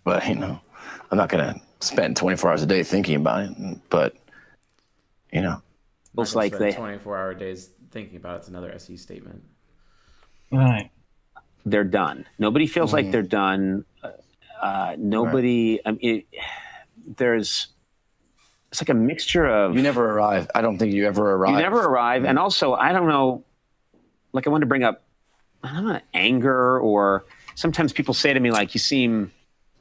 but 0.02 0.26
you 0.26 0.34
know, 0.34 0.60
I'm 1.10 1.18
not 1.18 1.28
gonna 1.28 1.60
spend 1.80 2.16
24 2.16 2.50
hours 2.50 2.62
a 2.62 2.66
day 2.66 2.82
thinking 2.82 3.14
about 3.14 3.44
it. 3.44 3.78
But 3.88 4.16
you 5.32 5.42
know, 5.42 5.62
Looks 6.14 6.34
like 6.34 6.58
they 6.58 6.72
24 6.72 7.16
hour 7.16 7.34
days 7.34 7.70
thinking 7.90 8.16
about 8.16 8.38
it's 8.38 8.48
another 8.48 8.72
SE 8.72 8.96
statement. 8.96 9.42
Right. 10.50 10.90
they're 11.64 11.84
done. 11.84 12.26
Nobody 12.38 12.66
feels 12.66 12.92
like 12.92 13.10
they're 13.10 13.22
done. 13.22 13.84
Uh, 14.60 14.96
nobody. 14.98 15.80
I 15.84 15.92
mean, 15.92 15.98
it, 16.02 16.26
there's. 17.16 17.68
It's 18.72 18.80
like 18.80 18.88
a 18.88 18.94
mixture 18.94 19.44
of. 19.46 19.76
you 19.76 19.82
never 19.82 20.12
arrive. 20.12 20.50
I 20.54 20.62
don't 20.62 20.78
think 20.78 20.94
you 20.94 21.06
ever 21.06 21.32
arrive. 21.34 21.52
You 21.52 21.58
never 21.58 21.82
arrive, 21.82 22.24
and 22.24 22.38
mm-hmm. 22.38 22.44
also 22.44 22.72
I 22.72 22.92
don't 22.92 23.06
know. 23.06 23.44
Like 24.32 24.46
I 24.46 24.50
wanted 24.50 24.64
to 24.64 24.68
bring 24.68 24.82
up, 24.82 25.02
I 25.62 25.74
don't 25.74 25.86
know, 25.86 26.00
anger 26.14 26.80
or 26.80 27.26
sometimes 27.54 27.92
people 27.92 28.14
say 28.14 28.32
to 28.32 28.40
me 28.40 28.50
like, 28.50 28.74
"You 28.74 28.80
seem 28.80 29.30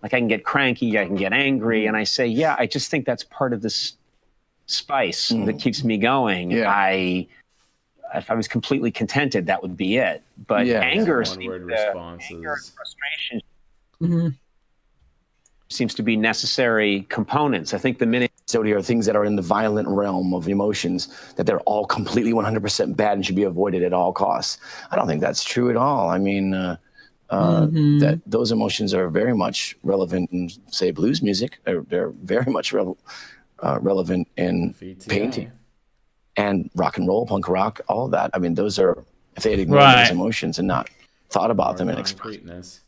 like 0.03 0.13
I 0.13 0.19
can 0.19 0.27
get 0.27 0.43
cranky, 0.43 0.99
I 0.99 1.05
can 1.05 1.15
get 1.15 1.31
angry," 1.31 1.83
mm-hmm. 1.83 1.87
and 1.87 1.95
I 1.97 2.03
say, 2.03 2.27
"Yeah, 2.27 2.57
I 2.59 2.67
just 2.67 2.91
think 2.91 3.05
that's 3.05 3.23
part 3.23 3.53
of 3.53 3.61
this 3.61 3.93
spice 4.65 5.29
mm-hmm. 5.31 5.45
that 5.45 5.57
keeps 5.57 5.85
me 5.85 5.97
going." 5.97 6.51
Yeah. 6.51 6.69
I. 6.69 7.27
If 8.13 8.29
I 8.29 8.33
was 8.33 8.49
completely 8.49 8.91
contented, 8.91 9.45
that 9.45 9.61
would 9.61 9.77
be 9.77 9.95
it. 9.95 10.21
But 10.45 10.65
Yeah. 10.65 10.81
anger, 10.81 11.19
One 11.19 11.25
seems 11.25 11.47
word 11.47 11.59
to- 11.59 11.65
responses. 11.65 12.73
frustration 12.75 13.41
Mm-hmm. 14.01 14.27
seems 15.69 15.93
to 15.93 16.03
be 16.03 16.17
necessary 16.17 17.05
components. 17.07 17.73
I 17.73 17.77
think 17.77 17.99
the 17.99 18.05
minute 18.05 18.33
So 18.47 18.63
there 18.63 18.77
are 18.77 18.81
things 18.81 19.05
that 19.05 19.15
are 19.15 19.23
in 19.23 19.35
the 19.35 19.41
violent 19.41 19.87
realm 19.87 20.33
of 20.33 20.47
emotions 20.49 21.07
that 21.35 21.45
they're 21.45 21.61
all 21.61 21.85
completely 21.85 22.33
100% 22.33 22.95
bad 22.97 23.13
and 23.13 23.25
should 23.25 23.35
be 23.35 23.43
avoided 23.43 23.81
at 23.83 23.93
all 23.93 24.11
costs. 24.11 24.57
I 24.91 24.95
don't 24.95 25.07
think 25.07 25.21
that's 25.21 25.43
true 25.43 25.69
at 25.69 25.77
all. 25.77 26.09
I 26.09 26.17
mean, 26.17 26.53
uh, 26.53 26.75
uh, 27.29 27.67
Mhm. 27.67 28.01
that 28.01 28.19
those 28.25 28.51
emotions 28.51 28.93
are 28.93 29.07
very 29.09 29.33
much 29.33 29.77
relevant 29.83 30.29
in, 30.31 30.49
say, 30.69 30.91
blues 30.91 31.21
music. 31.21 31.59
They're, 31.63 31.81
they're 31.83 32.09
very 32.09 32.51
much 32.51 32.73
rel- 32.73 32.97
uh, 33.59 33.79
relevant 33.81 34.27
in 34.35 34.73
painting 35.07 35.51
and 36.35 36.69
rock 36.75 36.97
and 36.97 37.07
roll, 37.07 37.25
punk 37.25 37.47
rock, 37.47 37.79
all 37.87 38.05
of 38.05 38.11
that. 38.11 38.31
I 38.33 38.39
mean, 38.39 38.55
those 38.55 38.77
are 38.79 39.05
if 39.37 39.43
they 39.43 39.51
had 39.51 39.59
ignored 39.59 39.79
Right. 39.83 40.03
those 40.03 40.11
emotions 40.11 40.59
and 40.59 40.67
not 40.67 40.89
thought 41.29 41.51
about 41.51 41.77
them 41.77 41.87
and 41.87 41.97
expressed. 41.97 42.21
concreteness. 42.39 42.81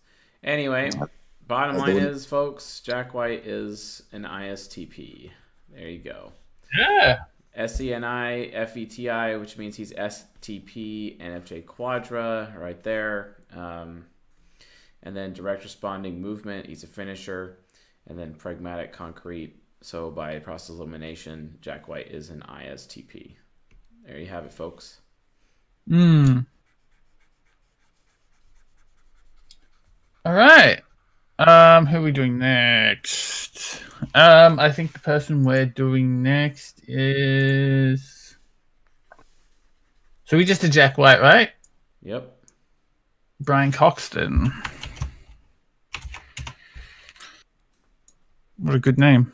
Anyway, 0.43 0.89
bottom 1.47 1.77
line 1.77 1.95
is, 1.95 2.25
folks, 2.25 2.81
Jack 2.81 3.13
White 3.13 3.47
is 3.47 4.03
an 4.11 4.25
ISTP. 4.25 5.31
There 5.73 5.89
you 5.89 5.99
go. 5.99 6.31
Yeah. 6.77 7.19
SENI, 7.57 8.53
FETI, 8.53 9.39
which 9.39 9.57
means 9.57 9.75
he's 9.75 9.93
STP, 9.93 11.19
NFJ 11.19 11.65
Quadra, 11.65 12.53
right 12.57 12.81
there. 12.83 13.37
Um, 13.55 14.05
and 15.03 15.15
then 15.15 15.33
direct 15.33 15.63
responding 15.63 16.21
movement, 16.21 16.65
he's 16.65 16.83
a 16.83 16.87
finisher. 16.87 17.59
And 18.07 18.19
then 18.19 18.33
pragmatic 18.33 18.91
concrete. 18.91 19.55
So 19.81 20.09
by 20.11 20.39
process 20.39 20.69
elimination, 20.69 21.57
Jack 21.61 21.87
White 21.87 22.07
is 22.07 22.29
an 22.29 22.43
ISTP. 22.49 23.35
There 24.05 24.17
you 24.17 24.27
have 24.27 24.45
it, 24.45 24.53
folks. 24.53 24.99
Hmm. 25.87 26.39
All 30.25 30.33
right. 30.33 30.81
Um, 31.39 31.85
who 31.85 31.97
are 31.97 32.01
we 32.01 32.11
doing 32.11 32.37
next? 32.37 33.81
Um, 34.13 34.59
I 34.59 34.71
think 34.71 34.93
the 34.93 34.99
person 34.99 35.43
we're 35.43 35.65
doing 35.65 36.23
next 36.23 36.81
is. 36.87 38.37
So 40.25 40.37
we 40.37 40.45
just 40.45 40.61
did 40.61 40.71
Jack 40.71 40.97
White, 40.97 41.21
right? 41.21 41.51
Yep. 42.01 42.29
Brian 43.39 43.71
Coxton. 43.71 44.51
What 48.57 48.75
a 48.75 48.79
good 48.79 48.97
name. 48.97 49.31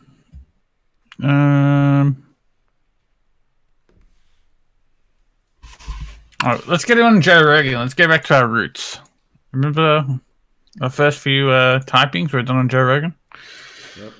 Um. 1.21 2.25
All 6.41 6.53
right, 6.53 6.67
let's 6.67 6.85
get 6.85 6.97
on 6.99 7.21
Joe 7.21 7.43
Rogan. 7.43 7.73
Let's 7.75 7.93
get 7.93 8.07
back 8.07 8.23
to 8.25 8.35
our 8.35 8.47
roots. 8.47 8.99
Remember 9.51 10.19
our 10.79 10.89
first 10.89 11.19
few 11.19 11.49
uh, 11.49 11.79
typings 11.81 12.31
were 12.31 12.41
done 12.41 12.55
on 12.55 12.69
Joe 12.69 12.83
Rogan? 12.83 13.13
Yep. 13.97 14.13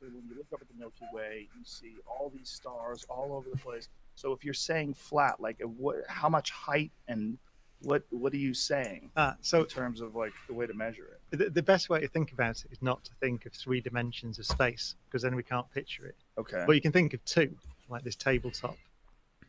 So 0.00 0.06
when 0.06 0.24
you 0.28 0.36
look 0.36 0.46
up 0.52 0.60
at 0.60 0.68
the 0.68 0.74
Milky 0.76 1.04
Way, 1.12 1.48
you 1.56 1.64
see 1.80 1.94
all 2.06 2.32
these 2.34 2.50
stars 2.50 3.04
all 3.08 3.32
over 3.32 3.48
the 3.50 3.56
place. 3.56 3.88
So 4.14 4.32
if 4.32 4.44
you're 4.44 4.54
saying 4.54 4.94
flat, 4.94 5.40
like 5.40 5.60
uh, 5.62 5.68
what, 5.68 5.96
how 6.08 6.28
much 6.28 6.50
height 6.50 6.92
and 7.08 7.38
what 7.82 8.02
what 8.10 8.32
are 8.32 8.38
you 8.38 8.54
saying? 8.54 9.10
Ah, 9.16 9.36
so 9.42 9.60
in 9.60 9.66
terms 9.66 10.00
of 10.00 10.14
like 10.14 10.32
the 10.48 10.54
way 10.54 10.66
to 10.66 10.74
measure 10.74 11.18
it. 11.30 11.38
The, 11.38 11.50
the 11.50 11.62
best 11.62 11.90
way 11.90 12.00
to 12.00 12.08
think 12.08 12.32
about 12.32 12.64
it 12.64 12.72
is 12.72 12.80
not 12.80 13.04
to 13.04 13.10
think 13.20 13.44
of 13.46 13.52
three 13.52 13.80
dimensions 13.80 14.38
of 14.38 14.46
space 14.46 14.94
because 15.06 15.22
then 15.22 15.36
we 15.36 15.42
can't 15.42 15.70
picture 15.70 16.06
it. 16.06 16.16
Okay. 16.38 16.64
But 16.66 16.74
you 16.74 16.80
can 16.80 16.92
think 16.92 17.12
of 17.12 17.24
two, 17.24 17.54
like 17.90 18.02
this 18.02 18.16
tabletop, 18.16 18.76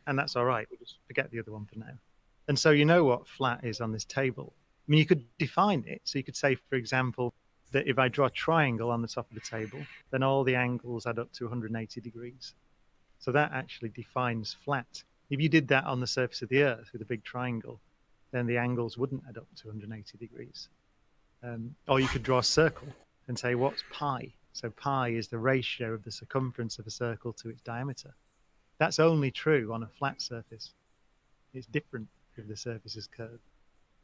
and 0.06 0.18
that's 0.18 0.36
all 0.36 0.44
right. 0.44 0.66
We'll 0.70 0.78
just 0.78 0.98
forget 1.06 1.30
the 1.30 1.38
other 1.38 1.52
one 1.52 1.64
for 1.64 1.78
now. 1.78 1.96
And 2.48 2.58
so 2.58 2.70
you 2.70 2.84
know 2.84 3.04
what 3.04 3.26
flat 3.26 3.60
is 3.62 3.80
on 3.80 3.92
this 3.92 4.04
table. 4.04 4.52
I 4.56 4.90
mean, 4.90 4.98
you 4.98 5.06
could 5.06 5.24
define 5.38 5.84
it. 5.86 6.00
So 6.04 6.18
you 6.18 6.24
could 6.24 6.36
say, 6.36 6.54
for 6.54 6.76
example, 6.76 7.34
that 7.72 7.86
if 7.86 7.98
I 7.98 8.08
draw 8.08 8.26
a 8.26 8.30
triangle 8.30 8.90
on 8.90 9.02
the 9.02 9.08
top 9.08 9.28
of 9.30 9.34
the 9.34 9.40
table, 9.40 9.80
then 10.10 10.22
all 10.22 10.44
the 10.44 10.54
angles 10.54 11.06
add 11.06 11.18
up 11.18 11.32
to 11.34 11.44
180 11.44 12.00
degrees. 12.00 12.54
So 13.18 13.32
that 13.32 13.52
actually 13.52 13.90
defines 13.90 14.56
flat. 14.64 15.02
If 15.30 15.40
you 15.40 15.48
did 15.48 15.68
that 15.68 15.84
on 15.84 16.00
the 16.00 16.06
surface 16.06 16.42
of 16.42 16.48
the 16.48 16.62
Earth 16.62 16.88
with 16.92 17.02
a 17.02 17.06
big 17.06 17.24
triangle, 17.24 17.80
then 18.30 18.46
the 18.46 18.58
angles 18.58 18.96
wouldn't 18.96 19.22
add 19.28 19.36
up 19.36 19.46
to 19.56 19.68
180 19.68 20.18
degrees. 20.18 20.68
Um, 21.42 21.74
or 21.86 22.00
you 22.00 22.08
could 22.08 22.22
draw 22.22 22.38
a 22.38 22.44
circle 22.44 22.88
and 23.26 23.38
say, 23.38 23.54
what's 23.54 23.84
pi? 23.92 24.32
So 24.52 24.70
pi 24.70 25.10
is 25.10 25.28
the 25.28 25.38
ratio 25.38 25.92
of 25.92 26.04
the 26.04 26.10
circumference 26.10 26.78
of 26.78 26.86
a 26.86 26.90
circle 26.90 27.32
to 27.34 27.48
its 27.48 27.60
diameter. 27.62 28.14
That's 28.78 28.98
only 28.98 29.30
true 29.30 29.72
on 29.72 29.82
a 29.82 29.88
flat 29.98 30.20
surface. 30.22 30.72
It's 31.54 31.66
different 31.66 32.08
if 32.36 32.48
the 32.48 32.56
surface 32.56 32.96
is 32.96 33.06
curved. 33.06 33.42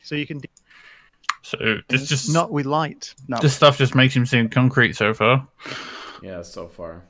So 0.03 0.15
you 0.15 0.27
can. 0.27 0.43
De- 1.29 1.35
So 1.43 1.79
this 1.89 2.09
just 2.09 2.33
not 2.33 2.51
with 2.51 2.67
light. 2.67 3.15
No. 3.29 3.39
This 3.39 3.55
stuff 3.55 3.79
just 3.79 3.95
makes 3.95 4.15
him 4.15 4.27
seem 4.27 4.49
concrete 4.49 4.95
so 4.95 5.13
far. 5.15 5.47
Yeah, 6.23 6.43
so 6.43 6.69
far. 6.69 7.03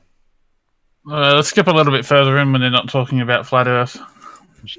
Uh, 1.09 1.35
let's 1.35 1.49
skip 1.49 1.67
a 1.67 1.71
little 1.71 1.93
bit 1.93 2.05
further 2.05 2.37
in 2.39 2.51
when 2.51 2.61
they're 2.61 2.69
not 2.69 2.89
talking 2.89 3.21
about 3.21 3.45
flat 3.45 3.67
Earth. 3.67 3.97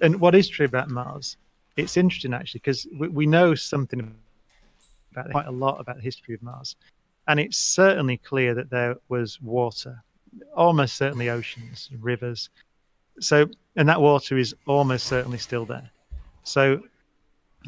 And 0.03 0.21
what 0.21 0.35
is 0.35 0.49
true 0.49 0.67
about 0.67 0.91
Mars? 0.91 1.37
It's 1.77 1.97
interesting 1.97 2.35
actually 2.35 2.61
because 2.61 2.87
we, 2.99 3.09
we 3.09 3.27
know 3.27 3.55
something 3.55 4.15
about 5.13 5.31
quite 5.31 5.47
a 5.47 5.51
lot 5.53 5.81
about 5.81 5.97
the 5.97 6.03
history 6.03 6.35
of 6.35 6.43
Mars, 6.43 6.77
and 7.29 7.39
it's 7.39 7.57
certainly 7.57 8.17
clear 8.17 8.55
that 8.55 8.71
there 8.71 8.97
was 9.09 9.41
water, 9.41 10.03
almost 10.55 10.97
certainly 10.97 11.29
oceans, 11.31 11.89
rivers. 12.01 12.51
So, 13.21 13.47
and 13.77 13.89
that 13.89 14.01
water 14.01 14.37
is 14.37 14.55
almost 14.67 15.07
certainly 15.07 15.39
still 15.39 15.65
there. 15.65 15.91
So, 16.43 16.83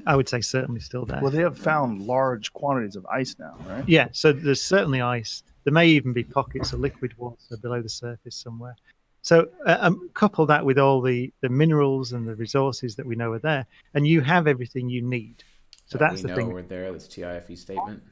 I 0.07 0.17
would 0.17 0.29
say 0.29 0.41
certainly 0.41 0.81
still 0.81 1.05
there. 1.05 1.21
Well, 1.21 1.31
they 1.31 1.43
have 1.43 1.59
found 1.59 2.03
large 2.03 2.53
quantities 2.53 2.97
of 2.97 3.07
ice 3.07 3.37
now, 3.39 3.57
right? 3.67 3.85
Yeah, 3.89 4.09
so 4.13 4.33
there's 4.33 4.63
certainly 4.63 5.01
ice. 5.01 5.43
There 5.65 5.73
may 5.73 5.89
even 5.89 6.13
be 6.13 6.25
pockets 6.25 6.73
of 6.73 6.81
liquid 6.81 7.17
water 7.19 7.57
below 7.61 7.83
the 7.83 7.89
surface 7.89 8.37
somewhere. 8.37 8.77
So 9.23 9.49
uh, 9.67 9.79
um, 9.81 10.09
couple 10.15 10.47
that 10.47 10.65
with 10.65 10.79
all 10.79 11.01
the, 11.03 11.33
the 11.41 11.49
minerals 11.49 12.13
and 12.13 12.27
the 12.27 12.35
resources 12.35 12.97
that 12.97 13.05
we 13.05 13.17
know 13.17 13.33
are 13.33 13.39
there, 13.39 13.67
and 13.95 14.07
you 14.07 14.21
have 14.21 14.47
everything 14.47 14.89
you 14.89 15.03
need. 15.03 15.43
So 15.87 15.99
That 15.99 16.11
that's 16.11 16.23
we 16.23 16.23
the 16.23 16.29
know 16.29 16.37
thing 16.37 16.53
We're 16.53 16.63
there. 16.63 16.93
That's 16.93 17.09
TIFE 17.09 17.51
E 17.51 17.57
statement. 17.57 18.03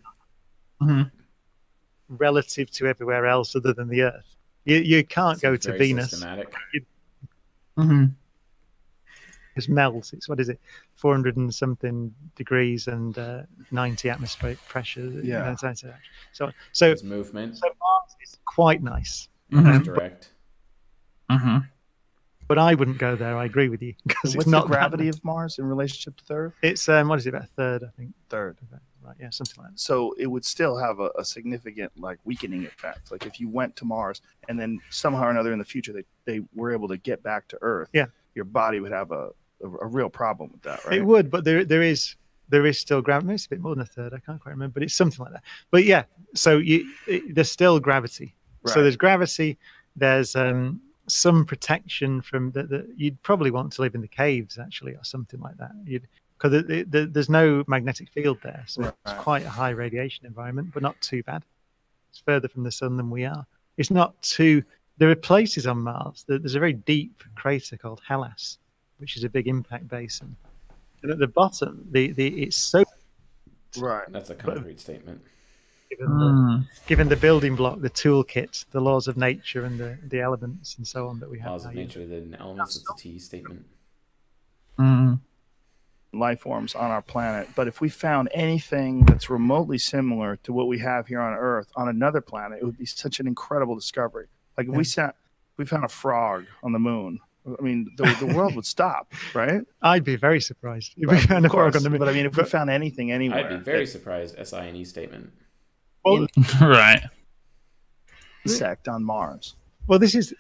relative 2.09 2.71
to 2.73 2.87
everywhere 2.87 3.27
else 3.27 3.55
other 3.57 3.73
than 3.73 3.89
the 3.89 4.03
Earth. 4.03 4.37
You, 4.65 4.77
you 4.79 5.05
can't 5.05 5.41
go 5.41 5.57
to 5.57 5.69
very 5.69 5.79
Venus. 5.79 6.11
systematic. 6.11 6.53
Mm-hmm. 7.79 8.07
It's 9.57 9.69
melts. 9.69 10.13
It's 10.13 10.29
what 10.29 10.39
is 10.41 10.49
it, 10.49 10.61
400 10.95 11.37
and 11.37 11.55
something 11.55 12.15
degrees 12.35 12.87
and 12.87 13.17
uh, 13.19 13.43
90 13.71 14.09
atmospheric 14.11 14.59
pressure. 14.69 15.01
you 15.01 15.23
Yeah. 15.25 15.45
know, 15.51 15.57
So, 15.57 15.73
so, 15.75 15.93
so, 16.33 16.51
so 16.73 16.91
It's 16.91 17.03
movement. 17.03 17.57
So 17.57 17.67
Mars 17.67 18.17
is 18.23 18.39
quite 18.45 18.83
nice. 18.83 19.29
Mm-hmm. 19.53 19.67
It's 19.69 19.77
Um, 19.79 19.83
direct. 19.95 20.31
Mm-hmm. 21.31 21.59
But 22.49 22.59
I 22.59 22.75
wouldn't 22.75 22.99
go 22.99 23.17
there. 23.17 23.37
I 23.37 23.45
agree 23.45 23.69
with 23.69 23.83
you 23.83 23.95
because 24.07 24.35
it's 24.37 24.47
not 24.47 24.65
the 24.69 24.75
gravity 24.75 25.09
of 25.09 25.25
Mars 25.25 25.59
in 25.59 25.65
relationship 25.67 26.17
to 26.19 26.29
the 26.29 26.35
Earth? 26.35 26.55
It's 26.63 26.89
um, 26.89 27.09
what 27.09 27.19
is 27.19 27.27
it? 27.27 27.31
About 27.31 27.43
a 27.45 27.47
third, 27.49 27.83
I 27.85 27.89
think. 27.97 28.13
Third. 28.29 28.59
Right. 29.03 29.15
Yeah, 29.21 29.31
something 29.31 29.63
like 29.65 29.73
that. 29.73 29.81
So 29.81 30.15
it 30.19 30.27
would 30.27 30.45
still 30.45 30.77
have 30.77 31.01
a, 31.01 31.11
a 31.19 31.25
significant 31.25 31.93
like 31.99 32.19
weakening 32.25 32.65
effect. 32.67 33.11
Like 33.11 33.25
if 33.27 33.41
you 33.41 33.49
went 33.49 33.75
to 33.77 33.85
Mars 33.85 34.21
and 34.49 34.59
then 34.61 34.79
somehow 34.91 35.25
or 35.27 35.31
another 35.31 35.53
in 35.53 35.59
the 35.59 35.65
future 35.65 35.93
they, 35.93 36.05
they 36.25 36.41
were 36.55 36.73
able 36.73 36.87
to 36.89 36.97
get 36.97 37.23
back 37.23 37.47
to 37.49 37.59
Earth, 37.63 37.89
Yeah. 37.93 38.07
your 38.35 38.45
body 38.45 38.79
would 38.81 38.91
have 38.93 39.11
a, 39.13 39.31
a, 39.63 39.67
a 39.69 39.87
real 39.87 40.09
problem 40.11 40.51
with 40.53 40.63
that, 40.63 40.85
right? 40.85 40.99
It 40.99 41.05
would, 41.05 41.31
but 41.31 41.45
there 41.45 41.65
there 41.65 41.83
is 41.83 42.17
there 42.49 42.67
is 42.67 42.79
still 42.79 43.03
gravity. 43.03 43.27
Maybe 43.27 43.35
it's 43.37 43.47
a 43.47 43.51
bit 43.51 43.61
more 43.61 43.75
than 43.75 43.83
a 43.83 43.87
third. 43.87 44.13
I 44.15 44.19
can't 44.19 44.41
quite 44.41 44.53
remember, 44.53 44.75
but 44.75 44.83
it's 44.83 44.95
something 44.95 45.23
like 45.25 45.33
that. 45.33 45.43
But 45.71 45.85
yeah, 45.85 46.05
so 46.35 46.59
you 46.59 46.89
it, 47.07 47.35
there's 47.35 47.51
still 47.51 47.81
gravity. 47.81 48.35
So 48.75 48.83
there's 48.83 48.97
gravity. 48.97 49.59
There's 49.97 50.37
um, 50.37 50.81
some 51.09 51.45
protection 51.45 52.21
from 52.21 52.51
the, 52.53 52.63
the. 52.65 52.95
You'd 52.97 53.21
probably 53.23 53.51
want 53.51 53.73
to 53.75 53.83
live 53.83 53.95
in 53.95 54.01
the 54.01 54.09
caves 54.09 54.59
actually, 54.59 54.93
or 54.93 55.05
something 55.05 55.41
like 55.41 55.57
that. 55.59 55.73
You'd 55.85 56.07
because 56.39 56.53
it, 56.53 56.91
there- 56.91 57.07
there's 57.07 57.31
no 57.31 57.65
magnetic 57.67 58.11
field 58.11 58.39
there, 58.43 58.63
so 58.67 58.83
it's 58.83 59.13
quite 59.23 59.45
a 59.45 59.49
high 59.49 59.71
radiation 59.71 60.27
environment, 60.27 60.69
but 60.75 60.83
not 60.83 61.01
too 61.01 61.23
bad. 61.23 61.43
It's 62.11 62.19
further 62.21 62.47
from 62.49 62.63
the 62.63 62.71
sun 62.71 62.97
than 62.99 63.09
we 63.11 63.25
are. 63.25 63.47
It's 63.79 63.91
not 63.91 64.21
too. 64.23 64.63
There 64.99 65.11
are 65.11 65.17
places 65.17 65.67
on 65.67 65.79
Mars. 65.79 66.25
There- 66.29 66.39
There's 66.39 66.55
a 66.55 66.61
very 66.61 66.75
deep 66.75 67.23
crater 67.37 67.77
called 67.79 68.01
Hellas, 68.07 68.59
which 68.99 69.17
is 69.17 69.25
a 69.25 69.29
big 69.29 69.47
impact 69.49 69.89
basin. 69.89 70.37
And 71.03 71.13
at 71.13 71.19
the 71.19 71.27
bottom, 71.27 71.87
the, 71.91 72.13
the 72.13 72.43
it's 72.45 72.57
so 72.57 72.85
right. 73.79 74.05
That's 74.11 74.31
a 74.31 74.35
concrete 74.35 74.81
statement. 74.81 75.21
given, 75.91 76.09
Mm. 76.09 76.61
the, 76.63 76.81
given 76.89 77.09
the 77.09 77.17
building 77.17 77.55
block, 77.57 77.81
the 77.81 77.91
toolkit, 77.91 78.65
the 78.71 78.81
laws 78.81 79.07
of 79.09 79.17
nature, 79.17 79.65
and 79.65 79.79
the, 79.79 79.99
the 80.09 80.21
elements 80.21 80.77
and 80.79 80.87
so 80.87 81.09
on 81.09 81.21
that 81.21 81.31
we 81.31 81.39
have. 81.39 81.53
Laws 81.53 81.65
of 81.67 81.75
now. 81.75 81.81
nature, 81.83 82.07
the 82.07 82.37
elements. 82.41 82.77
It's 82.77 82.91
a 82.91 82.95
T 83.01 83.19
statement. 83.19 83.65
Mm. 84.79 85.21
life 86.13 86.41
forms 86.41 86.75
on 86.75 86.91
our 86.91 87.03
planet. 87.03 87.49
But 87.55 87.67
if 87.69 87.81
we 87.81 87.89
found 87.89 88.29
anything 88.35 89.05
that's 89.05 89.31
remotely 89.31 89.79
similar 89.79 90.37
to 90.45 90.53
what 90.53 90.67
we 90.67 90.79
have 90.81 91.07
here 91.07 91.21
on 91.21 91.33
Earth 91.35 91.69
on 91.77 91.89
another 91.89 92.21
planet, 92.21 92.59
it 92.61 92.65
would 92.65 92.79
be 92.79 92.87
such 92.87 93.21
an 93.21 93.27
incredible 93.27 93.75
discovery. 93.75 94.27
Like 94.57 94.69
if 94.69 94.75
we 94.75 94.85
sat, 94.85 95.15
we 95.57 95.65
found 95.67 95.85
a 95.85 95.89
frog 95.89 96.47
on 96.63 96.73
the 96.73 96.79
moon. 96.79 97.21
I 97.47 97.63
mean, 97.63 97.89
the, 97.97 98.05
the 98.19 98.35
world 98.35 98.57
would 98.57 98.67
stop, 98.67 99.13
right? 99.35 99.63
I'd 99.83 100.03
be 100.05 100.17
very 100.17 100.41
surprised 100.41 100.95
if 100.97 101.09
we 101.09 101.15
Right, 101.17 101.23
found 101.29 101.45
of 101.47 101.51
a 101.53 101.55
course. 101.55 101.77
on 101.77 101.83
the 101.85 101.91
moon. 101.91 101.99
But 102.01 102.09
I 102.09 102.13
mean, 102.13 102.27
if 102.27 102.37
we 102.37 102.45
found 102.45 102.71
anything 102.71 103.13
anywhere, 103.13 103.39
I'd 103.45 103.49
be 103.59 103.65
very 103.65 103.87
surprised. 103.87 104.37
SINE 104.45 104.85
statement. 104.85 105.33
Well, 106.05 106.27
right. 106.61 107.03
insect 108.45 108.89
on 108.89 109.05
Mars. 109.05 109.55
well, 109.87 109.99
this 109.99 110.15
is, 110.15 110.35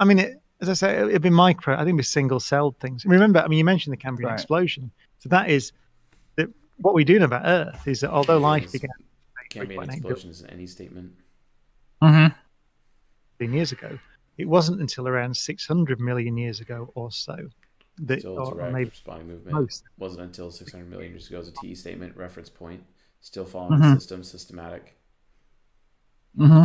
I 0.00 0.04
mean, 0.04 0.18
it, 0.18 0.40
as 0.60 0.68
I 0.68 0.72
say, 0.74 0.96
it'd 0.98 1.22
be 1.22 1.30
micro. 1.30 1.74
I 1.74 1.78
think 1.78 1.88
it'd 1.88 1.96
be 1.98 2.02
single-celled 2.04 2.78
things. 2.78 3.04
Remember, 3.04 3.40
I 3.40 3.48
mean, 3.48 3.58
you 3.58 3.64
mentioned 3.64 3.92
the 3.92 3.96
Cambrian 3.96 4.28
Right. 4.30 4.34
explosion. 4.34 4.90
So 5.18 5.28
that 5.30 5.50
is 5.50 5.72
that. 6.36 6.48
What 6.78 6.94
we 6.94 7.04
do 7.04 7.18
know 7.18 7.26
about 7.26 7.42
Earth 7.44 7.86
is 7.86 8.00
that 8.00 8.10
although 8.10 8.38
life 8.38 8.64
Is- 8.66 8.72
began 8.72 8.90
Can't 9.50 9.68
be 9.68 9.76
an 9.76 9.82
3.8 9.82 9.92
explosion 9.94 10.30
is 10.30 10.44
any 10.48 10.66
statement. 10.66 11.12
Mm-hmm. 12.02 12.34
billion 13.38 13.54
years 13.56 13.72
ago, 13.72 13.98
it 14.38 14.48
wasn't 14.48 14.80
until 14.80 15.06
around 15.08 15.36
600 15.36 16.00
million 16.00 16.36
years 16.36 16.60
ago 16.60 16.90
or 16.94 17.10
so 17.12 17.36
that, 17.98 18.20
Still 18.20 18.38
or 18.40 18.54
direct 18.54 18.72
maybe 18.72 18.90
spine 18.94 19.28
movement. 19.28 19.52
most. 19.54 19.84
Wasn't 19.98 20.20
until 20.22 20.50
600 20.50 20.88
million 20.90 21.12
years 21.12 21.28
ago 21.28 21.38
as 21.38 21.48
a 21.48 21.52
TE 21.52 21.74
statement 21.74 22.16
reference 22.16 22.48
point. 22.50 22.82
Still 23.20 23.44
following 23.44 23.80
Mhm. 23.80 23.94
the 23.94 24.00
system, 24.00 24.22
systematic. 24.24 24.96
Mm-hmm. 26.38 26.64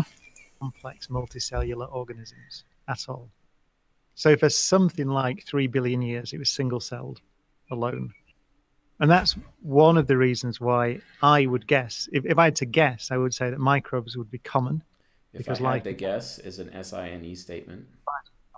complex 0.60 1.08
multicellular 1.08 1.90
organisms 1.94 2.64
at 2.88 3.06
all. 3.08 3.30
So 4.16 4.36
for 4.36 4.50
something 4.50 5.08
like 5.08 5.46
three 5.46 5.68
billion 5.68 6.02
years, 6.02 6.34
it 6.34 6.38
was 6.40 6.50
single 6.50 6.80
celled 6.82 7.22
alone. 7.72 8.14
And 9.00 9.10
that's 9.10 9.38
one 9.62 9.98
of 9.98 10.08
the 10.08 10.18
reasons 10.18 10.60
why 10.60 11.00
I 11.22 11.46
would 11.46 11.66
guess, 11.68 12.10
if, 12.12 12.26
if 12.26 12.38
I 12.38 12.46
had 12.46 12.56
to 12.58 12.66
guess, 12.66 13.12
I 13.12 13.18
would 13.18 13.34
say 13.34 13.50
that 13.50 13.60
microbes 13.60 14.18
would 14.18 14.30
be 14.30 14.40
common 14.40 14.84
If 15.34 15.40
because 15.40 15.60
I 15.60 15.64
life 15.64 15.74
had 15.84 15.84
to 15.86 15.94
guess, 15.94 16.40
is 16.40 16.60
an 16.60 16.72
SINE 16.84 17.36
statement. 17.36 17.86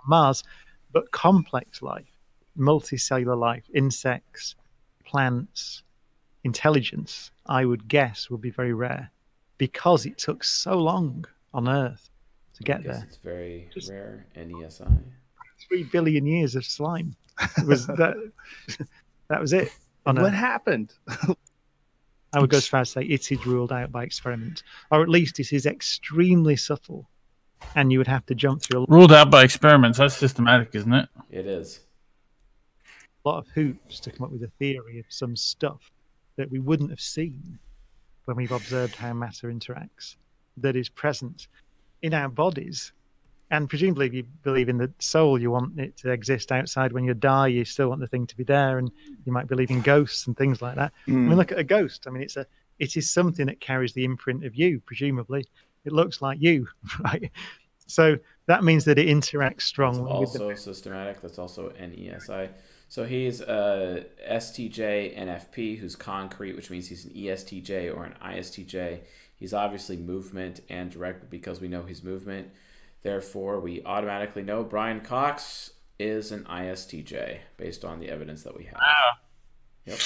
Mars, 0.06 0.42
but 0.92 1.10
complex 1.12 1.82
life, 1.82 2.10
multicellular 2.58 3.38
life, 3.38 3.64
insects, 3.74 4.54
plants, 5.04 5.82
intelligence, 6.44 7.30
I 7.46 7.64
would 7.64 7.88
guess 7.88 8.30
would 8.30 8.40
be 8.40 8.50
very 8.50 8.72
rare 8.72 9.10
because 9.58 10.06
it 10.06 10.18
took 10.18 10.42
so 10.44 10.78
long 10.78 11.24
on 11.54 11.68
Earth 11.68 12.08
to 12.54 12.62
I 12.64 12.66
get 12.66 12.82
guess 12.84 12.96
there. 12.96 13.04
It's 13.06 13.16
very 13.18 13.68
rare. 13.88 14.26
E 14.36 14.40
NESI. 14.40 14.98
Three 15.68 15.84
billion 15.84 16.26
years 16.26 16.54
of 16.56 16.64
slime. 16.64 17.14
Was 17.66 17.86
that 17.86 18.16
that 19.28 19.40
was 19.40 19.52
it. 19.52 19.72
on 20.06 20.16
what 20.16 20.26
Earth. 20.26 20.34
happened? 20.34 20.92
I 22.32 22.40
would 22.40 22.50
go 22.50 22.56
as 22.56 22.66
far 22.66 22.80
as 22.80 22.88
to 22.88 23.00
say 23.00 23.06
it 23.06 23.30
is 23.30 23.46
ruled 23.46 23.72
out 23.72 23.92
by 23.92 24.04
experiment, 24.04 24.62
or 24.90 25.02
at 25.02 25.08
least 25.08 25.38
it 25.38 25.52
is 25.52 25.66
extremely 25.66 26.56
subtle, 26.56 27.08
and 27.74 27.92
you 27.92 27.98
would 27.98 28.06
have 28.06 28.24
to 28.26 28.34
jump 28.34 28.62
through 28.62 28.82
a 28.82 28.86
Ruled 28.88 29.12
out 29.12 29.30
by 29.30 29.44
experiments. 29.44 29.98
That's 29.98 30.16
systematic, 30.16 30.74
isn't 30.74 30.92
it? 30.92 31.08
It 31.30 31.46
is. 31.46 31.80
A 33.24 33.28
lot 33.28 33.38
of 33.38 33.48
hoops 33.48 34.00
to 34.00 34.10
come 34.10 34.24
up 34.24 34.32
with 34.32 34.42
a 34.42 34.50
theory 34.58 34.98
of 34.98 35.04
some 35.08 35.36
stuff 35.36 35.90
that 36.36 36.50
we 36.50 36.58
wouldn't 36.58 36.90
have 36.90 37.00
seen 37.00 37.58
when 38.24 38.36
we've 38.36 38.52
observed 38.52 38.96
how 38.96 39.12
matter 39.12 39.52
interacts. 39.52 40.16
that 40.56 40.76
is 40.76 40.88
present 40.88 41.48
in 42.02 42.14
our 42.14 42.28
bodies. 42.28 42.92
And 43.52 43.68
presumably, 43.68 44.06
if 44.06 44.14
you 44.14 44.24
believe 44.42 44.70
in 44.70 44.78
the 44.78 44.90
soul, 44.98 45.38
you 45.38 45.50
want 45.50 45.78
it 45.78 45.94
to 45.98 46.10
exist 46.10 46.50
outside 46.50 46.90
when 46.92 47.04
you 47.04 47.12
die. 47.12 47.48
You 47.48 47.66
still 47.66 47.90
want 47.90 48.00
the 48.00 48.06
thing 48.06 48.26
to 48.26 48.36
be 48.36 48.44
there, 48.44 48.78
and 48.78 48.90
you 49.26 49.32
might 49.32 49.46
believe 49.46 49.70
in 49.70 49.82
ghosts 49.82 50.26
and 50.26 50.34
things 50.34 50.62
like 50.62 50.74
that. 50.76 50.90
I 51.06 51.10
Mm. 51.10 51.26
mean, 51.28 51.36
look 51.36 51.52
at 51.52 51.58
a 51.58 51.64
ghost. 51.64 52.06
I 52.06 52.10
mean, 52.10 52.22
it's 52.22 52.38
a 52.38 52.46
it 52.78 52.96
is 52.96 53.10
something 53.10 53.46
that 53.46 53.60
carries 53.60 53.92
the 53.92 54.04
imprint 54.04 54.44
of 54.46 54.56
you. 54.56 54.80
Presumably, 54.80 55.44
it 55.84 55.92
looks 55.92 56.22
like 56.22 56.38
you, 56.40 56.66
right? 57.04 57.30
So 57.86 58.16
that 58.46 58.64
means 58.64 58.86
that 58.86 58.98
it 58.98 59.06
interacts 59.06 59.62
strongly 59.62 60.18
with 60.18 60.32
the 60.32 60.42
also 60.42 60.54
systematic. 60.54 61.20
That's 61.20 61.38
also 61.38 61.68
NESI. 61.78 62.48
So 62.88 63.04
he's 63.04 63.42
a 63.42 64.06
STJ 64.26 65.14
NFP 65.14 65.78
who's 65.78 65.94
concrete, 65.94 66.56
which 66.56 66.70
means 66.70 66.88
he's 66.88 67.04
an 67.04 67.12
ESTJ 67.12 67.94
or 67.94 68.04
an 68.04 68.14
ISTJ. 68.22 69.00
He's 69.36 69.52
obviously 69.52 69.98
movement 69.98 70.60
and 70.70 70.90
direct 70.90 71.28
because 71.28 71.60
we 71.60 71.68
know 71.68 71.82
he's 71.82 72.02
movement. 72.02 72.48
Therefore, 73.02 73.58
we 73.60 73.82
automatically 73.84 74.42
know 74.42 74.62
Brian 74.62 75.00
Cox 75.00 75.72
is 75.98 76.32
an 76.32 76.44
ISTJ 76.44 77.38
based 77.56 77.84
on 77.84 77.98
the 77.98 78.08
evidence 78.08 78.42
that 78.44 78.56
we 78.56 78.64
have. 78.64 78.74
Wow. 78.74 79.12
Yep. 79.86 79.98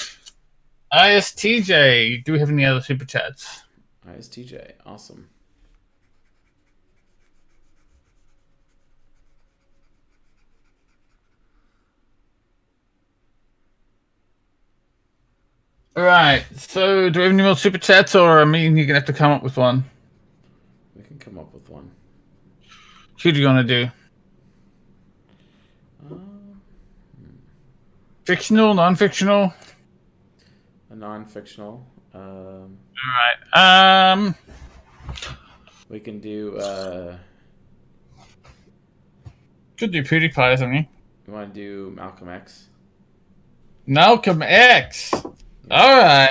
ISTJ. 0.92 2.24
Do 2.24 2.32
we 2.32 2.38
have 2.38 2.48
any 2.50 2.64
other 2.64 2.80
super 2.80 3.04
chats? 3.04 3.62
ISTJ. 4.08 4.72
Awesome. 4.86 5.28
All 15.96 16.02
right. 16.04 16.44
So, 16.56 17.08
do 17.08 17.20
we 17.20 17.24
have 17.24 17.32
any 17.32 17.42
more 17.42 17.56
super 17.56 17.78
chats, 17.78 18.14
or 18.14 18.40
I 18.40 18.44
mean, 18.44 18.76
you're 18.76 18.86
gonna 18.86 18.98
have 18.98 19.06
to 19.06 19.12
come 19.14 19.32
up 19.32 19.42
with 19.42 19.56
one? 19.56 19.84
We 20.94 21.02
can 21.02 21.18
come 21.18 21.38
up 21.38 21.52
with 21.54 21.68
one. 21.70 21.90
Who 23.22 23.32
do 23.32 23.40
you 23.40 23.46
want 23.46 23.66
to 23.66 23.84
do? 23.84 23.90
Fictional, 28.24 28.74
non-fictional. 28.74 29.52
A 30.90 30.94
non-fictional. 30.96 31.86
Um, 32.12 32.20
All 32.22 33.48
right. 33.54 34.12
Um. 34.12 34.34
we 35.88 36.00
can 36.00 36.18
do. 36.18 36.56
Uh, 36.58 37.16
Could 39.78 39.92
do 39.92 40.02
PewDiePie 40.02 40.54
or 40.54 40.56
something. 40.56 40.88
you 41.26 41.32
want 41.32 41.54
to 41.54 41.60
do 41.60 41.92
Malcolm 41.94 42.28
X? 42.28 42.68
Malcolm 43.86 44.42
X. 44.42 45.12
All 45.14 45.30
right. 45.70 46.30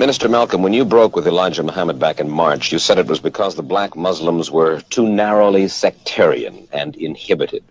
Minister 0.00 0.30
Malcolm, 0.30 0.62
when 0.62 0.72
you 0.72 0.86
broke 0.86 1.14
with 1.14 1.26
Elijah 1.26 1.62
Muhammad 1.62 1.98
back 1.98 2.20
in 2.20 2.30
March, 2.30 2.72
you 2.72 2.78
said 2.78 2.96
it 2.96 3.06
was 3.06 3.20
because 3.20 3.54
the 3.54 3.62
black 3.62 3.94
Muslims 3.94 4.50
were 4.50 4.80
too 4.88 5.06
narrowly 5.06 5.68
sectarian 5.68 6.66
and 6.72 6.96
inhibited, 6.96 7.62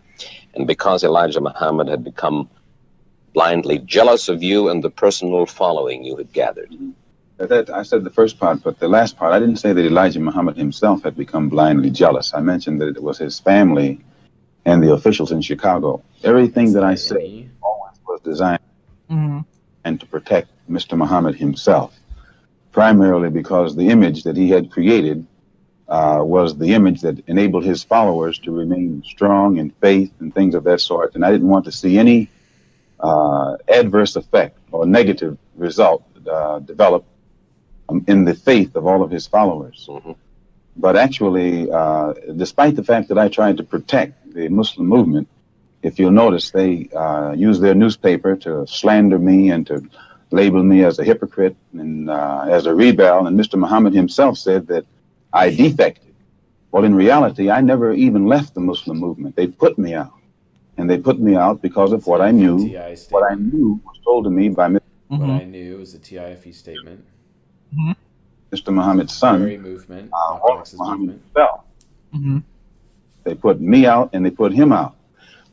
and 0.54 0.68
because 0.68 1.04
Elijah 1.04 1.42
Muhammad 1.42 1.88
had 1.88 2.04
become 2.04 2.48
blindly 3.34 3.80
jealous 3.80 4.30
of 4.30 4.44
you 4.44 4.70
and 4.70 4.84
the 4.84 4.92
personal 4.92 5.48
following 5.48 6.04
you 6.04 6.16
had 6.18 6.32
gathered. 6.32 6.72
That 7.38 7.72
I 7.72 7.82
said 7.82 8.04
the 8.04 8.12
first 8.12 8.40
part, 8.40 8.62
but 8.62 8.78
the 8.78 8.88
last 8.88 9.18
part, 9.18 9.34
I 9.34 9.40
didn't 9.40 9.58
say 9.58 9.74
that 9.74 9.84
Elijah 9.84 10.20
Muhammad 10.20 10.56
himself 10.56 11.02
had 11.02 11.18
become 11.18 11.50
blindly 11.50 11.90
jealous. 11.90 12.32
I 12.36 12.42
mentioned 12.42 12.80
that 12.82 12.90
it 12.96 13.02
was 13.02 13.18
his 13.18 13.40
family 13.40 14.06
and 14.66 14.84
the 14.84 14.94
officials 14.94 15.32
in 15.32 15.42
Chicago. 15.42 16.04
Everything 16.24 16.74
that 16.74 16.84
I 16.84 16.94
say 16.94 17.50
always 17.64 17.98
was 18.08 18.22
designed 18.22 18.60
Mm-hmm. 19.10 19.40
and 19.86 20.00
to 20.00 20.06
protect 20.06 20.50
Mr. 20.70 20.96
Muhammad 20.96 21.34
himself, 21.34 21.96
primarily 22.72 23.30
because 23.30 23.76
the 23.76 23.89
image 23.89 24.24
that 24.24 24.38
he 24.38 24.49
had 24.49 24.72
created 24.72 25.26
uh, 25.88 26.20
was 26.22 26.57
the 26.57 26.74
image 26.74 27.01
that 27.01 27.17
enabled 27.28 27.63
his 27.63 27.84
followers 27.84 28.38
to 28.39 28.51
remain 28.51 29.03
strong 29.03 29.57
in 29.57 29.72
faith 29.82 30.11
and 30.20 30.34
things 30.34 30.53
of 30.53 30.63
that 30.63 30.80
sort. 30.80 31.15
And 31.15 31.26
I 31.26 31.32
didn't 31.32 31.47
want 31.47 31.65
to 31.65 31.72
see 31.72 31.97
any 31.97 32.30
uh, 32.99 33.57
adverse 33.67 34.15
effect 34.15 34.57
or 34.72 34.86
negative 34.86 35.38
result 35.55 36.03
uh, 36.30 36.59
develop 36.59 37.05
um, 37.89 38.05
in 38.07 38.26
the 38.26 38.36
faith 38.36 38.76
of 38.76 38.86
all 38.86 39.01
of 39.01 39.09
his 39.09 39.26
followers. 39.26 39.89
But 40.78 40.95
actually, 40.95 41.70
uh, 41.72 42.13
despite 42.36 42.76
the 42.76 42.84
fact 42.84 43.09
that 43.09 43.17
I 43.17 43.28
tried 43.28 43.57
to 43.57 43.63
protect 43.63 44.34
the 44.34 44.47
Muslim 44.47 44.88
movement, 44.88 45.28
if 45.82 45.97
you'll 45.97 46.11
notice, 46.11 46.51
they 46.51 46.89
uh, 46.95 47.32
use 47.32 47.59
their 47.59 47.74
newspaper 47.74 48.36
to 48.38 48.67
slander 48.67 49.17
me 49.17 49.49
and 49.49 49.65
to 49.67 49.82
label 50.32 50.64
me 50.64 50.84
as 50.84 51.00
a 51.00 51.04
hypocrite 51.04 51.56
and 51.74 52.10
uh, 52.10 52.46
as 52.50 52.66
a 52.66 52.74
rebel. 52.74 53.28
And 53.28 53.40
Mr. 53.40 53.58
Muhammad 53.60 53.94
himself 53.94 54.38
said 54.38 54.68
that 54.68 54.86
I 55.34 55.50
defected. 55.50 56.14
Well, 56.72 56.84
in 56.84 56.94
reality, 56.94 57.50
I 57.50 57.62
never 57.62 57.94
even 57.94 58.26
left 58.28 58.54
the 58.54 58.60
Muslim 58.62 58.98
movement. 59.00 59.36
They 59.36 59.48
put 59.48 59.78
me 59.80 59.94
out. 59.96 60.14
And 60.78 60.90
they 60.90 60.98
put 60.98 61.20
me 61.20 61.36
out 61.36 61.62
because 61.62 61.92
of 61.92 62.06
what 62.08 62.22
I 62.22 62.32
knew. 62.32 62.56
What 63.10 63.30
I 63.32 63.36
knew 63.36 63.82
was 63.86 63.98
told 64.06 64.24
to 64.26 64.30
me 64.30 64.50
by 64.50 64.68
Mr. 64.70 64.80
What 65.08 65.30
I 65.30 65.44
knew 65.44 65.78
was 65.78 65.94
a 65.96 66.00
TIFE 66.00 66.54
statement. 66.56 67.04
Mr. 68.52 68.74
Muhammad's 68.74 69.14
son, 69.14 69.40
Very 69.42 69.58
movement. 69.58 70.10
uh, 70.14 70.18
Malcolm 70.34 70.42
Wallace 70.44 70.62
X's 70.70 70.80
Muhammad 70.80 71.00
movement. 71.00 71.24
himself. 72.14 72.44
They 73.24 73.36
put 73.36 73.60
me 73.60 73.86
out 73.86 74.10
and 74.14 74.26
they 74.26 74.30
put 74.32 74.54
him 74.54 74.72
out. 74.72 74.96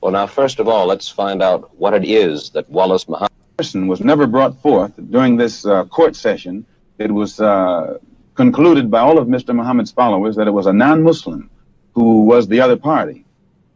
Well, 0.01 0.13
now, 0.13 0.27
first 0.27 0.61
of 0.61 0.69
all, 0.69 0.87
let's 0.87 1.09
find 1.09 1.43
out 1.43 1.75
what 1.77 1.93
it 1.95 2.05
is 2.05 2.51
that 2.51 2.69
Wallace 2.71 3.09
Muhammad. 3.09 3.33
Person 3.57 3.87
was 3.87 4.01
never 4.01 4.27
brought 4.27 4.61
forth 4.61 4.93
during 5.11 5.37
this 5.37 5.65
uh, 5.65 5.85
court 5.87 6.15
session. 6.15 6.67
It 6.99 7.11
was 7.11 7.41
uh, 7.41 7.99
concluded 8.35 8.91
by 8.91 9.01
all 9.01 9.19
of 9.19 9.29
Mr. 9.29 9.55
Muhammad's 9.55 9.91
followers 9.91 10.37
that 10.37 10.47
it 10.47 10.51
was 10.51 10.67
a 10.67 10.73
non-Muslim 10.73 11.49
who 11.95 12.25
was 12.25 12.47
the 12.49 12.61
other 12.61 12.77
party. 12.77 13.25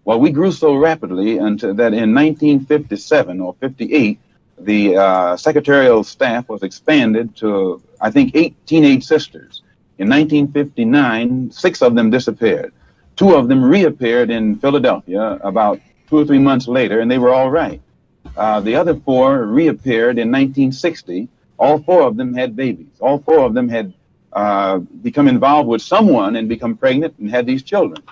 Well, 0.04 0.20
we 0.20 0.30
grew 0.32 0.52
so 0.52 0.74
rapidly 0.74 1.38
until 1.38 1.72
that 1.74 1.94
in 1.94 2.14
1957 2.14 3.40
or 3.40 3.54
58, 3.60 4.18
the 4.58 4.96
uh, 4.96 5.36
secretarial 5.38 6.04
staff 6.04 6.48
was 6.50 6.62
expanded 6.62 7.34
to, 7.36 7.82
I 8.02 8.10
think, 8.10 8.32
eight 8.34 8.54
teenage 8.66 9.04
sisters. 9.04 9.62
In 9.96 10.08
1959, 10.10 11.50
six 11.52 11.80
of 11.80 11.94
them 11.94 12.10
disappeared. 12.10 12.72
Two 13.16 13.34
of 13.34 13.48
them 13.48 13.64
reappeared 13.64 14.30
in 14.30 14.56
Philadelphia 14.56 15.38
about 15.42 15.80
two 16.08 16.18
or 16.18 16.24
three 16.26 16.38
months 16.38 16.68
later, 16.68 17.00
and 17.00 17.10
they 17.10 17.18
were 17.18 17.32
all 17.32 17.50
right. 17.50 17.80
Uh, 18.36 18.60
the 18.60 18.74
other 18.74 18.94
four 18.94 19.44
reappeared 19.46 20.18
in 20.18 20.28
1960. 20.30 21.28
All 21.58 21.78
four 21.82 22.02
of 22.02 22.16
them 22.16 22.32
had 22.34 22.56
babies. 22.56 22.88
All 23.00 23.18
four 23.18 23.40
of 23.40 23.54
them 23.54 23.68
had 23.68 23.92
uh, 24.32 24.78
become 24.78 25.28
involved 25.28 25.68
with 25.68 25.82
someone 25.82 26.36
and 26.36 26.48
become 26.48 26.76
pregnant 26.76 27.14
and 27.18 27.30
had 27.30 27.44
these 27.46 27.62
children. 27.62 28.02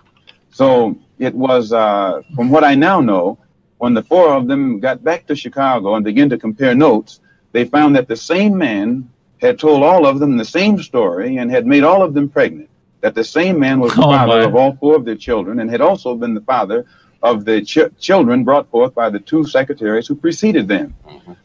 So 0.50 0.96
it 1.18 1.34
was, 1.34 1.72
uh, 1.72 2.22
from 2.34 2.50
what 2.50 2.64
I 2.64 2.74
now 2.74 3.00
know, 3.00 3.38
when 3.78 3.94
the 3.94 4.02
four 4.02 4.34
of 4.34 4.48
them 4.48 4.80
got 4.80 5.02
back 5.04 5.26
to 5.28 5.36
Chicago 5.36 5.94
and 5.94 6.04
began 6.04 6.28
to 6.30 6.36
compare 6.38 6.74
notes, 6.74 7.20
they 7.52 7.64
found 7.64 7.94
that 7.96 8.08
the 8.08 8.16
same 8.16 8.58
man 8.58 9.08
had 9.40 9.58
told 9.58 9.82
all 9.84 10.04
of 10.04 10.18
them 10.18 10.36
the 10.36 10.44
same 10.44 10.82
story 10.82 11.36
and 11.36 11.50
had 11.50 11.64
made 11.66 11.84
all 11.84 12.02
of 12.02 12.12
them 12.12 12.28
pregnant. 12.28 12.68
That 13.00 13.14
the 13.14 13.22
same 13.22 13.58
man 13.60 13.78
was 13.78 13.94
the 13.94 14.00
Oh, 14.04 14.10
father 14.10 14.40
my. 14.40 14.44
of 14.44 14.56
all 14.56 14.74
four 14.76 14.96
of 14.96 15.04
their 15.04 15.14
children 15.14 15.60
and 15.60 15.70
had 15.70 15.80
also 15.80 16.16
been 16.16 16.34
the 16.34 16.40
father 16.40 16.84
of 17.22 17.44
the 17.44 17.62
ch- 17.62 17.90
children 17.98 18.44
brought 18.44 18.68
forth 18.70 18.94
by 18.94 19.10
the 19.10 19.18
two 19.18 19.44
secretaries 19.44 20.06
who 20.06 20.14
preceded 20.14 20.68
them. 20.68 20.94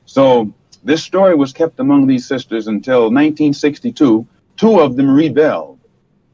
So 0.05 0.53
this 0.83 1.03
story 1.03 1.35
was 1.35 1.53
kept 1.53 1.79
among 1.79 2.07
these 2.07 2.25
sisters 2.25 2.67
until 2.67 3.03
1962. 3.03 4.27
Two 4.57 4.79
of 4.79 4.95
them 4.95 5.09
rebelled 5.09 5.79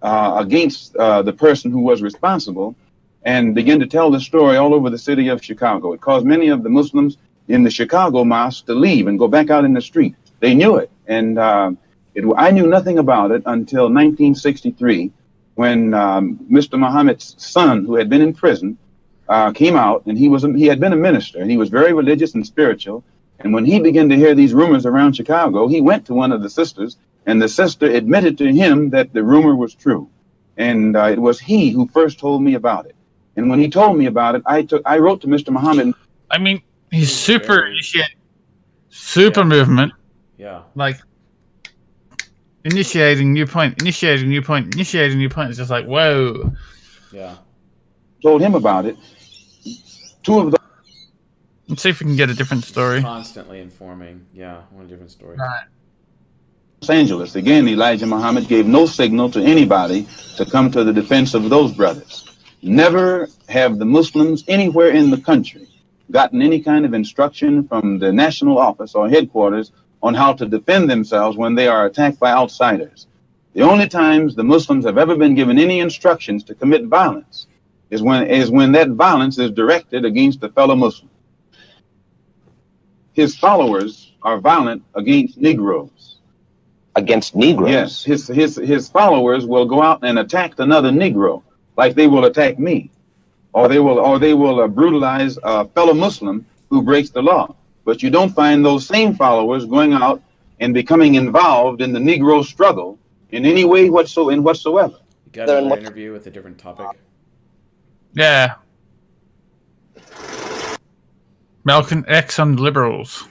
uh, 0.01 0.35
against 0.37 0.95
uh, 0.95 1.21
the 1.21 1.33
person 1.33 1.71
who 1.71 1.81
was 1.81 2.01
responsible 2.01 2.75
and 3.23 3.53
began 3.53 3.79
to 3.79 3.87
tell 3.87 4.09
the 4.09 4.19
story 4.19 4.57
all 4.57 4.73
over 4.73 4.89
the 4.89 4.97
city 4.97 5.27
of 5.27 5.43
Chicago. 5.43 5.93
It 5.93 6.01
caused 6.01 6.25
many 6.25 6.47
of 6.49 6.63
the 6.63 6.69
Muslims 6.69 7.17
in 7.47 7.63
the 7.63 7.69
Chicago 7.69 8.23
mosque 8.23 8.65
to 8.67 8.73
leave 8.73 9.07
and 9.07 9.19
go 9.19 9.27
back 9.27 9.49
out 9.49 9.65
in 9.65 9.73
the 9.73 9.81
street. 9.81 10.15
They 10.39 10.53
knew 10.53 10.77
it, 10.77 10.89
and 11.07 11.37
uh, 11.37 11.71
it, 12.15 12.23
I 12.37 12.51
knew 12.51 12.67
nothing 12.67 12.99
about 12.99 13.31
it 13.31 13.43
until 13.45 13.83
1963, 13.83 15.11
when 15.55 15.93
um, 15.93 16.39
Mr. 16.49 16.79
Muhammad's 16.79 17.35
son, 17.37 17.85
who 17.85 17.95
had 17.95 18.09
been 18.09 18.21
in 18.21 18.33
prison, 18.33 18.77
uh, 19.29 19.51
came 19.51 19.75
out, 19.75 20.05
and 20.07 20.17
he 20.17 20.27
was 20.27 20.43
he 20.43 20.65
had 20.65 20.79
been 20.79 20.93
a 20.93 20.97
minister, 20.97 21.39
and 21.39 21.49
he 21.49 21.57
was 21.57 21.69
very 21.69 21.93
religious 21.93 22.33
and 22.33 22.45
spiritual. 22.45 23.03
And 23.39 23.53
when 23.53 23.63
he 23.63 23.79
began 23.79 24.09
to 24.09 24.15
hear 24.17 24.35
these 24.35 24.53
rumors 24.53 24.85
around 24.85 25.15
Chicago, 25.15 25.67
he 25.67 25.79
went 25.79 26.05
to 26.07 26.13
one 26.13 26.33
of 26.33 26.41
the 26.41 26.49
sisters, 26.49 26.97
and 27.25 27.41
the 27.41 27.47
sister 27.47 27.85
admitted 27.85 28.37
to 28.39 28.51
him 28.51 28.89
that 28.89 29.13
the 29.13 29.23
rumor 29.23 29.55
was 29.55 29.73
true, 29.75 30.09
and 30.57 30.97
uh, 30.97 31.05
it 31.05 31.19
was 31.19 31.39
he 31.39 31.69
who 31.69 31.87
first 31.87 32.19
told 32.19 32.41
me 32.43 32.55
about 32.55 32.85
it. 32.87 32.95
And 33.35 33.49
when 33.49 33.59
he 33.59 33.69
told 33.69 33.97
me 33.97 34.07
about 34.07 34.35
it, 34.35 34.41
I 34.45 34.63
took 34.63 34.81
I 34.85 34.97
wrote 34.97 35.21
to 35.21 35.27
Mr. 35.27 35.51
Muhammad. 35.51 35.93
I 36.31 36.39
mean, 36.39 36.61
he's 36.91 37.15
super 37.15 37.65
initiate, 37.67 38.15
super 38.89 39.45
movement. 39.45 39.93
Yeah. 40.37 40.63
Like 40.75 40.97
initiating 42.65 43.31
new 43.31 43.45
point, 43.45 43.81
initiating 43.81 44.27
new 44.27 44.41
point, 44.41 44.73
initiating 44.73 45.17
new 45.17 45.29
point. 45.29 45.49
It's 45.49 45.59
just 45.59 45.69
like 45.69 45.85
whoa. 45.85 46.51
Yeah. 47.13 47.35
told 48.21 48.41
him 48.41 48.55
about 48.55 48.85
it. 48.85 48.97
Two 50.23 50.39
of 50.39 50.51
those 50.51 50.59
Let's 51.69 51.83
see 51.83 51.89
if 51.89 51.99
we 51.99 52.07
can 52.07 52.15
get 52.15 52.31
a 52.31 52.33
different 52.33 52.63
story. 52.63 53.01
Constantly 53.01 53.59
informing. 53.59 54.25
Yeah, 54.33 54.63
one 54.71 54.87
different 54.87 55.11
story. 55.11 55.37
Los 55.37 56.89
Angeles. 56.89 57.35
Again, 57.35 57.67
Elijah 57.67 58.07
Muhammad 58.07 58.47
gave 58.47 58.65
no 58.65 58.87
signal 58.87 59.29
to 59.29 59.39
anybody 59.39 60.07
to 60.37 60.45
come 60.45 60.71
to 60.71 60.83
the 60.83 60.91
defense 60.91 61.35
of 61.35 61.47
those 61.51 61.71
brothers. 61.71 62.25
Never 62.63 63.29
have 63.49 63.77
the 63.77 63.85
Muslims 63.85 64.43
anywhere 64.47 64.89
in 64.89 65.11
the 65.11 65.21
country 65.21 65.67
gotten 66.09 66.41
any 66.41 66.59
kind 66.59 66.85
of 66.85 66.95
instruction 66.95 67.67
from 67.67 67.99
the 67.99 68.11
national 68.11 68.57
office 68.57 68.95
or 68.95 69.07
headquarters 69.07 69.71
on 70.01 70.15
how 70.15 70.33
to 70.33 70.47
defend 70.47 70.89
themselves 70.89 71.37
when 71.37 71.53
they 71.53 71.67
are 71.67 71.85
attacked 71.85 72.19
by 72.19 72.31
outsiders. 72.31 73.05
The 73.53 73.61
only 73.61 73.87
times 73.87 74.35
the 74.35 74.43
Muslims 74.43 74.85
have 74.85 74.97
ever 74.97 75.15
been 75.15 75.35
given 75.35 75.59
any 75.59 75.81
instructions 75.81 76.43
to 76.45 76.55
commit 76.55 76.85
violence 76.85 77.45
is 77.89 78.01
when 78.01 78.27
is 78.27 78.51
when 78.51 78.71
that 78.73 78.89
violence 78.89 79.37
is 79.39 79.51
directed 79.51 80.05
against 80.05 80.43
a 80.43 80.49
fellow 80.49 80.75
Muslim. 80.75 81.09
His 83.13 83.35
followers 83.35 84.13
are 84.23 84.39
violent 84.39 84.83
against 84.95 85.37
Negroes. 85.37 86.17
Against 86.95 87.35
Negroes? 87.35 87.71
Yes, 87.71 88.03
his 88.03 88.27
his 88.27 88.55
his 88.55 88.89
followers 88.89 89.45
will 89.45 89.65
go 89.65 89.81
out 89.81 89.99
and 90.03 90.19
attack 90.19 90.59
another 90.59 90.89
Negro, 90.89 91.43
like 91.77 91.95
they 91.95 92.07
will 92.07 92.25
attack 92.25 92.59
me, 92.59 92.91
or 93.53 93.67
they 93.67 93.79
will 93.79 93.99
or 93.99 94.19
they 94.19 94.33
will 94.33 94.61
uh, 94.61 94.67
brutalize 94.67 95.37
a 95.43 95.65
fellow 95.69 95.93
Muslim 95.93 96.45
who 96.69 96.81
breaks 96.81 97.09
the 97.09 97.21
law. 97.21 97.55
But 97.85 98.03
you 98.03 98.09
don't 98.09 98.29
find 98.29 98.63
those 98.63 98.85
same 98.85 99.15
followers 99.15 99.65
going 99.65 99.93
out 99.93 100.21
and 100.59 100.73
becoming 100.73 101.15
involved 101.15 101.81
in 101.81 101.91
the 101.91 101.99
Negro 101.99 102.43
struggle 102.43 102.99
in 103.31 103.45
any 103.45 103.65
way 103.65 103.89
whatsoever. 103.89 104.33
In 104.33 104.43
whatsoever. 104.43 104.97
You 105.25 105.31
got 105.31 105.49
another 105.49 105.79
interview 105.79 106.11
with 106.11 106.27
a 106.27 106.31
different 106.31 106.57
topic. 106.57 106.87
Yeah. 108.13 108.55
Malcolm 111.63 112.05
X 112.07 112.39
on 112.39 112.55
liberals. 112.55 113.27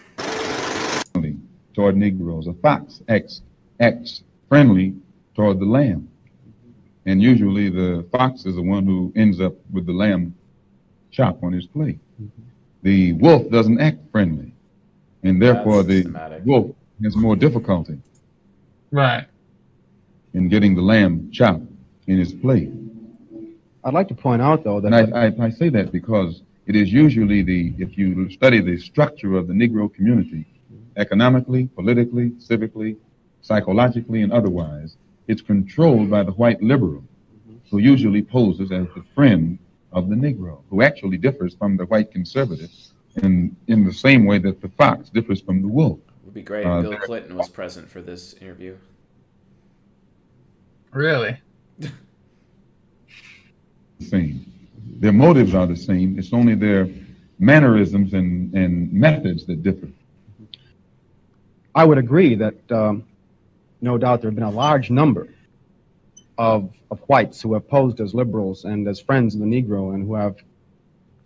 toward 1.74 1.96
Negroes. 1.96 2.46
A 2.48 2.54
fox 2.54 3.02
acts, 3.08 3.42
acts 3.80 4.22
friendly 4.48 4.94
toward 5.34 5.60
the 5.60 5.64
lamb. 5.64 6.08
And 7.06 7.22
usually 7.22 7.68
the 7.70 8.04
fox 8.12 8.44
is 8.46 8.56
the 8.56 8.62
one 8.62 8.84
who 8.84 9.12
ends 9.16 9.40
up 9.40 9.54
with 9.72 9.86
the 9.86 9.92
lamb 9.92 10.34
chop 11.10 11.42
on 11.42 11.52
his 11.52 11.66
plate. 11.66 11.98
Mm-hmm. 12.20 12.42
The 12.82 13.12
wolf 13.14 13.48
doesn't 13.50 13.80
act 13.80 13.98
friendly. 14.12 14.52
And 15.22 15.40
therefore 15.40 15.76
That's 15.82 15.88
the 15.88 15.96
systematic. 16.02 16.42
wolf 16.44 16.76
has 17.02 17.16
more 17.16 17.36
difficulty 17.36 17.98
Right. 18.90 19.26
in 20.34 20.48
getting 20.48 20.74
the 20.74 20.82
lamb 20.82 21.30
chop 21.32 21.60
in 22.08 22.18
his 22.18 22.32
plate. 22.32 22.70
I'd 23.84 23.94
like 23.94 24.08
to 24.08 24.14
point 24.14 24.42
out, 24.42 24.64
though, 24.64 24.80
that 24.80 24.92
And 24.92 25.14
I, 25.14 25.26
I, 25.26 25.46
I 25.46 25.50
say 25.50 25.68
that 25.70 25.92
because 25.92 26.42
it 26.66 26.76
is 26.76 26.92
usually 26.92 27.42
the, 27.42 27.74
if 27.78 27.96
you 27.96 28.30
study 28.30 28.60
the 28.60 28.78
structure 28.78 29.36
of 29.36 29.46
the 29.46 29.54
Negro 29.54 29.92
community, 29.92 30.46
economically, 30.96 31.68
politically, 31.74 32.30
civically, 32.32 32.96
psychologically, 33.40 34.22
and 34.22 34.32
otherwise, 34.32 34.96
it's 35.28 35.42
controlled 35.42 36.10
by 36.10 36.22
the 36.22 36.32
white 36.32 36.62
liberal, 36.62 37.04
who 37.70 37.78
usually 37.78 38.22
poses 38.22 38.72
as 38.72 38.86
the 38.94 39.04
friend 39.14 39.58
of 39.92 40.08
the 40.08 40.16
Negro, 40.16 40.62
who 40.70 40.82
actually 40.82 41.16
differs 41.16 41.54
from 41.54 41.76
the 41.76 41.86
white 41.86 42.10
conservative 42.10 42.70
in, 43.22 43.56
in 43.68 43.84
the 43.84 43.92
same 43.92 44.24
way 44.26 44.38
that 44.38 44.60
the 44.60 44.68
fox 44.70 45.08
differs 45.08 45.40
from 45.40 45.62
the 45.62 45.68
wolf. 45.68 45.98
It 45.98 46.24
would 46.24 46.34
be 46.34 46.42
great 46.42 46.66
Uh, 46.66 46.78
if 46.78 46.90
Bill 46.90 46.98
Clinton 46.98 47.36
was 47.36 47.48
present 47.48 47.88
for 47.88 48.02
this 48.02 48.34
interview. 48.34 48.76
Really? 50.92 51.38
same. 54.00 54.52
Their 55.00 55.12
motives 55.12 55.54
are 55.54 55.66
the 55.66 55.76
same. 55.76 56.18
It's 56.18 56.32
only 56.32 56.54
their 56.54 56.88
mannerisms 57.38 58.14
and, 58.14 58.52
and 58.54 58.92
methods 58.92 59.46
that 59.46 59.62
differ. 59.62 59.88
I 61.74 61.84
would 61.84 61.98
agree 61.98 62.34
that 62.34 62.72
um, 62.72 63.04
no 63.80 63.98
doubt 63.98 64.20
there 64.20 64.30
have 64.30 64.34
been 64.34 64.44
a 64.44 64.50
large 64.50 64.90
number 64.90 65.28
of, 66.36 66.72
of 66.90 67.00
whites 67.06 67.40
who 67.42 67.54
have 67.54 67.68
posed 67.68 68.00
as 68.00 68.14
liberals 68.14 68.64
and 68.64 68.88
as 68.88 69.00
friends 69.00 69.34
of 69.34 69.40
the 69.40 69.46
Negro 69.46 69.94
and 69.94 70.06
who 70.06 70.14
have 70.14 70.36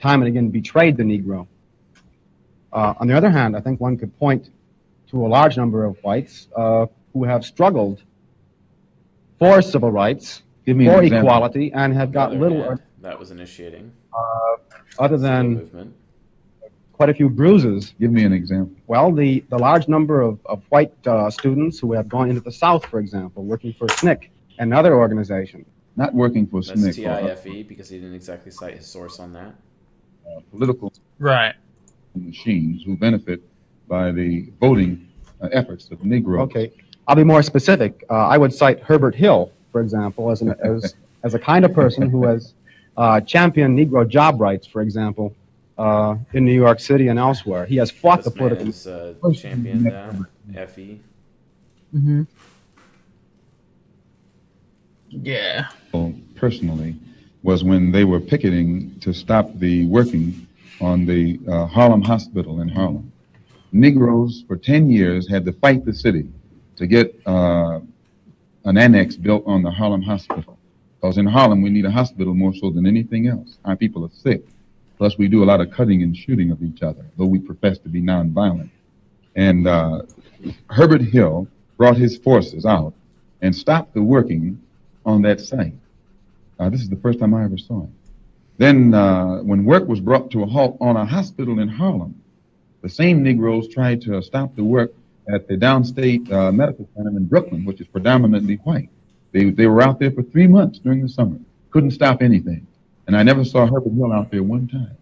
time 0.01 0.21
and 0.21 0.29
again 0.29 0.49
betrayed 0.51 0.97
the 0.97 1.05
Negro. 1.05 1.47
Uh, 2.73 2.95
on 2.99 3.07
the 3.07 3.17
other 3.17 3.31
hand, 3.31 3.57
I 3.57 3.61
think 3.61 3.81
one 3.81 3.97
could 3.97 4.19
point 4.19 4.51
to 5.11 5.27
a 5.27 5.29
large 5.29 5.57
number 5.57 5.85
of 5.85 5.97
whites 6.03 6.49
uh, 6.57 6.87
who 7.13 7.25
have 7.25 7.45
struggled 7.45 8.03
for 9.39 9.61
civil 9.61 9.91
rights, 9.91 10.43
Give 10.65 10.77
me 10.77 10.87
an 10.89 11.09
for 11.09 11.17
equality, 11.17 11.73
and 11.73 11.93
have 11.95 12.13
got 12.13 12.31
Other 12.31 12.39
little 12.41 12.63
hand, 12.63 12.79
or 12.79 12.81
that 13.03 13.19
was 13.19 13.31
initiating. 13.31 13.93
uh, 14.17 14.57
other 14.99 15.17
than 15.17 15.55
movement. 15.55 15.95
quite 16.93 17.09
a 17.11 17.15
few 17.15 17.29
bruises. 17.29 17.95
Give 17.99 18.13
me 18.13 18.25
an 18.25 18.33
example. 18.33 18.77
Well, 18.87 19.11
the, 19.13 19.43
the 19.49 19.59
large 19.59 19.89
number 19.89 20.21
of, 20.21 20.39
of 20.47 20.63
white 20.69 20.93
uh, 21.07 21.31
students 21.31 21.79
who 21.81 21.93
have 21.95 22.09
gone 22.09 22.29
into 22.29 22.41
the 22.43 22.53
South, 22.53 22.87
for 22.87 23.01
example, 23.01 23.45
working 23.45 23.73
for 23.73 23.87
SNCC 23.89 24.29
and 24.59 24.73
other 24.73 24.95
organizations. 24.95 25.67
Not 25.97 26.15
working 26.15 26.47
for 26.47 26.63
That's 26.63 26.81
SNCC 26.81 27.07
or 27.25 27.29
TIFE 27.29 27.47
E, 27.49 27.63
because 27.65 27.89
he 27.89 27.99
didn't 27.99 28.15
exactly 28.15 28.51
cite 28.53 28.75
his 28.77 28.87
source 28.87 29.19
on 29.19 29.33
that. 29.33 29.55
uh, 30.27 30.41
political 30.51 30.93
Right. 31.19 31.55
machines 32.15 32.83
who 32.85 32.97
benefit 32.97 33.43
by 33.89 34.13
the 34.13 34.49
voting 34.61 35.09
uh, 35.43 35.49
efforts 35.53 35.91
of 35.91 35.99
Negro. 36.01 36.41
Okay, 36.43 36.71
I'll 37.09 37.17
be 37.17 37.25
more 37.25 37.43
specific. 37.43 38.05
Uh, 38.09 38.15
I 38.15 38.39
would 38.39 38.53
cite 38.55 38.81
Herbert 38.81 39.15
Hill, 39.15 39.51
for 39.73 39.81
example, 39.81 40.31
as, 40.31 40.43
an, 40.43 40.55
as, 40.63 40.95
as 41.25 41.35
a 41.35 41.39
kind 41.39 41.65
of 41.65 41.73
person 41.73 42.09
who 42.09 42.27
has 42.27 42.55
uh, 42.97 43.21
championed 43.23 43.77
Negro 43.77 44.07
job 44.07 44.41
rights, 44.41 44.67
for 44.67 44.83
example, 44.83 45.35
uh, 45.79 46.17
in 46.35 46.45
New 46.45 46.53
York 46.53 46.79
City 46.79 47.09
and 47.09 47.19
elsewhere. 47.19 47.65
He 47.67 47.77
has 47.77 47.91
fought 47.91 48.23
the 48.23 48.31
This 48.31 48.39
man 48.39 48.49
political. 48.49 48.69
is 48.69 48.87
uh, 48.87 49.15
championed 49.35 49.87
that. 49.87 50.71
FE. 50.71 51.01
Mm-hmm. 51.95 52.23
Yeah. 55.11 55.69
personally 56.37 56.97
was 57.43 57.65
when 57.65 57.91
they 57.91 58.05
were 58.05 58.21
picketing 58.21 58.99
to 59.01 59.13
stop 59.13 59.51
the 59.59 59.87
working 59.87 60.47
on 60.81 61.05
the 61.05 61.41
uh, 61.49 61.67
Harlem 61.67 62.03
Hospital 62.03 62.61
in 62.61 62.69
Harlem. 62.69 63.13
Negroes 63.73 64.45
for 64.47 64.57
10 64.57 64.91
years 64.91 65.29
had 65.29 65.45
to 65.47 65.53
fight 65.53 65.85
the 65.85 65.93
city 65.95 66.29
to 66.77 66.87
get 66.87 67.19
uh, 67.27 67.81
an 68.65 68.77
annex 68.79 69.17
built 69.17 69.45
on 69.47 69.63
the 69.63 69.71
Harlem 69.71 70.03
Hospital. 70.03 70.59
Because 71.01 71.19
in 71.19 71.27
Harlem, 71.27 71.63
we 71.63 71.71
need 71.71 71.85
a 71.85 71.91
hospital 71.91 72.33
more 72.33 72.55
so 72.55 72.71
than 72.71 72.87
anything 72.87 73.27
else. 73.27 73.59
Our 73.65 73.77
people 73.77 74.05
are 74.05 74.11
sick. 74.11 74.45
Plus, 74.99 75.19
we 75.19 75.27
do 75.27 75.43
a 75.43 75.47
lot 75.47 75.61
of 75.61 75.71
cutting 75.73 76.03
and 76.05 76.17
shooting 76.17 76.53
of 76.53 76.63
each 76.63 76.83
other, 76.83 77.05
though 77.17 77.27
we 77.27 77.41
profess 77.41 77.79
to 77.79 77.89
be 77.89 78.01
nonviolent. 78.01 78.71
And 79.35 79.67
uh, 79.67 80.03
Herbert 80.71 81.03
Hill 81.03 81.49
brought 81.77 81.97
his 81.97 82.17
forces 82.19 82.65
out 82.65 82.95
and 83.41 83.55
stopped 83.55 83.95
the 83.95 84.03
working 84.03 84.61
on 85.05 85.23
that 85.23 85.41
site. 85.41 85.75
Uh, 86.59 86.69
this 86.71 86.81
is 86.81 86.89
the 86.89 86.97
first 86.97 87.19
time 87.19 87.35
I 87.35 87.45
ever 87.45 87.59
saw 87.59 87.83
it. 87.83 87.91
Then, 88.59 88.95
uh, 88.95 89.39
when 89.39 89.65
work 89.65 89.89
was 89.89 89.99
brought 89.99 90.31
to 90.31 90.45
a 90.45 90.47
halt 90.47 90.77
on 90.81 90.97
a 90.97 91.05
hospital 91.05 91.59
in 91.59 91.67
Harlem, 91.67 92.15
the 92.83 92.89
same 92.89 93.25
Negroes 93.25 93.67
tried 93.69 94.03
to 94.03 94.23
stop 94.23 94.55
the 94.55 94.63
work 94.63 94.93
at 95.29 95.49
the 95.49 95.57
downstate 95.57 96.31
uh, 96.33 96.51
medical 96.53 96.89
center 96.97 97.11
in 97.11 97.27
Brooklyn, 97.27 97.65
which 97.65 97.81
is 97.81 97.87
predominantly 97.87 98.57
white. 98.57 98.89
They, 99.33 99.51
they 99.51 99.67
were 99.67 99.83
out 99.83 99.99
there 99.99 100.11
for 100.11 100.23
three 100.23 100.47
months 100.47 100.79
during 100.79 101.03
the 101.03 101.09
summer, 101.09 101.39
couldn't 101.71 101.93
stop 101.93 102.23
anything. 102.23 102.67
And 103.07 103.17
I 103.17 103.23
never 103.23 103.45
saw 103.45 103.67
Herbert 103.67 103.93
Hill 103.93 104.13
out 104.13 104.31
there 104.31 104.43
one 104.43 104.69
time. 104.69 104.97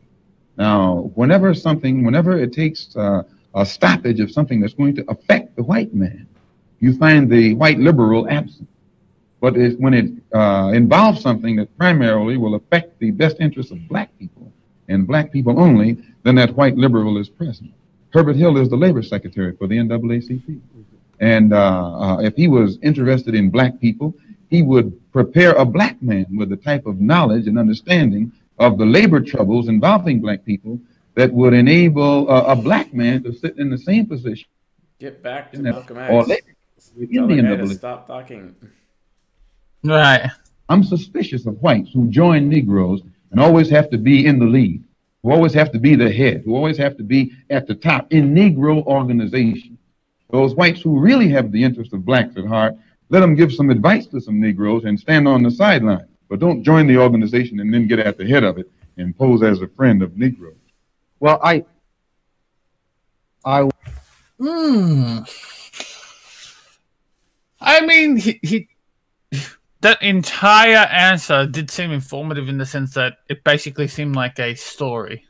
Now, 0.56 1.10
whenever 1.14 1.54
something, 1.54 2.04
whenever 2.04 2.38
it 2.38 2.52
takes 2.52 2.94
uh, 2.96 3.22
a 3.54 3.66
stoppage 3.66 4.20
of 4.20 4.30
something 4.30 4.60
that's 4.60 4.74
going 4.74 4.94
to 4.96 5.10
affect 5.10 5.56
the 5.56 5.62
white 5.62 5.94
man, 5.94 6.26
you 6.80 6.96
find 6.96 7.30
the 7.30 7.54
white 7.54 7.78
liberal 7.78 8.28
absent. 8.28 8.68
But 9.40 9.54
when 9.78 9.94
it 9.94 10.10
uh, 10.34 10.72
involves 10.74 11.20
something 11.22 11.56
that 11.56 11.76
primarily 11.78 12.36
will 12.36 12.54
affect 12.54 12.98
the 12.98 13.10
best 13.10 13.38
interests 13.40 13.72
of 13.72 13.88
black 13.88 14.16
people 14.18 14.52
and 14.88 15.06
black 15.06 15.32
people 15.32 15.58
only, 15.58 15.96
then 16.24 16.34
that 16.34 16.54
white 16.54 16.76
liberal 16.76 17.16
is 17.16 17.28
present. 17.28 17.72
Herbert 18.12 18.36
Hill 18.36 18.56
is 18.58 18.68
the 18.68 18.76
labor 18.76 19.02
secretary 19.02 19.54
for 19.56 19.66
the 19.66 19.76
NAACP. 19.76 20.60
And 21.20 21.52
uh, 21.52 22.00
uh, 22.16 22.18
if 22.20 22.34
he 22.34 22.48
was 22.48 22.78
interested 22.82 23.34
in 23.34 23.50
black 23.50 23.78
people, 23.80 24.14
he 24.48 24.62
would 24.62 24.98
prepare 25.12 25.52
a 25.52 25.64
black 25.64 26.02
man 26.02 26.26
with 26.36 26.48
the 26.48 26.56
type 26.56 26.86
of 26.86 27.00
knowledge 27.00 27.46
and 27.46 27.58
understanding 27.58 28.32
of 28.58 28.78
the 28.78 28.84
labor 28.86 29.20
troubles 29.20 29.68
involving 29.68 30.20
black 30.20 30.44
people 30.44 30.80
that 31.14 31.32
would 31.32 31.52
enable 31.52 32.30
uh, 32.30 32.42
a 32.44 32.56
black 32.56 32.92
man 32.94 33.22
to 33.22 33.32
sit 33.32 33.58
in 33.58 33.70
the 33.70 33.78
same 33.78 34.06
position 34.06 34.48
Get 34.98 35.22
back 35.22 35.52
to 35.52 35.58
in 35.58 35.64
that- 35.64 35.72
Malcolm 35.74 35.96
or 35.98 36.20
X. 36.20 36.28
labor 36.28 37.12
Tell 37.14 37.30
in 37.30 37.46
the 37.46 37.56
the 37.56 37.68
to 37.68 37.74
stop 37.74 38.06
talking. 38.06 38.54
Right. 39.84 40.28
I'm 40.68 40.82
suspicious 40.84 41.46
of 41.46 41.60
whites 41.62 41.90
who 41.92 42.08
join 42.08 42.48
Negroes 42.48 43.02
and 43.30 43.40
always 43.40 43.70
have 43.70 43.90
to 43.90 43.98
be 43.98 44.26
in 44.26 44.38
the 44.38 44.44
lead, 44.46 44.82
who 45.22 45.30
always 45.30 45.54
have 45.54 45.70
to 45.72 45.78
be 45.78 45.94
the 45.94 46.10
head, 46.10 46.42
who 46.44 46.54
always 46.54 46.76
have 46.78 46.96
to 46.96 47.02
be 47.02 47.32
at 47.50 47.66
the 47.66 47.74
top 47.74 48.12
in 48.12 48.34
Negro 48.34 48.84
organizations. 48.86 49.78
Those 50.30 50.54
whites 50.54 50.80
who 50.80 50.98
really 50.98 51.28
have 51.28 51.50
the 51.52 51.62
interest 51.62 51.92
of 51.92 52.04
blacks 52.04 52.36
at 52.36 52.46
heart, 52.46 52.76
let 53.08 53.20
them 53.20 53.34
give 53.34 53.52
some 53.52 53.70
advice 53.70 54.06
to 54.08 54.20
some 54.20 54.40
Negroes 54.40 54.84
and 54.84 54.98
stand 54.98 55.26
on 55.26 55.42
the 55.42 55.50
sideline. 55.50 56.06
But 56.28 56.38
don't 56.38 56.62
join 56.62 56.86
the 56.86 56.96
organization 56.96 57.58
and 57.60 57.74
then 57.74 57.88
get 57.88 57.98
at 57.98 58.16
the 58.16 58.26
head 58.26 58.44
of 58.44 58.58
it 58.58 58.70
and 58.96 59.16
pose 59.16 59.42
as 59.42 59.60
a 59.60 59.68
friend 59.68 60.02
of 60.02 60.16
Negroes. 60.16 60.54
Well, 61.18 61.40
I, 61.42 61.64
I 63.44 63.68
Hmm. 64.40 65.18
I 67.60 67.84
mean, 67.84 68.16
he, 68.16 68.40
he 68.42 68.68
that 69.80 70.02
entire 70.02 70.86
answer 70.90 71.46
did 71.46 71.70
seem 71.70 71.90
informative 71.90 72.48
in 72.48 72.58
the 72.58 72.66
sense 72.66 72.94
that 72.94 73.18
it 73.28 73.44
basically 73.44 73.88
seemed 73.88 74.14
like 74.14 74.38
a 74.38 74.54
story 74.54 75.24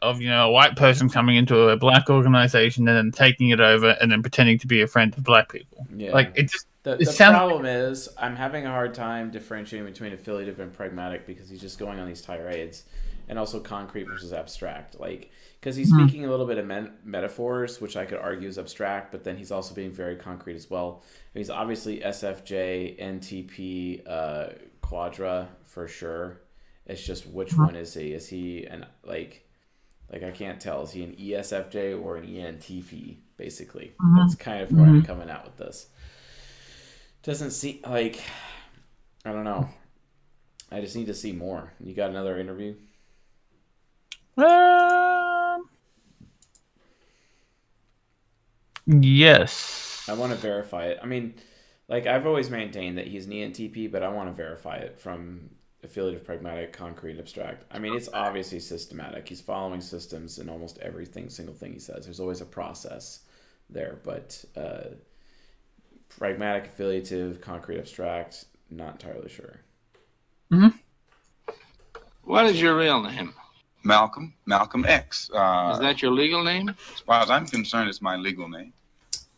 of 0.00 0.20
you 0.20 0.28
know 0.28 0.48
a 0.48 0.50
white 0.50 0.76
person 0.76 1.08
coming 1.08 1.36
into 1.36 1.68
a 1.70 1.76
black 1.76 2.08
organization 2.08 2.86
and 2.86 2.96
then 2.96 3.10
taking 3.10 3.48
it 3.48 3.60
over 3.60 3.96
and 4.00 4.12
then 4.12 4.22
pretending 4.22 4.58
to 4.58 4.66
be 4.66 4.82
a 4.82 4.86
friend 4.86 5.12
of 5.16 5.24
black 5.24 5.50
people. 5.50 5.86
Yeah. 5.96 6.12
Like 6.12 6.32
it 6.36 6.50
just 6.50 6.66
The, 6.84 6.92
it 6.92 6.98
the 7.00 7.06
sounds 7.06 7.36
problem 7.36 7.66
is, 7.66 8.08
I'm 8.16 8.36
having 8.36 8.64
a 8.64 8.70
hard 8.70 8.94
time 8.94 9.30
differentiating 9.30 9.90
between 9.90 10.12
affiliative 10.12 10.60
and 10.60 10.72
pragmatic 10.72 11.26
because 11.26 11.48
he's 11.48 11.60
just 11.60 11.78
going 11.78 11.98
on 11.98 12.06
these 12.06 12.22
tirades, 12.22 12.84
and 13.28 13.38
also 13.38 13.60
concrete 13.60 14.04
versus 14.04 14.32
abstract. 14.32 14.98
Like, 14.98 15.30
because 15.60 15.76
he's 15.76 15.92
Mhm. 15.92 16.02
speaking 16.08 16.24
a 16.24 16.30
little 16.30 16.46
bit 16.46 16.58
of 16.58 16.66
men- 16.66 16.96
metaphors, 17.04 17.80
which 17.80 17.96
I 17.96 18.04
could 18.06 18.18
argue 18.18 18.48
is 18.48 18.58
abstract, 18.58 19.12
but 19.12 19.24
then 19.24 19.36
he's 19.36 19.50
also 19.50 19.74
being 19.74 19.92
very 19.92 20.16
concrete 20.16 20.54
as 20.56 20.70
well. 20.70 21.02
He's 21.34 21.50
obviously 21.50 22.02
SFJ, 22.02 22.96
NTP, 22.98 24.02
uh, 24.06 24.50
Quadra 24.80 25.48
for 25.64 25.86
sure. 25.86 26.40
It's 26.86 27.04
just 27.04 27.26
which 27.26 27.50
Mhm. 27.52 27.66
one 27.66 27.76
is 27.76 27.92
he? 27.94 28.12
Is 28.14 28.28
he 28.28 28.64
an 28.64 28.86
like, 29.04 29.46
like 30.10 30.22
I 30.22 30.30
can't 30.30 30.58
tell. 30.60 30.82
Is 30.82 30.92
he 30.92 31.02
an 31.04 31.14
ESFJ 31.18 31.92
or 31.92 32.16
an 32.16 32.24
ENTP? 32.24 33.18
Basically, 33.36 33.92
Mhm. 34.00 34.16
that's 34.16 34.34
kind 34.34 34.62
of 34.62 34.72
where 34.72 34.86
I'm 34.86 35.02
Mhm. 35.02 35.06
coming 35.06 35.28
out 35.30 35.44
with 35.44 35.56
this 35.58 35.88
doesn't 37.22 37.50
seem 37.50 37.80
like 37.84 38.20
I 39.24 39.32
don't 39.32 39.44
know. 39.44 39.68
I 40.70 40.80
just 40.80 40.96
need 40.96 41.06
to 41.06 41.14
see 41.14 41.32
more. 41.32 41.72
You 41.80 41.92
got 41.94 42.08
another 42.10 42.38
interview? 42.38 42.74
Um, 44.38 45.68
yes. 48.86 50.06
I 50.08 50.14
want 50.14 50.32
to 50.32 50.38
verify 50.38 50.86
it. 50.86 50.98
I 51.02 51.06
mean, 51.06 51.34
like 51.88 52.06
I've 52.06 52.26
always 52.26 52.48
maintained 52.48 52.98
that 52.98 53.08
he's 53.08 53.26
an 53.26 53.32
ENTP, 53.32 53.90
but 53.90 54.02
I 54.02 54.08
want 54.08 54.28
to 54.28 54.34
verify 54.34 54.76
it 54.76 55.00
from 55.00 55.50
affiliative, 55.82 56.24
pragmatic, 56.24 56.72
concrete, 56.72 57.18
abstract. 57.18 57.64
I 57.70 57.78
mean, 57.78 57.94
it's 57.94 58.08
obviously 58.12 58.60
systematic. 58.60 59.28
He's 59.28 59.40
following 59.40 59.80
systems 59.80 60.38
in 60.38 60.48
almost 60.48 60.78
everything, 60.78 61.28
single 61.28 61.54
thing 61.54 61.72
he 61.72 61.78
says. 61.78 62.04
There's 62.04 62.20
always 62.20 62.40
a 62.40 62.46
process 62.46 63.20
there, 63.70 63.98
but 64.04 64.44
uh, 64.56 64.94
pragmatic, 66.08 66.66
affiliative, 66.66 67.40
concrete, 67.40 67.78
abstract, 67.78 68.46
not 68.70 68.92
entirely 68.92 69.28
sure. 69.28 69.60
Mm-hmm. 70.52 70.76
What 72.22 72.46
is 72.46 72.60
your 72.60 72.76
real 72.76 73.02
name? 73.02 73.32
Malcolm, 73.88 74.34
Malcolm 74.44 74.84
X. 74.86 75.30
Uh, 75.34 75.70
Is 75.72 75.80
that 75.80 76.02
your 76.02 76.12
legal 76.12 76.44
name? 76.44 76.68
As 76.68 77.00
far 77.00 77.22
as 77.22 77.30
I'm 77.30 77.46
concerned, 77.46 77.88
it's 77.88 78.02
my 78.02 78.16
legal 78.16 78.48
name. 78.48 78.74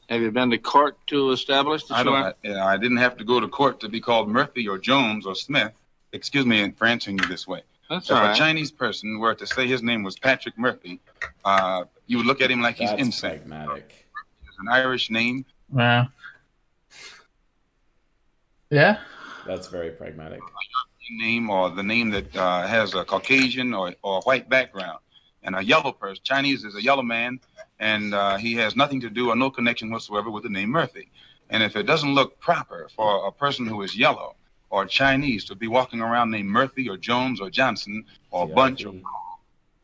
Have 0.09 0.21
you 0.21 0.33
been 0.33 0.51
to 0.51 0.59
court 0.59 0.97
to 1.07 1.31
establish 1.31 1.85
that 1.85 1.95
I 1.95 2.03
don't. 2.03 2.15
I, 2.57 2.73
I 2.73 2.77
didn't 2.77 2.97
have 2.97 3.17
to 3.19 3.25
go 3.25 3.39
to 3.39 3.47
court 3.47 3.79
to 3.81 3.89
be 3.89 4.01
called 4.01 4.29
Murphy 4.29 4.67
or 4.67 4.77
Jones 4.77 5.25
or 5.25 5.37
Smith. 5.37 5.73
Excuse 6.13 6.45
me 6.45 6.69
for 6.73 6.87
answering 6.89 7.17
you 7.21 7.27
this 7.29 7.47
way. 7.47 7.63
That's 7.89 8.11
if 8.11 8.17
all 8.17 8.33
a. 8.33 8.35
Chinese 8.35 8.73
person 8.73 9.21
were 9.21 9.37
to 9.37 9.47
say 9.47 9.69
his 9.69 9.85
name 9.85 10.03
was 10.03 10.19
Patrick 10.19 10.59
Murphy, 10.59 10.99
uh, 11.45 11.85
you 12.09 12.17
would 12.17 12.27
look 12.27 12.41
at 12.41 12.51
him 12.51 12.61
like 12.61 12.75
he's 12.75 12.91
That's 12.91 13.03
insane. 13.03 13.39
pragmatic. 13.39 14.05
It's 14.49 14.59
an 14.59 14.69
Irish 14.69 15.11
name. 15.11 15.45
Wow. 15.71 16.09
Yeah. 18.69 18.99
That's 19.47 19.69
very 19.69 19.91
pragmatic. 19.91 20.41
Name 21.11 21.51
or 21.51 21.71
the 21.71 21.83
name 21.83 22.11
that 22.11 22.37
uh, 22.37 22.67
has 22.67 22.95
a 22.95 23.05
Caucasian 23.05 23.75
or, 23.75 23.95
or 24.03 24.21
white 24.23 24.49
background. 24.49 24.99
And 25.43 25.57
a 25.57 25.65
yellow 25.65 25.93
person, 25.93 26.23
Chinese 26.23 26.65
is 26.65 26.75
a 26.75 26.83
yellow 26.83 27.03
man, 27.03 27.41
and 27.79 28.15
uh, 28.15 28.37
he 28.37 28.55
has 28.57 28.77
nothing 28.77 29.01
to 29.01 29.11
do 29.11 29.31
or 29.31 29.37
no 29.37 29.51
connection 29.51 29.91
whatsoever 29.91 30.31
with 30.31 30.43
the 30.43 30.51
name 30.51 30.71
Murphy. 30.71 31.11
And 31.49 31.63
if 31.63 31.77
it 31.77 31.85
doesn't 31.85 32.15
look 32.15 32.39
proper 32.39 32.89
for 32.95 33.27
a 33.27 33.33
person 33.33 33.67
who 33.67 33.83
is 33.83 33.97
yellow 33.97 34.37
or 34.69 34.87
Chinese 34.87 35.45
to 35.47 35.55
be 35.55 35.67
walking 35.67 36.01
around 36.01 36.31
named 36.31 36.49
Murphy 36.49 36.89
or 36.89 36.97
Jones 36.97 37.41
or 37.41 37.51
Johnson 37.51 38.05
or 38.31 38.47
Bunch, 38.47 38.85
or, 38.85 38.95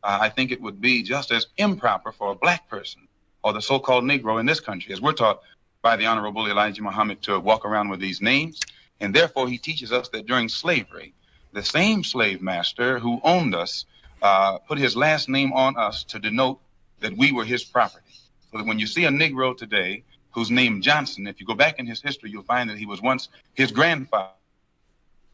uh, 0.03 0.19
I 0.21 0.29
think 0.29 0.51
it 0.51 0.61
would 0.61 0.79
be 0.79 1.03
just 1.03 1.31
as 1.31 1.47
improper 1.57 2.11
for 2.11 2.31
a 2.31 2.35
black 2.35 2.69
person 2.69 3.07
or 3.43 3.51
the 3.51 3.61
so-called 3.61 4.03
Negro 4.03 4.39
in 4.39 4.45
this 4.45 4.59
country, 4.59 4.93
as 4.93 5.01
we're 5.01 5.13
taught 5.13 5.41
by 5.81 5.95
the 5.95 6.05
Honorable 6.05 6.47
Elijah 6.47 6.81
Muhammad 6.81 7.21
to 7.23 7.39
walk 7.39 7.65
around 7.65 7.89
with 7.89 7.99
these 7.99 8.21
names. 8.21 8.61
And 8.99 9.13
therefore, 9.13 9.47
he 9.47 9.57
teaches 9.57 9.91
us 9.91 10.09
that 10.09 10.25
during 10.25 10.49
slavery, 10.49 11.13
the 11.53 11.63
same 11.63 12.03
slave 12.03 12.41
master 12.41 12.99
who 12.99 13.19
owned 13.23 13.55
us 13.55 13.85
uh, 14.21 14.57
put 14.59 14.77
his 14.77 14.95
last 14.95 15.29
name 15.29 15.53
on 15.53 15.77
us 15.77 16.03
to 16.05 16.19
denote 16.19 16.59
that 16.99 17.15
we 17.15 17.31
were 17.31 17.45
his 17.45 17.63
property. 17.63 18.03
So 18.51 18.57
that 18.57 18.65
when 18.65 18.79
you 18.79 18.87
see 18.87 19.05
a 19.05 19.09
Negro 19.09 19.55
today 19.55 20.03
who's 20.31 20.49
named 20.49 20.83
Johnson, 20.83 21.27
if 21.27 21.39
you 21.39 21.45
go 21.45 21.53
back 21.53 21.79
in 21.79 21.85
his 21.85 22.01
history, 22.01 22.31
you'll 22.31 22.43
find 22.43 22.69
that 22.69 22.77
he 22.77 22.85
was 22.85 23.01
once 23.01 23.29
his 23.53 23.71
grandfather 23.71 24.31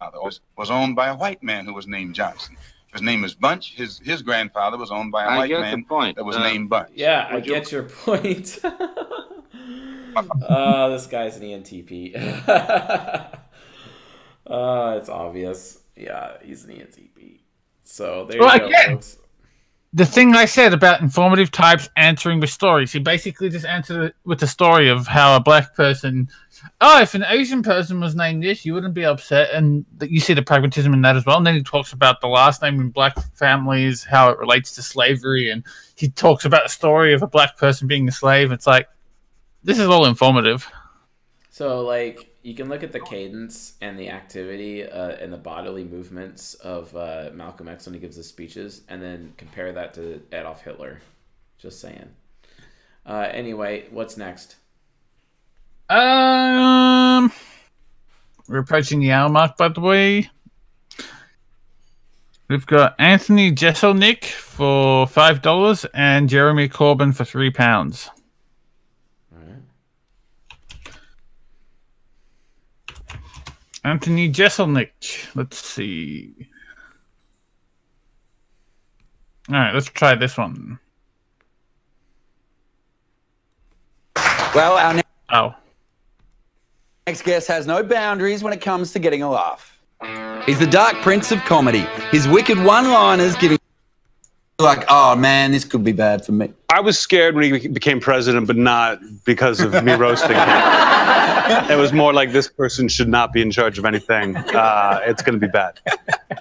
was, 0.02 0.42
was 0.58 0.70
owned 0.70 0.96
by 0.96 1.08
a 1.08 1.16
white 1.16 1.42
man 1.42 1.66
who 1.66 1.74
was 1.74 1.88
named 1.88 2.16
Johnson. 2.16 2.58
His 2.92 3.02
name 3.02 3.24
is 3.24 3.34
Bunch. 3.34 3.74
His 3.76 4.00
his 4.04 4.22
grandfather 4.22 4.78
was 4.78 4.92
owned 4.92 5.12
by 5.12 5.24
a 5.24 5.28
I 5.30 5.38
white 5.38 5.52
man 5.52 5.86
point. 5.86 6.18
that 6.18 6.26
was 6.26 6.36
Uh, 6.36 6.44
named 6.44 6.70
Bunch. 6.70 6.90
Yeah, 6.94 7.28
I 7.30 7.38
you- 7.38 7.42
get 7.44 7.72
your 7.72 7.84
point. 7.84 8.60
oh, 8.66 10.90
this 10.92 11.08
guy's 11.08 11.38
an 11.38 11.44
ENTP. 11.44 12.14
uh, 14.48 14.98
it's 15.00 15.10
obvious. 15.10 15.80
Yeah, 15.96 16.38
he's 16.44 16.64
an 16.66 16.72
ENTP. 16.72 17.40
So 17.84 18.26
there 18.30 18.40
Well, 18.40 18.54
you 18.54 18.60
go, 18.60 18.66
again, 18.68 18.90
folks. 18.96 19.18
the 19.94 20.06
thing 20.06 20.36
I 20.36 20.46
said 20.46 20.74
about 20.74 21.02
informative 21.02 21.52
types 21.52 21.90
answering 21.98 22.40
with 22.40 22.50
stories, 22.50 22.92
he 22.92 23.00
basically 23.00 23.50
just 23.50 23.66
answered 23.66 24.06
it 24.06 24.16
with 24.26 24.40
the 24.40 24.48
story 24.48 24.90
of 24.90 25.06
how 25.06 25.36
a 25.36 25.40
black 25.40 25.76
person, 25.76 26.28
oh, 26.82 27.00
if 27.02 27.14
an 27.14 27.24
Asian 27.28 27.62
person 27.62 28.00
was 28.00 28.16
named 28.16 28.42
this, 28.44 28.66
you 28.66 28.74
wouldn't 28.74 28.96
be 28.96 29.06
upset, 29.06 29.52
and 29.54 29.86
you 30.02 30.20
see 30.20 30.34
the 30.34 30.42
pragmatism 30.42 30.94
in 30.94 31.02
that 31.02 31.16
as 31.16 31.26
well. 31.26 31.38
And 31.38 31.46
then 31.46 31.56
he 31.56 31.62
talks 31.62 31.94
about 31.94 32.20
the 32.22 32.28
last 32.28 32.62
name 32.64 32.80
in 32.82 32.90
black 32.90 33.16
families, 33.36 34.04
how 34.04 34.30
it 34.30 34.40
relates 34.40 34.74
to 34.76 34.82
slavery, 34.82 35.52
and 35.52 35.64
he 35.96 36.10
talks 36.10 36.46
about 36.46 36.64
the 36.64 36.70
story 36.70 37.14
of 37.14 37.22
a 37.22 37.28
black 37.28 37.58
person 37.58 37.88
being 37.88 38.08
a 38.08 38.12
slave. 38.12 38.52
It's 38.52 38.66
like 38.66 38.88
this 39.64 39.78
is 39.78 39.88
all 39.88 40.06
informative. 40.06 40.68
So 41.52 41.82
like 41.82 42.33
you 42.44 42.54
can 42.54 42.68
look 42.68 42.84
at 42.84 42.92
the 42.92 43.00
cadence 43.00 43.74
and 43.82 43.98
the 43.98 44.10
activity 44.10 44.84
uh, 44.84 45.12
and 45.12 45.32
the 45.32 45.38
bodily 45.38 45.86
movements 45.86 46.54
of 46.56 46.94
uh, 46.96 47.30
Malcolm 47.34 47.70
X 47.70 47.86
when 47.86 47.94
he 47.94 48.00
gives 48.00 48.18
his 48.18 48.28
speeches, 48.28 48.82
and 48.90 49.02
then 49.02 49.34
compare 49.38 49.72
that 49.72 49.94
to 49.96 50.22
Adolf 50.34 50.62
Hitler. 50.62 51.00
Just 51.58 51.80
saying. 51.80 52.10
Uh, 53.06 53.30
anyway, 53.32 53.86
what's 53.92 54.18
next? 54.18 54.58
Um, 55.90 57.32
we're 58.50 58.60
approaching 58.60 59.00
the 59.00 59.12
hour 59.12 59.30
mark, 59.30 59.56
by 59.56 59.70
the 59.70 59.80
way. 59.80 60.30
We've 62.50 62.66
got 62.66 62.96
Anthony 63.00 63.54
Jeselnik 63.54 64.26
for 64.26 65.08
five 65.08 65.42
dollars 65.42 65.86
and 65.94 66.28
Jeremy 66.28 66.68
Corbyn 66.68 67.16
for 67.16 67.24
three 67.24 67.52
pounds. 67.52 68.10
Anthony 73.84 74.32
Jeselnik. 74.32 74.92
Let's 75.36 75.58
see. 75.58 76.34
All 79.50 79.56
right, 79.56 79.74
let's 79.74 79.88
try 79.88 80.16
this 80.16 80.38
one. 80.38 80.80
Well, 84.56 84.78
our 84.78 84.94
ne- 84.94 85.02
Oh. 85.32 85.54
next 87.08 87.24
guest 87.24 87.48
has 87.48 87.68
no 87.68 87.84
boundaries 87.84 88.44
when 88.44 88.54
it 88.54 88.62
comes 88.62 88.94
to 88.94 89.00
getting 89.00 89.22
a 89.24 89.30
laugh. 89.30 89.80
He's 90.46 90.60
the 90.60 90.68
dark 90.68 90.96
prince 91.02 91.32
of 91.32 91.40
comedy. 91.40 91.86
His 92.12 92.28
wicked 92.28 92.62
one-liners 92.64 93.36
giving 93.38 93.58
like, 94.60 94.86
oh 94.88 95.16
man, 95.16 95.52
this 95.52 95.66
could 95.66 95.84
be 95.84 95.92
bad 95.92 96.26
for 96.26 96.32
me. 96.32 96.54
I 96.70 96.80
was 96.80 96.98
scared 96.98 97.36
when 97.36 97.60
he 97.60 97.68
became 97.68 98.00
president, 98.00 98.48
but 98.48 98.56
not 98.56 99.00
because 99.26 99.60
of 99.60 99.84
me 99.84 99.94
roasting 99.94 100.36
him. 100.36 100.48
It 101.70 101.78
was 101.78 101.92
more 101.92 102.14
like 102.14 102.32
this 102.32 102.48
person 102.48 102.88
should 102.88 103.10
not 103.10 103.34
be 103.34 103.42
in 103.42 103.52
charge 103.52 103.78
of 103.78 103.84
anything. 103.84 104.38
Uh, 104.38 105.02
it's 105.04 105.22
going 105.22 105.38
to 105.38 105.46
be 105.46 105.52
bad. 105.52 105.78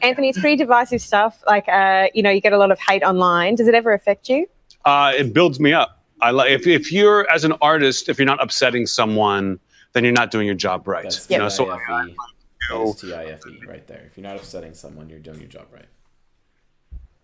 Anthony, 0.01 0.29
it's 0.29 0.39
pretty 0.39 0.55
divisive 0.55 1.01
stuff. 1.01 1.43
Like, 1.45 1.69
uh, 1.69 2.07
you 2.15 2.23
know, 2.23 2.31
you 2.31 2.41
get 2.41 2.53
a 2.53 2.57
lot 2.57 2.71
of 2.71 2.79
hate 2.79 3.03
online. 3.03 3.57
Does 3.57 3.67
it 3.67 3.75
ever 3.75 3.93
affect 3.93 4.29
you? 4.29 4.47
Uh, 4.85 5.13
it 5.17 5.35
builds 5.35 5.59
me 5.59 5.73
up. 5.73 6.03
I 6.21 6.31
like 6.31 6.53
if 6.53 6.69
if 6.69 6.93
you're 6.93 7.29
as 7.31 7.43
an 7.43 7.53
artist, 7.61 8.09
if 8.09 8.19
you're 8.19 8.27
not 8.27 8.41
upsetting 8.41 8.87
someone, 8.87 9.59
then 9.93 10.05
you're 10.05 10.13
not 10.13 10.31
doing 10.31 10.47
your 10.47 10.55
job 10.55 10.87
right. 10.87 11.03
That's 11.03 11.29
You 11.29 11.39
know, 11.39 11.49
so 11.49 11.65
TIFE. 11.67 12.15
That's 12.71 13.01
TIFE 13.01 13.47
E 13.49 13.67
right 13.67 13.87
there. 13.89 14.05
If 14.07 14.17
you're 14.17 14.23
not 14.23 14.37
upsetting 14.37 14.73
someone, 14.73 15.11
you're 15.11 15.19
doing 15.19 15.41
your 15.41 15.49
job 15.49 15.67
right. 15.73 15.87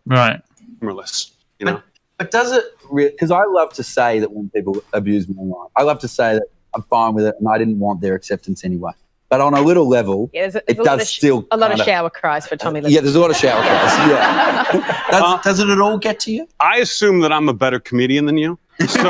Right. 0.08 0.40
More 0.80 0.90
or 0.90 0.94
less. 0.94 1.32
You 1.58 1.66
know. 1.66 1.82
But 2.18 2.30
does 2.32 2.50
it? 2.52 2.64
Because 2.94 3.30
I 3.30 3.44
love 3.44 3.72
to 3.74 3.82
say 3.84 4.18
that 4.18 4.32
when 4.32 4.48
people 4.50 4.82
abuse 4.92 5.28
me 5.28 5.36
online, 5.36 5.68
I 5.76 5.82
love 5.82 5.98
to 6.00 6.08
say 6.08 6.34
that 6.34 6.44
I'm 6.74 6.82
fine 6.82 7.14
with 7.14 7.26
it 7.26 7.34
and 7.38 7.48
I 7.48 7.58
didn't 7.58 7.78
want 7.78 8.00
their 8.00 8.14
acceptance 8.14 8.64
anyway. 8.64 8.92
But 9.28 9.40
on 9.42 9.52
a 9.54 9.60
little 9.60 9.86
level, 9.88 10.30
Yeah, 10.32 10.42
there's 10.42 10.54
a, 10.54 10.58
it 10.58 10.64
there's 10.66 10.78
a 10.78 10.84
does 10.84 11.02
of 11.02 11.08
sh- 11.08 11.16
still 11.18 11.46
a 11.50 11.56
lot 11.58 11.70
of 11.70 11.76
kinda- 11.76 11.84
shower 11.92 12.08
cries 12.10 12.46
for 12.46 12.56
Tommy. 12.56 12.80
Yeah, 12.86 13.02
there's 13.02 13.14
a 13.14 13.20
lot 13.20 13.30
of 13.30 13.36
shower 13.36 13.60
cries. 13.60 14.08
Yeah. 14.08 14.64
does, 15.10 15.22
Uh, 15.22 15.42
does 15.42 15.60
it 15.60 15.68
at 15.68 15.80
all 15.80 15.98
get 15.98 16.18
to 16.20 16.32
you? 16.32 16.48
I 16.60 16.78
assume 16.78 17.20
that 17.20 17.30
I'm 17.32 17.48
a 17.48 17.52
better 17.52 17.78
comedian 17.78 18.24
than 18.24 18.38
you. 18.38 18.58
So 18.80 18.86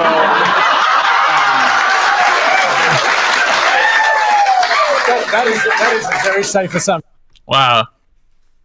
That, 5.07 5.29
that 5.33 5.47
is 5.47 5.63
that 5.65 5.93
is 5.95 6.07
a 6.07 6.31
very 6.31 6.45
safe 6.45 6.75
assumption. 6.75 7.11
Wow. 7.47 7.87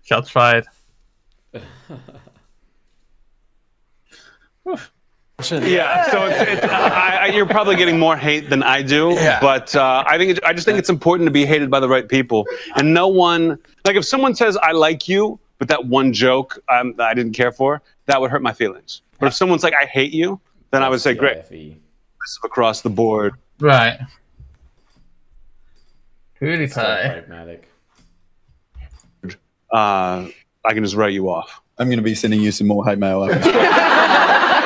Shots 0.03 0.29
fired. 0.29 0.65
yeah, 4.65 6.09
so 6.11 6.25
it's, 6.25 6.51
it's, 6.51 6.63
I, 6.73 7.17
I, 7.23 7.25
you're 7.27 7.45
probably 7.45 7.75
getting 7.75 7.99
more 7.99 8.15
hate 8.15 8.49
than 8.49 8.63
I 8.63 8.81
do, 8.81 9.11
Yeah. 9.13 9.39
but 9.41 9.75
uh, 9.75 10.03
I 10.07 10.17
think 10.17 10.37
it, 10.37 10.43
I 10.45 10.53
just 10.53 10.65
think 10.65 10.77
it's 10.79 10.89
important 10.89 11.27
to 11.27 11.31
be 11.31 11.45
hated 11.45 11.69
by 11.69 11.79
the 11.79 11.89
right 11.89 12.07
people, 12.07 12.45
and 12.75 12.93
no 12.93 13.07
one 13.07 13.57
like 13.85 13.95
if 13.95 14.05
someone 14.05 14.35
says 14.35 14.55
I 14.57 14.71
like 14.71 15.07
you, 15.09 15.39
but 15.57 15.67
that 15.67 15.85
one 15.87 16.13
joke 16.13 16.59
um, 16.69 16.93
that 16.97 17.07
I 17.09 17.13
didn't 17.13 17.33
care 17.33 17.51
for, 17.51 17.81
that 18.05 18.21
would 18.21 18.31
hurt 18.31 18.41
my 18.41 18.53
feelings. 18.53 19.01
But 19.19 19.27
if 19.27 19.33
someone's 19.33 19.63
like 19.63 19.73
I 19.73 19.85
hate 19.85 20.13
you, 20.13 20.39
then 20.71 20.81
I 20.83 20.89
would 20.89 21.01
say 21.01 21.13
great, 21.13 21.37
Aggressive 21.37 21.75
across 22.45 22.81
the 22.81 22.89
board. 22.89 23.33
Right. 23.59 23.99
Still 26.35 26.47
PewDiePie. 26.49 26.73
pragmatic. 27.27 27.67
Uh, 29.71 30.27
I 30.65 30.73
can 30.73 30.83
just 30.83 30.95
write 30.95 31.13
you 31.13 31.29
off. 31.29 31.61
I'm 31.79 31.87
going 31.87 31.97
to 31.97 32.03
be 32.03 32.13
sending 32.15 32.39
you 32.41 32.51
some 32.51 32.67
more 32.67 32.85
hate 32.85 32.99
mail. 32.99 33.23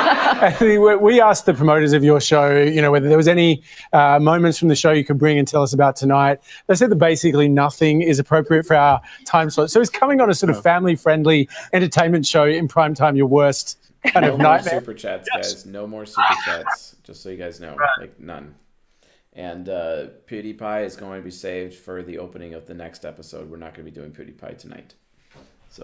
We 0.61 0.77
we 0.77 1.21
asked 1.21 1.45
the 1.45 1.53
promoters 1.53 1.93
of 1.93 2.03
your 2.03 2.21
show, 2.21 2.57
you 2.57 2.81
know, 2.81 2.91
whether 2.91 3.07
there 3.07 3.17
was 3.17 3.27
any 3.27 3.63
uh, 3.93 4.19
moments 4.19 4.57
from 4.57 4.67
the 4.67 4.75
show 4.75 4.91
you 4.91 5.03
could 5.03 5.17
bring 5.17 5.37
and 5.37 5.47
tell 5.47 5.63
us 5.63 5.73
about 5.73 5.95
tonight. 5.95 6.39
They 6.67 6.75
said 6.75 6.89
that 6.91 6.97
basically 6.97 7.47
nothing 7.47 8.01
is 8.01 8.19
appropriate 8.19 8.65
for 8.65 8.75
our 8.75 9.01
time 9.25 9.49
slot. 9.49 9.71
So 9.71 9.81
is 9.81 9.89
coming 9.89 10.21
on 10.21 10.29
a 10.29 10.35
sort 10.35 10.49
of 10.49 10.61
family-friendly 10.61 11.49
entertainment 11.73 12.25
show 12.25 12.45
in 12.45 12.67
prime 12.67 12.93
time 12.93 13.15
your 13.15 13.27
worst 13.27 13.79
kind 14.05 14.25
no 14.25 14.33
of 14.33 14.39
more 14.39 14.47
nightmare? 14.47 14.79
super 14.79 14.93
chats, 14.93 15.29
guys. 15.33 15.65
No 15.65 15.87
more 15.87 16.05
super 16.05 16.35
chats. 16.45 16.95
Just 17.03 17.23
so 17.23 17.29
you 17.29 17.37
guys 17.37 17.59
know, 17.59 17.75
like 17.99 18.19
none. 18.19 18.55
And 19.33 19.69
uh, 19.69 20.07
PewDiePie 20.27 20.85
is 20.85 20.95
going 20.95 21.19
to 21.19 21.23
be 21.23 21.31
saved 21.31 21.75
for 21.75 22.01
the 22.01 22.17
opening 22.17 22.53
of 22.53 22.65
the 22.65 22.73
next 22.73 23.05
episode. 23.05 23.49
We're 23.49 23.57
not 23.57 23.75
going 23.75 23.85
to 23.85 23.91
be 23.91 23.95
doing 23.95 24.11
PewDiePie 24.11 24.57
tonight. 24.57 24.95
So 25.69 25.83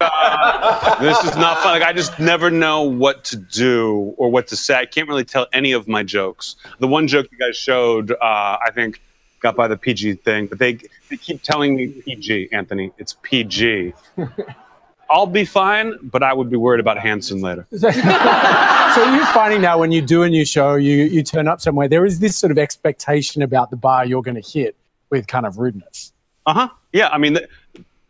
this 0.00 1.24
is 1.24 1.36
not 1.36 1.62
fun. 1.62 1.78
Like 1.78 1.82
I 1.82 1.92
just 1.92 2.18
never 2.18 2.50
know 2.50 2.82
what 2.82 3.22
to 3.24 3.36
do 3.36 4.14
or 4.16 4.30
what 4.30 4.46
to 4.48 4.56
say. 4.56 4.74
I 4.76 4.86
can't 4.86 5.08
really 5.08 5.24
tell 5.24 5.46
any 5.52 5.72
of 5.72 5.86
my 5.88 6.02
jokes. 6.02 6.56
The 6.78 6.88
one 6.88 7.06
joke 7.06 7.26
you 7.30 7.38
guys 7.38 7.56
showed, 7.56 8.12
uh, 8.12 8.16
I 8.22 8.70
think, 8.74 9.02
got 9.40 9.56
by 9.56 9.68
the 9.68 9.76
PG 9.76 10.14
thing, 10.16 10.46
but 10.46 10.58
they 10.58 10.78
they 11.10 11.16
keep 11.16 11.42
telling 11.42 11.76
me 11.76 11.88
PG, 11.88 12.48
Anthony. 12.52 12.92
It's 12.96 13.14
PG. 13.22 13.92
I'll 15.10 15.26
be 15.26 15.44
fine, 15.44 15.98
but 16.02 16.22
I 16.22 16.32
would 16.32 16.48
be 16.48 16.56
worried 16.56 16.78
about 16.80 16.96
Hanson 16.96 17.40
later. 17.40 17.66
so 17.76 17.88
you're 17.88 19.26
finding 19.26 19.60
now 19.60 19.76
when 19.76 19.90
you 19.90 20.00
do 20.00 20.22
a 20.22 20.30
new 20.30 20.44
show, 20.44 20.76
you 20.76 20.96
you 20.96 21.22
turn 21.22 21.46
up 21.46 21.60
somewhere, 21.60 21.88
there 21.88 22.06
is 22.06 22.20
this 22.20 22.36
sort 22.36 22.52
of 22.52 22.58
expectation 22.58 23.42
about 23.42 23.70
the 23.70 23.76
bar 23.76 24.06
you're 24.06 24.22
going 24.22 24.40
to 24.40 24.48
hit 24.48 24.76
with 25.10 25.26
kind 25.26 25.44
of 25.44 25.58
rudeness. 25.58 26.12
Uh 26.46 26.54
huh. 26.54 26.68
Yeah, 26.92 27.08
I 27.08 27.18
mean, 27.18 27.38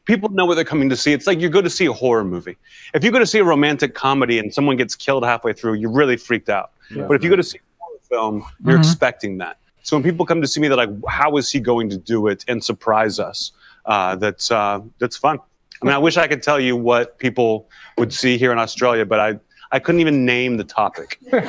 people 0.05 0.29
know 0.31 0.45
what 0.47 0.55
they're 0.57 0.65
coming 0.65 0.89
to 0.91 0.97
see. 0.97 1.13
It's 1.13 1.27
like 1.27 1.41
you 1.41 1.49
go 1.49 1.63
to 1.63 1.71
see 1.71 1.87
a 1.87 1.93
horror 1.93 2.25
movie. 2.25 2.57
If 2.95 3.05
you 3.05 3.11
go 3.11 3.19
to 3.19 3.27
see 3.27 3.39
a 3.39 3.45
romantic 3.45 3.95
comedy 3.95 4.39
and 4.39 4.53
someone 4.53 4.77
gets 4.77 4.95
killed 4.97 5.25
halfway 5.25 5.53
through, 5.53 5.75
you're 5.75 5.93
really 5.93 6.17
freaked 6.17 6.49
out. 6.49 6.73
Yeah. 6.95 7.05
But 7.07 7.15
if 7.15 7.23
you 7.25 7.31
go 7.31 7.37
to 7.37 7.43
see 7.43 7.59
a 7.59 7.85
horror 7.85 7.99
film, 8.09 8.45
you're 8.65 8.77
Mhm. 8.77 8.81
expecting 8.81 9.39
that. 9.39 9.59
So 9.83 9.97
when 9.97 10.03
people 10.03 10.27
come 10.27 10.41
to 10.43 10.47
see 10.49 10.61
me, 10.61 10.69
they're 10.69 10.77
like, 10.77 10.91
"How 11.09 11.37
is 11.37 11.51
he 11.51 11.59
going 11.61 11.89
to 11.91 11.97
do 11.97 12.27
it 12.29 12.45
and 12.49 12.63
surprise 12.63 13.19
us?" 13.19 13.53
Uh, 13.87 14.15
that's 14.17 14.51
uh, 14.51 14.81
that's 14.99 15.17
fun. 15.17 15.39
I 15.83 15.87
mean, 15.87 15.95
I 15.95 15.99
wish 15.99 16.17
I 16.19 16.27
could 16.29 16.43
tell 16.43 16.61
you 16.61 16.77
what 16.77 17.19
people 17.19 17.69
would 17.97 18.13
see 18.13 18.37
here 18.37 18.53
in 18.53 18.59
Australia, 18.59 19.07
but 19.07 19.21
I 19.21 19.39
I 19.73 19.79
couldn't 19.79 20.01
even 20.01 20.27
name 20.27 20.57
the 20.59 20.65
topic. 20.65 21.19
Get 21.31 21.47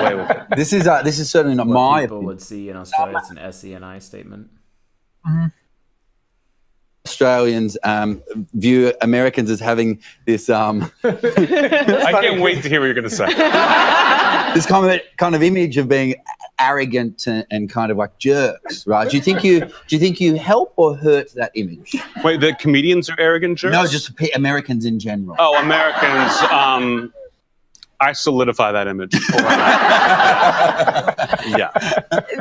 away 0.00 0.14
with 0.16 0.30
it. 0.30 0.42
This 0.56 0.72
is 0.72 0.86
uh, 0.86 1.02
this 1.02 1.18
is 1.18 1.30
certainly 1.30 1.56
not 1.56 1.66
what 1.66 1.74
my 1.74 2.00
people 2.02 2.18
opinion. 2.18 2.26
would 2.26 2.42
see 2.42 2.68
in 2.68 2.76
Australia, 2.76 3.16
it's 3.18 3.30
an 3.30 3.38
SENI 3.38 4.00
statement. 4.02 4.50
Australians 7.06 7.76
um, 7.82 8.22
view 8.54 8.92
Americans 9.00 9.50
as 9.50 9.58
having 9.58 10.00
this 10.24 10.48
um, 10.48 10.90
I 11.04 12.10
can't 12.20 12.40
wait 12.40 12.62
to 12.62 12.68
hear 12.68 12.80
what 12.80 12.86
you're 12.86 12.94
going 12.94 13.08
to 13.08 13.10
say. 13.10 13.26
this 14.54 14.66
kind 14.66 14.88
of 14.88 15.00
kind 15.16 15.34
of 15.34 15.42
image 15.42 15.78
of 15.78 15.88
being 15.88 16.14
arrogant 16.60 17.26
and, 17.26 17.44
and 17.50 17.68
kind 17.68 17.90
of 17.90 17.96
like 17.96 18.16
jerks, 18.18 18.86
right? 18.86 19.10
Do 19.10 19.16
you 19.16 19.22
think 19.22 19.42
you 19.42 19.60
do 19.60 19.96
you 19.96 19.98
think 19.98 20.20
you 20.20 20.36
help 20.36 20.74
or 20.76 20.94
hurt 20.96 21.34
that 21.34 21.50
image? 21.54 21.96
Wait, 22.22 22.40
the 22.40 22.54
comedians 22.60 23.10
are 23.10 23.18
arrogant 23.18 23.58
jerks? 23.58 23.72
No, 23.72 23.84
just 23.86 24.14
pe- 24.16 24.30
Americans 24.30 24.84
in 24.84 25.00
general. 25.00 25.34
Oh, 25.40 25.60
Americans. 25.60 26.36
Um, 26.52 27.12
I 28.00 28.12
solidify 28.12 28.72
that 28.72 28.88
image. 28.88 29.14
yeah. 31.56 31.70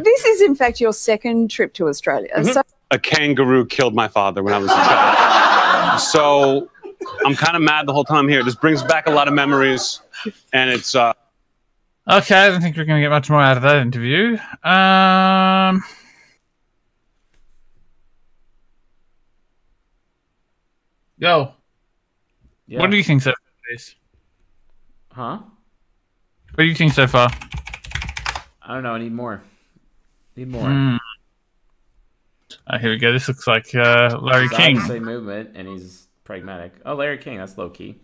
This 0.04 0.26
is, 0.26 0.42
in 0.42 0.56
fact, 0.56 0.82
your 0.82 0.92
second 0.92 1.52
trip 1.52 1.74
to 1.76 1.88
Australia. 1.88 2.32
Mhm. 2.36 2.54
So 2.54 2.64
A 2.92 3.00
kangaroo 3.00 3.66
killed 3.66 3.96
my 3.96 4.08
father 4.08 4.44
when 4.44 4.54
I 4.54 4.58
was 4.58 4.70
a 4.70 4.76
child. 4.76 6.00
So 6.02 6.70
I'm 7.26 7.36
kind 7.36 7.56
of 7.56 7.62
mad 7.62 7.88
the 7.88 7.94
whole 7.94 8.04
time 8.04 8.28
here. 8.28 8.44
This 8.44 8.56
brings 8.56 8.84
back 8.84 9.08
a 9.08 9.12
lot 9.12 9.28
of 9.28 9.34
memories. 9.34 10.02
And 10.54 10.70
it's. 10.70 10.94
Uh, 10.96 11.14
Okay, 12.10 12.36
I 12.36 12.50
don't 12.50 12.62
think 12.62 12.76
we're 12.76 12.86
going 12.86 13.00
to 13.00 13.06
get 13.06 13.10
much 13.12 13.30
more 13.30 13.40
out 13.42 13.58
of 13.58 13.64
that 13.64 13.78
interview. 13.78 14.36
Um, 14.64 15.84
yo, 21.18 21.54
Yeah. 22.68 22.80
what 22.80 22.90
do 22.90 22.98
you 22.98 23.04
think 23.04 23.22
so 23.22 23.30
far? 23.32 23.36
Chris? 23.68 23.96
Huh? 25.12 25.38
What 26.56 26.64
do 26.64 26.66
you 26.66 26.76
think 26.76 26.94
so 26.94 27.06
far? 27.08 27.30
I 28.64 28.74
don't 28.74 28.84
know. 28.84 28.94
I 28.96 29.00
need 29.00 29.14
more. 29.14 29.42
Need 30.36 30.48
more. 30.50 30.68
Hmm. 30.70 30.98
Oh, 32.68 32.78
here 32.78 32.92
we 32.92 32.98
go. 32.98 33.12
This 33.12 33.28
looks 33.28 33.48
like 33.48 33.74
uh, 33.76 34.18
Larry 34.22 34.48
He's 34.48 34.58
King. 34.58 34.78
obviously 34.78 35.00
movement, 35.00 35.52
and 35.56 35.68
he's 35.68 36.08
pragmatic. 36.24 36.74
Oh, 36.86 36.94
Larry 36.96 37.18
King. 37.18 37.38
That's 37.38 37.58
low 37.58 37.70
key. 37.70 38.00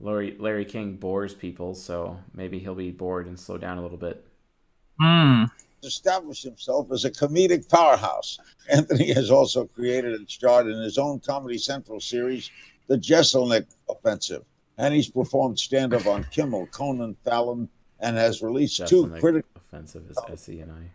Larry 0.00 0.36
Larry 0.38 0.64
King 0.64 0.96
bores 0.96 1.34
people, 1.34 1.74
so 1.74 2.18
maybe 2.34 2.58
he'll 2.58 2.74
be 2.74 2.90
bored 2.90 3.26
and 3.26 3.38
slow 3.38 3.56
down 3.58 3.78
a 3.78 3.82
little 3.82 3.96
bit. 3.96 4.26
Hmm. 5.00 5.44
established 5.82 6.44
himself 6.44 6.90
as 6.92 7.04
a 7.04 7.10
comedic 7.10 7.68
powerhouse. 7.68 8.38
Anthony 8.70 9.12
has 9.12 9.30
also 9.30 9.66
created 9.66 10.14
and 10.14 10.28
starred 10.30 10.66
in 10.66 10.80
his 10.80 10.98
own 10.98 11.20
Comedy 11.20 11.58
Central 11.58 12.00
series, 12.00 12.50
The 12.86 12.96
Jeselnik 12.96 13.66
Offensive, 13.88 14.44
and 14.78 14.94
he's 14.94 15.10
performed 15.10 15.58
stand-up 15.58 16.06
on 16.06 16.24
Kimmel, 16.30 16.66
Conan, 16.68 17.16
Fallon, 17.24 17.68
and 18.00 18.16
has 18.16 18.40
released 18.42 18.86
two 18.86 19.08
critical 19.18 19.48
offensive 19.56 20.08
is 20.10 20.16
SENI. 20.16 20.90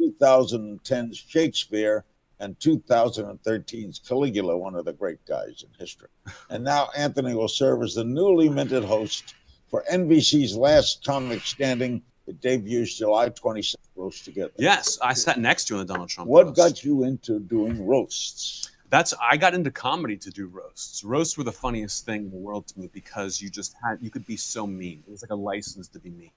2010's 0.00 1.16
Shakespeare 1.16 2.04
and 2.40 2.58
2013's 2.58 4.00
Caligula, 4.06 4.56
one 4.56 4.74
of 4.74 4.84
the 4.84 4.92
great 4.92 5.24
guys 5.26 5.64
in 5.66 5.70
history. 5.78 6.08
And 6.50 6.62
now 6.62 6.88
Anthony 6.96 7.34
will 7.34 7.48
serve 7.48 7.82
as 7.82 7.94
the 7.94 8.04
newly 8.04 8.48
minted 8.48 8.84
host 8.84 9.34
for 9.68 9.84
NBC's 9.90 10.56
Last 10.56 11.04
Comic 11.04 11.40
Standing. 11.42 12.02
It 12.26 12.40
debuts 12.40 12.96
July 12.98 13.30
26th, 13.30 13.76
Roast 13.94 14.24
together. 14.24 14.52
yes, 14.58 14.98
I 15.00 15.14
sat 15.14 15.38
next 15.38 15.66
to 15.66 15.74
you 15.74 15.80
on 15.80 15.86
the 15.86 15.92
Donald 15.92 16.10
Trump. 16.10 16.28
What 16.28 16.46
roast. 16.46 16.56
got 16.56 16.84
you 16.84 17.04
into 17.04 17.38
doing 17.40 17.86
roasts? 17.86 18.70
That's 18.90 19.14
I 19.20 19.36
got 19.36 19.54
into 19.54 19.70
comedy 19.70 20.16
to 20.18 20.30
do 20.30 20.46
roasts. 20.46 21.02
Roasts 21.02 21.38
were 21.38 21.44
the 21.44 21.52
funniest 21.52 22.04
thing 22.04 22.24
in 22.24 22.30
the 22.30 22.36
world 22.36 22.66
to 22.68 22.78
me 22.78 22.88
because 22.92 23.40
you 23.40 23.48
just 23.48 23.74
had 23.82 23.98
you 24.00 24.10
could 24.10 24.26
be 24.26 24.36
so 24.36 24.66
mean. 24.66 25.02
It 25.06 25.10
was 25.10 25.22
like 25.22 25.30
a 25.30 25.34
license 25.36 25.88
to 25.88 25.98
be 25.98 26.10
mean 26.10 26.30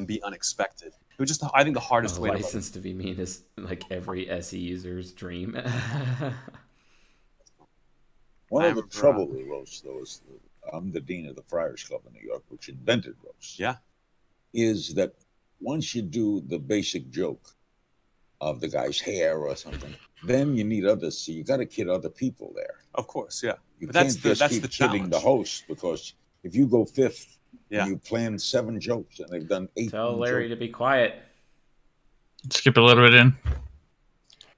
and 0.00 0.06
be 0.06 0.22
unexpected. 0.22 0.88
It 0.88 1.20
was 1.20 1.28
just 1.28 1.44
I 1.52 1.62
think 1.62 1.74
the 1.74 1.80
hardest 1.80 2.16
A 2.16 2.22
way 2.22 2.30
to 2.30 2.36
license 2.36 2.70
to 2.70 2.78
be 2.78 2.94
mean 2.94 3.18
is 3.20 3.42
like 3.58 3.82
every 3.90 4.28
SE 4.30 4.58
user's 4.58 5.12
dream. 5.12 5.52
One 8.48 8.64
I 8.64 8.68
of 8.68 8.76
the 8.76 8.82
remember, 8.82 8.96
uh, 8.96 9.00
trouble 9.00 9.28
with 9.28 9.46
roasts, 9.46 9.82
though, 9.82 10.00
is 10.00 10.22
that 10.26 10.40
I'm 10.74 10.90
the 10.90 11.00
dean 11.00 11.26
of 11.26 11.36
the 11.36 11.42
Friars 11.42 11.84
Club 11.84 12.00
in 12.06 12.14
New 12.14 12.26
York, 12.26 12.42
which 12.48 12.68
invented 12.70 13.14
roasts. 13.22 13.58
Yeah. 13.58 13.76
Is 14.54 14.94
that 14.94 15.12
once 15.60 15.94
you 15.94 16.00
do 16.02 16.40
the 16.40 16.58
basic 16.58 17.10
joke 17.10 17.54
of 18.40 18.60
the 18.60 18.68
guy's 18.68 18.98
hair 18.98 19.38
or 19.38 19.54
something, 19.54 19.94
then 20.24 20.56
you 20.56 20.64
need 20.64 20.86
others. 20.86 21.18
So 21.18 21.30
you 21.32 21.44
got 21.44 21.58
to 21.58 21.66
kid 21.66 21.88
other 21.90 22.08
people 22.08 22.52
there. 22.56 22.76
Of 22.94 23.06
course, 23.06 23.42
yeah. 23.42 23.56
You 23.78 23.86
But 23.88 23.94
can't 23.94 24.06
that's 24.06 24.16
the 24.16 24.28
just 24.30 24.40
that's 24.40 24.52
keep 24.54 24.62
the 24.62 24.68
kidding 24.68 25.10
the 25.10 25.20
host 25.20 25.64
because 25.68 26.14
if 26.42 26.54
you 26.56 26.66
go 26.66 26.86
fifth, 26.86 27.36
Yeah. 27.68 27.86
you 27.86 27.96
plan 27.96 28.38
seven 28.38 28.80
jokes 28.80 29.20
and 29.20 29.28
they've 29.28 29.46
done 29.48 29.68
eight. 29.76 29.90
Tell 29.90 30.16
Larry 30.16 30.48
to 30.48 30.56
be 30.56 30.68
quiet. 30.68 31.14
Skip 32.50 32.76
a 32.76 32.80
little 32.80 33.04
bit 33.04 33.14
in. 33.14 33.36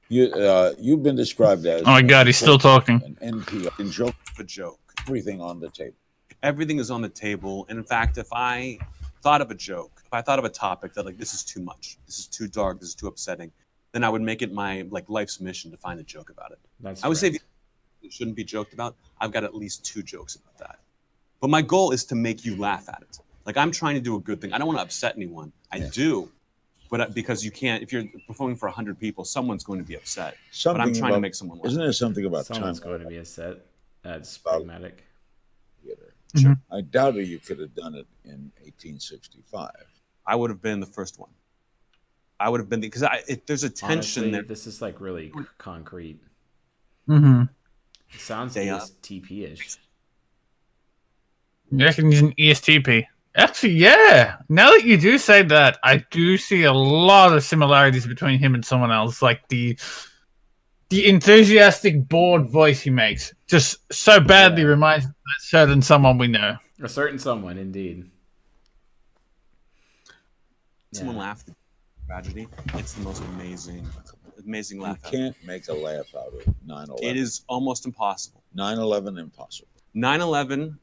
You 0.08 0.26
uh, 0.32 0.74
you've 0.78 1.02
been 1.02 1.16
described 1.16 1.66
as 1.66 1.82
Oh 1.82 1.86
my 1.86 2.02
God, 2.02 2.26
he's 2.26 2.36
still 2.36 2.58
talking. 2.58 3.00
an 3.20 3.40
NPR 3.40 3.78
and 3.78 3.90
joke 3.90 4.14
a 4.38 4.44
joke. 4.44 4.78
everything 5.06 5.40
on 5.40 5.60
the 5.60 5.70
table. 5.70 5.96
Everything 6.42 6.78
is 6.78 6.90
on 6.90 7.00
the 7.02 7.08
table. 7.08 7.66
And 7.68 7.78
in 7.78 7.84
fact, 7.84 8.18
if 8.18 8.28
I 8.32 8.78
thought 9.22 9.40
of 9.40 9.50
a 9.50 9.54
joke, 9.54 10.02
if 10.04 10.12
I 10.12 10.20
thought 10.20 10.38
of 10.38 10.44
a 10.44 10.48
topic 10.50 10.92
that 10.94 11.04
like 11.06 11.16
this 11.18 11.32
is 11.34 11.42
too 11.44 11.60
much, 11.62 11.98
this 12.06 12.18
is 12.18 12.26
too 12.26 12.46
dark, 12.48 12.80
this 12.80 12.90
is 12.90 12.94
too 12.94 13.06
upsetting, 13.06 13.50
then 13.92 14.04
I 14.04 14.08
would 14.08 14.22
make 14.22 14.42
it 14.42 14.52
my 14.52 14.86
like 14.90 15.08
life's 15.08 15.40
mission 15.40 15.70
to 15.70 15.76
find 15.76 15.98
a 16.00 16.02
joke 16.02 16.30
about 16.30 16.50
it. 16.52 16.58
That's 16.80 17.04
I 17.04 17.08
would 17.08 17.16
say 17.16 17.30
correct. 17.30 17.44
if 18.02 18.06
it 18.08 18.12
shouldn't 18.12 18.36
be 18.36 18.44
joked 18.44 18.74
about. 18.74 18.96
I've 19.20 19.32
got 19.32 19.44
at 19.44 19.54
least 19.54 19.84
two 19.84 20.02
jokes 20.02 20.34
about 20.36 20.58
that. 20.58 20.78
But 21.42 21.50
my 21.50 21.60
goal 21.60 21.90
is 21.90 22.04
to 22.06 22.14
make 22.14 22.44
you 22.44 22.54
laugh 22.56 22.88
at 22.88 23.02
it. 23.02 23.18
Like 23.44 23.56
I'm 23.56 23.72
trying 23.72 23.96
to 23.96 24.00
do 24.00 24.14
a 24.16 24.20
good 24.20 24.40
thing. 24.40 24.52
I 24.52 24.58
don't 24.58 24.68
want 24.68 24.78
to 24.78 24.82
upset 24.84 25.16
anyone. 25.16 25.52
I 25.72 25.80
do, 25.80 26.30
but 26.88 27.00
uh, 27.00 27.08
because 27.12 27.44
you 27.44 27.50
can't, 27.50 27.82
if 27.82 27.92
you're 27.92 28.04
performing 28.28 28.54
for 28.56 28.68
hundred 28.68 28.98
people, 29.00 29.24
someone's 29.24 29.64
going 29.64 29.80
to 29.80 29.84
be 29.84 29.96
upset. 29.96 30.36
but 30.64 30.76
I'm 30.76 30.86
Something 30.86 30.94
trying 30.94 30.94
to 30.94 31.14
about- 31.16 31.20
make 31.22 31.34
someone 31.34 31.58
laugh. 31.58 31.66
Isn't 31.66 31.80
there 31.82 31.92
something 31.92 32.24
about 32.24 32.46
Someone's 32.46 32.78
time? 32.78 32.90
going 32.90 33.02
to 33.02 33.08
be 33.08 33.16
a 33.16 33.24
set. 33.24 33.56
That's 34.02 34.38
pragmatic. 34.38 35.04
Sure. 36.34 36.56
I 36.70 36.80
doubted 36.80 37.26
you 37.28 37.38
could 37.38 37.58
have 37.58 37.74
done 37.74 37.94
it 37.94 38.06
in 38.24 38.50
1865. 38.62 39.70
I 40.26 40.34
would 40.34 40.48
have 40.48 40.62
been 40.62 40.80
the 40.80 40.86
first 40.86 41.18
one. 41.18 41.28
I 42.40 42.48
would 42.48 42.58
have 42.60 42.70
been 42.70 42.80
because 42.80 43.02
I 43.02 43.20
it, 43.28 43.46
there's 43.46 43.64
a 43.64 43.68
tension 43.68 44.22
Honestly, 44.22 44.30
there. 44.30 44.42
This 44.42 44.66
is 44.66 44.80
like 44.80 44.98
really 45.00 45.30
concrete. 45.58 46.20
Mm-hmm. 47.08 47.42
It 48.14 48.20
sounds 48.20 48.54
They, 48.54 48.70
uh, 48.70 48.80
TP-ish. 49.02 49.76
You 51.72 51.86
reckon 51.86 52.10
he's 52.10 52.20
an 52.20 52.32
ESTP? 52.34 53.06
Actually, 53.34 53.72
yeah. 53.72 54.36
Now 54.50 54.70
that 54.72 54.84
you 54.84 54.98
do 54.98 55.16
say 55.16 55.42
that, 55.42 55.78
I 55.82 56.04
do 56.10 56.36
see 56.36 56.64
a 56.64 56.72
lot 56.72 57.32
of 57.32 57.42
similarities 57.42 58.06
between 58.06 58.38
him 58.38 58.54
and 58.54 58.62
someone 58.62 58.92
else. 58.92 59.22
Like 59.22 59.48
the 59.48 59.78
the 60.90 61.08
enthusiastic, 61.08 62.06
bored 62.06 62.46
voice 62.46 62.82
he 62.82 62.90
makes, 62.90 63.32
just 63.46 63.90
so 63.90 64.20
badly 64.20 64.64
reminds 64.64 65.06
me 65.06 65.10
of 65.10 65.42
certain 65.44 65.80
someone 65.80 66.18
we 66.18 66.28
know. 66.28 66.58
A 66.82 66.88
certain 66.88 67.18
someone, 67.18 67.56
indeed. 67.56 68.10
Someone 70.92 71.16
laughed 71.16 71.48
tragedy. 72.06 72.46
It's 72.74 72.92
the 72.92 73.02
most 73.02 73.22
amazing, 73.22 73.88
amazing 74.44 74.80
laugh. 74.80 74.98
ever. 75.06 75.16
can't 75.16 75.36
make 75.46 75.68
a 75.68 75.72
laugh 75.72 76.14
out 76.14 76.34
of 76.34 76.54
9 76.66 76.86
11. 76.90 76.96
It 77.02 77.16
is 77.16 77.44
almost 77.48 77.86
impossible. 77.86 78.42
9 78.52 78.76
11 78.76 79.16
impossible. 79.16 79.68
9/11. 79.96 80.76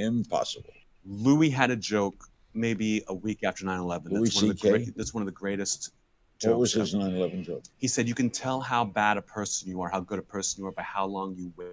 Impossible. 0.00 0.70
Louis 1.04 1.50
had 1.50 1.70
a 1.70 1.76
joke 1.76 2.24
maybe 2.54 3.02
a 3.08 3.14
week 3.14 3.44
after 3.44 3.64
9/11. 3.64 4.12
Louis 4.12 4.28
That's 4.28 4.42
one 4.42 4.50
of 4.50 4.60
the 4.60 4.70
great, 4.70 4.96
That's 4.96 5.14
one 5.14 5.22
of 5.22 5.26
the 5.26 5.32
greatest. 5.32 5.92
Jokes 6.38 6.50
What 6.50 6.58
was 6.60 6.72
his 6.72 6.94
ever. 6.94 7.04
9 7.04 7.16
11 7.16 7.44
joke? 7.44 7.62
He 7.76 7.86
said, 7.86 8.08
"You 8.08 8.14
can 8.14 8.30
tell 8.30 8.60
how 8.60 8.84
bad 8.84 9.18
a 9.18 9.22
person 9.22 9.68
you 9.68 9.80
are, 9.82 9.90
how 9.90 10.00
good 10.00 10.18
a 10.18 10.22
person 10.22 10.62
you 10.62 10.68
are, 10.68 10.72
by 10.72 10.82
how 10.82 11.06
long 11.06 11.34
you 11.36 11.52
wait." 11.56 11.68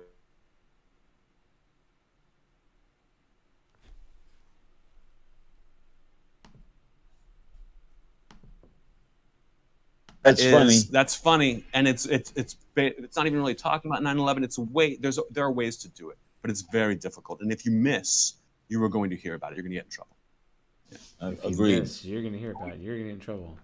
That's 10.27 10.41
is- 10.41 10.51
funny. 10.51 10.79
That's 10.91 11.15
funny, 11.15 11.65
and 11.73 11.87
it's 11.87 12.05
it's 12.05 12.33
it's 12.35 12.57
it's 12.75 13.15
not 13.15 13.27
even 13.27 13.39
really 13.39 13.55
talking 13.55 13.89
about 13.89 14.03
9/11. 14.03 14.43
It's 14.43 14.57
a 14.57 14.61
way. 14.61 14.97
There's 14.97 15.17
there 15.31 15.45
are 15.45 15.51
ways 15.51 15.77
to 15.77 15.89
do 15.89 16.09
it, 16.09 16.17
but 16.47 16.51
it's 16.51 16.61
very 16.61 16.95
difficult. 16.95 17.41
And 17.41 17.51
if 17.51 17.65
you 17.65 17.71
miss, 17.73 18.35
you 18.69 18.81
are 18.81 18.87
going 18.87 19.09
to 19.09 19.17
hear 19.17 19.33
about 19.33 19.51
it. 19.51 19.55
You're 19.55 19.63
going 19.63 19.71
to 19.71 19.75
get 19.79 19.83
in 19.85 19.91
trouble. 19.91 20.15
If 20.89 21.43
you 21.43 21.49
Agreed. 21.49 21.79
miss, 21.81 22.05
you're 22.05 22.23
gonna 22.23 22.37
hear 22.37 22.51
about 22.51 22.69
it. 22.69 22.79
You're 22.79 22.95
gonna 22.95 23.07
get 23.09 23.13
in 23.15 23.19
trouble. 23.19 23.57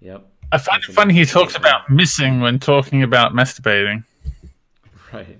Yep. 0.00 0.26
I 0.50 0.58
find 0.58 0.82
That's 0.82 0.88
it 0.88 0.92
funny 0.94 1.14
he 1.14 1.20
another 1.20 1.32
talks 1.32 1.52
thing. 1.52 1.62
about 1.62 1.88
missing 1.88 2.40
when 2.40 2.58
talking 2.58 3.02
about 3.04 3.32
masturbating. 3.32 4.04
Right. 5.12 5.38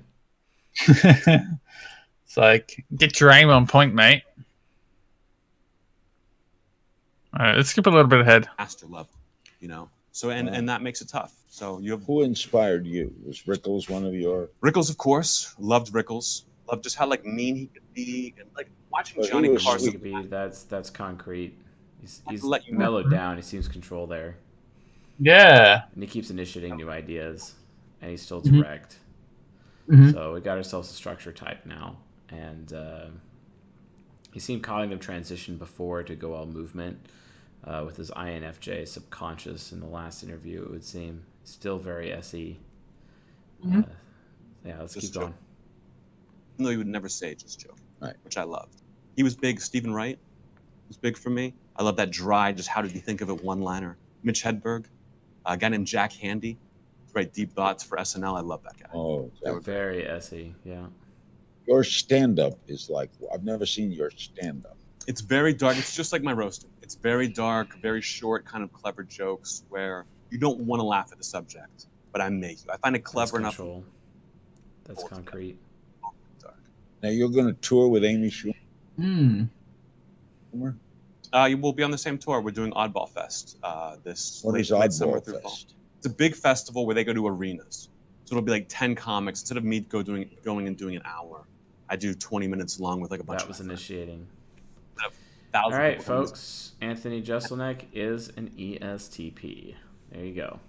It's 2.24 2.36
like, 2.36 2.84
get 2.96 3.18
your 3.18 3.32
aim 3.32 3.50
on 3.50 3.66
point, 3.66 3.92
mate. 3.92 4.22
All 7.36 7.44
right, 7.44 7.56
let's 7.56 7.70
skip 7.70 7.86
a 7.86 7.90
little 7.90 8.06
bit 8.06 8.20
ahead. 8.20 8.48
Master 8.56 8.86
level, 8.86 9.10
you 9.58 9.66
know. 9.66 9.88
So 10.12 10.30
and 10.30 10.48
and 10.48 10.68
that 10.68 10.82
makes 10.82 11.00
it 11.00 11.08
tough. 11.08 11.32
So 11.48 11.78
you 11.80 11.92
have 11.92 12.02
Who 12.04 12.22
inspired 12.22 12.86
you? 12.86 13.14
Was 13.24 13.42
Rickles 13.42 13.88
one 13.88 14.04
of 14.04 14.14
your? 14.14 14.48
Rickles, 14.62 14.90
of 14.90 14.98
course, 14.98 15.54
loved 15.58 15.92
Rickles. 15.92 16.44
Loved 16.70 16.82
just 16.84 16.96
how 16.96 17.06
like 17.06 17.24
mean 17.24 17.56
he 17.56 17.66
could 17.66 17.94
be, 17.94 18.34
and 18.38 18.48
like 18.56 18.68
watching 18.90 19.20
But 19.20 19.30
Johnny 19.30 19.48
was 19.48 19.62
Carson. 19.64 19.92
Could 19.92 20.02
be, 20.02 20.22
that's 20.26 20.64
that's 20.64 20.90
concrete. 20.90 21.56
He's, 22.00 22.22
he's 22.28 22.42
let 22.42 22.66
you 22.66 22.72
know. 22.72 22.78
mellowed 22.78 23.10
down. 23.10 23.36
He 23.36 23.42
seems 23.42 23.68
control 23.68 24.06
there. 24.06 24.36
Yeah. 25.18 25.82
And 25.92 26.02
he 26.02 26.08
keeps 26.08 26.30
initiating 26.30 26.76
new 26.76 26.88
ideas, 26.90 27.54
and 28.00 28.10
he's 28.10 28.22
still 28.22 28.40
Mhm. 28.40 28.62
direct. 28.62 28.96
Mhm. 29.88 30.12
So 30.12 30.32
we 30.34 30.40
got 30.40 30.56
ourselves 30.56 30.90
a 30.90 30.94
structure 30.94 31.32
type 31.32 31.66
now, 31.66 31.98
and 32.30 32.72
uh, 32.72 33.06
he 34.32 34.40
seemed 34.40 34.62
cognitive 34.62 35.00
transition 35.00 35.56
before 35.56 36.02
to 36.04 36.14
go 36.14 36.32
all 36.34 36.46
movement 36.46 36.98
uh, 37.64 37.82
with 37.84 37.96
his 37.96 38.10
INFJ 38.12 38.86
subconscious 38.88 39.72
in 39.72 39.80
the 39.80 39.86
last 39.86 40.22
interview. 40.22 40.62
It 40.62 40.70
would 40.70 40.84
seem 40.84 41.22
still 41.44 41.78
very 41.78 42.12
SE. 42.12 42.58
Mhm. 43.64 43.84
Uh, 43.84 43.88
yeah, 44.64 44.80
let's 44.80 44.94
Just 44.94 45.06
keep 45.06 45.14
joke. 45.14 45.22
going. 45.22 45.34
Even 46.54 46.64
though 46.64 46.70
he 46.70 46.76
would 46.76 46.86
never 46.86 47.08
say 47.08 47.34
just 47.34 47.60
joke, 47.60 47.76
right? 48.00 48.14
Which 48.24 48.36
I 48.36 48.42
loved. 48.44 48.82
He 49.16 49.22
was 49.22 49.34
big. 49.34 49.60
Steven 49.60 49.92
Wright 49.92 50.18
was 50.88 50.96
big 50.96 51.16
for 51.16 51.30
me. 51.30 51.54
I 51.76 51.82
love 51.82 51.96
that 51.96 52.10
dry. 52.10 52.52
Just 52.52 52.68
how 52.68 52.82
did 52.82 52.90
he 52.92 52.98
think 53.00 53.20
of 53.20 53.28
it? 53.30 53.42
One 53.42 53.60
liner. 53.60 53.96
Mitch 54.22 54.42
Hedberg, 54.42 54.84
a 55.46 55.56
guy 55.56 55.68
named 55.68 55.86
Jack 55.86 56.12
Handey, 56.12 56.56
write 57.14 57.32
deep 57.32 57.52
thoughts 57.54 57.82
for 57.82 57.96
SNL. 57.98 58.36
I 58.36 58.40
love 58.40 58.62
that 58.64 58.78
guy. 58.78 58.90
Oh, 58.92 59.30
They 59.42 59.52
very 59.58 60.06
SE. 60.06 60.54
Yeah. 60.64 60.86
your 61.66 61.84
stand 61.84 62.38
up 62.40 62.58
is 62.66 62.90
like, 62.90 63.10
I've 63.32 63.44
never 63.44 63.64
seen 63.64 63.92
your 63.92 64.10
stand 64.10 64.66
up. 64.66 64.76
It's 65.06 65.20
very 65.22 65.54
dark. 65.54 65.78
It's 65.78 65.94
just 65.96 66.12
like 66.12 66.22
my 66.22 66.32
roasting. 66.32 66.70
It's 66.90 66.96
very 66.96 67.28
dark, 67.28 67.80
very 67.80 68.02
short, 68.02 68.44
kind 68.44 68.64
of 68.64 68.72
clever 68.72 69.04
jokes 69.04 69.62
where 69.68 70.06
you 70.28 70.38
don't 70.38 70.58
want 70.58 70.80
to 70.80 70.84
laugh 70.84 71.10
at 71.12 71.18
the 71.18 71.22
subject, 71.22 71.86
but 72.10 72.20
I 72.20 72.28
make 72.30 72.64
you. 72.64 72.72
I 72.72 72.78
find 72.78 72.96
it 72.96 73.04
clever 73.04 73.38
enough. 73.38 73.54
control. 73.54 73.84
That's 74.86 75.04
concrete. 75.04 75.56
Now 77.00 77.10
you're 77.10 77.28
going 77.28 77.46
to 77.46 77.52
tour 77.60 77.86
with 77.86 78.04
Amy 78.04 78.28
Schumer. 78.28 78.56
Hmm. 78.96 79.44
Uh, 81.32 81.44
you 81.48 81.58
will 81.58 81.72
be 81.72 81.84
on 81.84 81.92
the 81.92 81.96
same 81.96 82.18
tour. 82.18 82.40
We're 82.40 82.50
doing 82.50 82.72
Oddball 82.72 83.08
Fest 83.08 83.58
uh, 83.62 83.94
this 84.02 84.40
What 84.42 84.54
late, 84.54 84.62
is 84.62 84.72
late 84.72 84.92
summer 84.92 85.20
Oddball 85.20 85.24
through 85.24 85.40
fall. 85.42 85.58
It's 85.98 86.06
a 86.06 86.10
big 86.10 86.34
festival 86.34 86.86
where 86.86 86.96
they 86.96 87.04
go 87.04 87.14
to 87.14 87.28
arenas. 87.28 87.88
So 88.24 88.34
it'll 88.34 88.44
be 88.44 88.50
like 88.50 88.66
ten 88.68 88.96
comics 88.96 89.42
instead 89.42 89.58
of 89.58 89.62
me 89.62 89.78
go 89.78 90.02
doing 90.02 90.28
going 90.42 90.66
and 90.66 90.76
doing 90.76 90.96
an 90.96 91.02
hour. 91.04 91.44
I 91.88 91.94
do 91.94 92.14
twenty 92.14 92.48
minutes 92.48 92.80
long 92.80 93.00
with 93.00 93.12
like 93.12 93.20
a 93.20 93.22
bunch 93.22 93.42
That 93.42 93.44
of 93.44 93.48
was 93.50 93.60
my 93.60 93.76
friends. 93.76 94.26
Initiating. 95.54 95.62
Instead 95.62 95.64
of 95.64 95.64
All 95.64 95.70
thousands 95.70 95.78
right, 95.78 95.98
of 95.98 96.06
people. 96.06 96.26
folks. 96.26 96.72
Anthony 96.80 97.22
Jeselnik 97.22 97.86
is 97.92 98.28
an 98.36 98.50
ESTP. 98.58 99.74
There 100.12 100.24
you 100.24 100.34
go. 100.34 100.60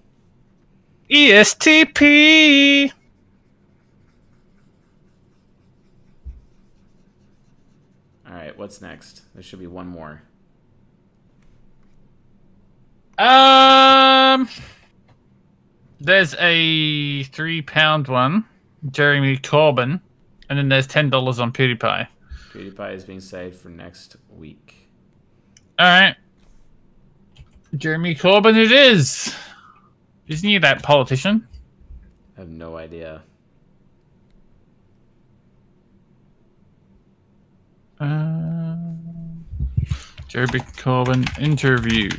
ESTP. 1.09 2.91
All 8.27 8.33
right, 8.33 8.57
what's 8.57 8.81
next? 8.81 9.23
There 9.33 9.43
should 9.43 9.59
be 9.59 9.67
one 9.67 9.87
more. 9.87 10.21
Um, 13.17 14.49
there's 15.99 16.35
a 16.39 17.23
three 17.25 17.61
pound 17.61 18.07
one, 18.07 18.45
Jeremy 18.91 19.37
Corbyn, 19.37 20.01
and 20.49 20.57
then 20.57 20.69
there's 20.69 20.87
ten 20.87 21.09
dollars 21.09 21.39
on 21.39 21.51
PewDiePie. 21.51 22.07
PewDiePie 22.53 22.95
is 22.95 23.03
being 23.03 23.21
saved 23.21 23.55
for 23.55 23.69
next 23.69 24.17
week. 24.29 24.89
All 25.79 25.87
right, 25.87 26.15
Jeremy 27.75 28.13
Corbyn, 28.15 28.57
it 28.57 28.71
is. 28.71 29.33
Isn't 30.27 30.47
he 30.49 30.57
that 30.59 30.83
politician? 30.83 31.47
I 32.37 32.41
have 32.41 32.49
no 32.49 32.77
idea. 32.77 33.23
Uh, 37.99 38.75
Jeremy 40.27 40.59
Corbyn 40.77 41.39
interview. 41.39 42.09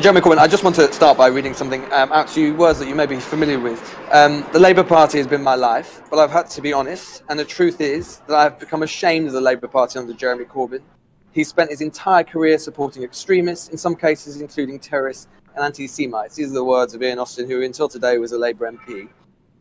Jeremy 0.00 0.22
Corbyn, 0.22 0.38
I 0.38 0.48
just 0.48 0.64
want 0.64 0.74
to 0.74 0.92
start 0.92 1.16
by 1.16 1.28
reading 1.28 1.54
something 1.54 1.80
um, 1.92 2.10
out 2.10 2.26
to 2.30 2.40
you, 2.40 2.52
words 2.56 2.80
that 2.80 2.88
you 2.88 2.96
may 2.96 3.06
be 3.06 3.20
familiar 3.20 3.60
with. 3.60 3.96
Um, 4.10 4.44
the 4.52 4.58
Labour 4.58 4.82
Party 4.82 5.18
has 5.18 5.26
been 5.28 5.40
my 5.40 5.54
life, 5.54 6.02
but 6.10 6.18
I've 6.18 6.32
had 6.32 6.50
to 6.50 6.60
be 6.60 6.72
honest, 6.72 7.22
and 7.28 7.38
the 7.38 7.44
truth 7.44 7.80
is 7.80 8.18
that 8.26 8.36
I've 8.36 8.58
become 8.58 8.82
ashamed 8.82 9.28
of 9.28 9.34
the 9.34 9.40
Labour 9.40 9.68
Party 9.68 10.00
under 10.00 10.12
Jeremy 10.12 10.46
Corbyn. 10.46 10.82
He 11.30 11.44
spent 11.44 11.70
his 11.70 11.80
entire 11.80 12.24
career 12.24 12.58
supporting 12.58 13.04
extremists, 13.04 13.68
in 13.68 13.78
some 13.78 13.94
cases 13.94 14.40
including 14.40 14.80
terrorists 14.80 15.28
and 15.54 15.64
anti-Semites. 15.64 16.34
These 16.34 16.50
are 16.50 16.54
the 16.54 16.64
words 16.64 16.94
of 16.94 17.00
Ian 17.00 17.20
Austin, 17.20 17.48
who 17.48 17.62
until 17.62 17.88
today 17.88 18.18
was 18.18 18.32
a 18.32 18.38
Labour 18.38 18.68
MP. 18.72 19.08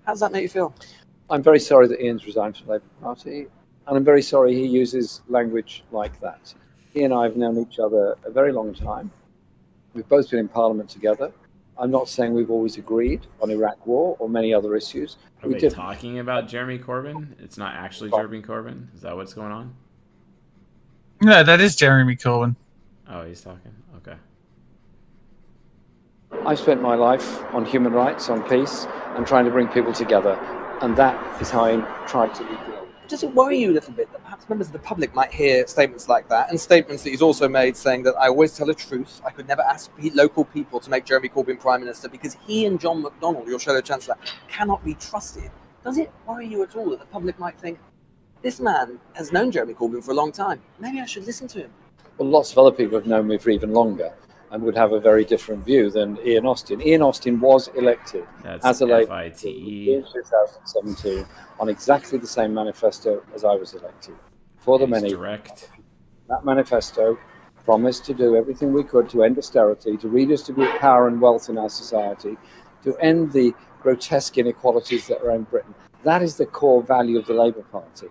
How 0.04 0.14
does 0.14 0.20
that 0.22 0.32
make 0.32 0.42
you 0.42 0.50
feel? 0.50 0.74
I'm 1.30 1.44
very 1.44 1.60
sorry 1.60 1.88
that 1.90 2.04
Ian's 2.04 2.26
resigned 2.26 2.58
from 2.58 2.66
the 2.66 2.74
Labour 2.74 2.86
Party, 3.04 3.46
and 3.86 3.98
I'm 3.98 4.04
very 4.04 4.24
sorry 4.24 4.56
he 4.56 4.66
uses 4.66 5.22
language 5.30 5.84
like 5.92 6.20
that. 6.22 6.56
He 6.92 7.04
and 7.04 7.14
I 7.14 7.22
have 7.22 7.38
known 7.38 7.60
each 7.60 7.78
other 7.78 8.18
a 8.26 8.32
very 8.32 8.52
long 8.52 8.74
time. 8.74 9.12
We've 9.94 10.08
both 10.08 10.30
been 10.30 10.40
in 10.40 10.48
Parliament 10.48 10.90
together. 10.90 11.32
I'm 11.78 11.92
not 11.92 12.08
saying 12.08 12.34
we've 12.34 12.52
always 12.52 12.78
agreed 12.78 13.26
on 13.42 13.50
Iraq 13.50 13.86
War 13.88 14.16
or 14.20 14.30
many 14.30 14.54
other 14.54 14.76
issues. 14.76 15.18
Are 15.42 15.48
We 15.48 15.56
they 15.56 15.60
did. 15.62 15.74
talking 15.74 16.20
about 16.20 16.48
Jeremy 16.48 16.78
Corbyn? 16.80 17.40
It's 17.40 17.58
not 17.58 17.74
actually 17.76 18.12
Jeremy 18.12 18.42
Corbyn. 18.42 18.94
Is 18.96 19.02
that 19.02 19.16
what's 19.16 19.34
going 19.34 19.52
on? 19.52 19.74
No, 21.22 21.44
that 21.44 21.62
is 21.62 21.76
Jeremy 21.76 22.16
Corbyn. 22.16 22.56
Oh, 23.10 23.24
he's 23.26 23.42
talking. 23.42 23.74
Okay. 23.98 24.16
I've 26.46 26.60
spent 26.60 26.82
my 26.82 26.96
life 26.96 27.42
on 27.54 27.66
human 27.66 27.94
rights, 27.94 28.30
on 28.30 28.44
peace, 28.50 28.86
and 29.16 29.26
trying 29.26 29.46
to 29.46 29.52
bring 29.52 29.68
people 29.68 29.94
together. 29.94 30.34
And 30.82 30.96
that 30.98 31.42
is 31.42 31.50
how 31.50 31.66
I 31.66 31.78
tried 32.08 32.36
to 32.36 32.44
rebuild. 32.44 32.83
Does 33.14 33.22
it 33.22 33.36
worry 33.36 33.60
you 33.60 33.70
a 33.70 33.76
little 33.76 33.94
bit 33.94 34.12
that 34.12 34.24
perhaps 34.24 34.50
members 34.50 34.70
of 34.70 34.74
the 34.74 34.80
public 34.80 35.14
might 35.14 35.32
hear 35.32 35.68
statements 35.68 36.10
like 36.10 36.28
that 36.30 36.50
and 36.50 36.60
statements 36.60 37.04
that 37.04 37.12
he's 37.12 37.22
also 37.22 37.48
made 37.48 37.78
saying 37.78 38.02
that 38.06 38.16
I 38.16 38.28
always 38.28 38.58
tell 38.58 38.66
the 38.66 38.74
truth, 38.74 39.22
I 39.24 39.30
could 39.30 39.48
never 39.48 39.62
ask 39.62 39.92
local 40.16 40.46
people 40.46 40.80
to 40.80 40.90
make 40.90 41.06
Jeremy 41.06 41.30
Corbyn 41.30 41.60
Prime 41.60 41.82
Minister 41.82 42.10
because 42.10 42.36
he 42.48 42.66
and 42.66 42.80
John 42.80 43.04
McDonnell, 43.04 43.46
your 43.46 43.60
Shadow 43.60 43.82
Chancellor, 43.82 44.18
cannot 44.48 44.84
be 44.84 44.96
trusted? 44.96 45.52
Does 45.84 46.00
it 46.00 46.12
worry 46.26 46.48
you 46.48 46.64
at 46.64 46.76
all 46.76 46.90
that 46.90 47.02
the 47.02 47.06
public 47.06 47.38
might 47.38 47.56
think, 47.60 47.78
this 48.42 48.60
man 48.60 49.00
has 49.14 49.32
known 49.32 49.52
Jeremy 49.52 49.76
Corbyn 49.76 50.04
for 50.04 50.10
a 50.10 50.16
long 50.16 50.32
time, 50.32 50.60
maybe 50.80 51.00
I 51.00 51.06
should 51.06 51.28
listen 51.28 51.48
to 51.50 51.60
him? 51.60 51.72
Well, 52.18 52.30
lots 52.30 52.52
of 52.52 52.58
other 52.58 52.76
people 52.76 52.98
have 52.98 53.06
known 53.06 53.28
me 53.28 53.38
for 53.38 53.52
even 53.52 53.74
longer 53.74 54.12
and 54.54 54.62
would 54.62 54.78
have 54.78 54.92
a 54.94 55.00
very 55.00 55.26
different 55.26 55.66
view 55.66 55.90
than 55.90 56.16
Ian 56.24 56.46
Austin. 56.46 56.80
Ian 56.80 57.02
Austin 57.02 57.40
was 57.40 57.70
elected 57.70 58.24
That's 58.44 58.64
as 58.64 58.82
a 58.82 58.86
Labour 58.86 59.08
FITE. 59.08 59.46
in 59.46 60.04
2017 60.14 61.26
on 61.60 61.70
exactly 61.70 62.20
the 62.20 62.28
same 62.28 62.54
manifesto 62.54 63.24
as 63.34 63.44
I 63.44 63.56
was 63.56 63.74
elected. 63.74 64.14
For 64.58 64.78
the 64.78 64.86
He's 64.86 64.92
many, 64.92 65.10
direct. 65.10 65.70
that 66.30 66.46
manifesto 66.46 67.18
promised 67.66 68.06
to 68.06 68.14
do 68.14 68.36
everything 68.36 68.72
we 68.74 68.84
could 68.84 69.10
to 69.10 69.24
end 69.24 69.40
austerity, 69.40 69.98
to 69.98 70.08
redistribute 70.08 70.70
power 70.80 71.08
and 71.08 71.20
wealth 71.20 71.50
in 71.50 71.58
our 71.58 71.70
society, 71.70 72.38
to 72.84 72.96
end 72.98 73.32
the 73.32 73.54
grotesque 73.82 74.38
inequalities 74.38 75.08
that 75.08 75.20
are 75.24 75.32
in 75.32 75.44
Britain. 75.44 75.74
That 76.04 76.22
is 76.22 76.38
the 76.38 76.46
core 76.46 76.84
value 76.84 77.18
of 77.18 77.26
the 77.26 77.34
Labour 77.34 77.64
Party. 77.72 78.08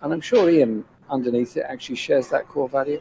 And 0.00 0.10
I'm 0.12 0.22
sure 0.22 0.48
Ian, 0.48 0.86
underneath 1.10 1.54
it, 1.58 1.66
actually 1.68 1.96
shares 1.96 2.28
that 2.28 2.48
core 2.48 2.68
value. 2.68 3.00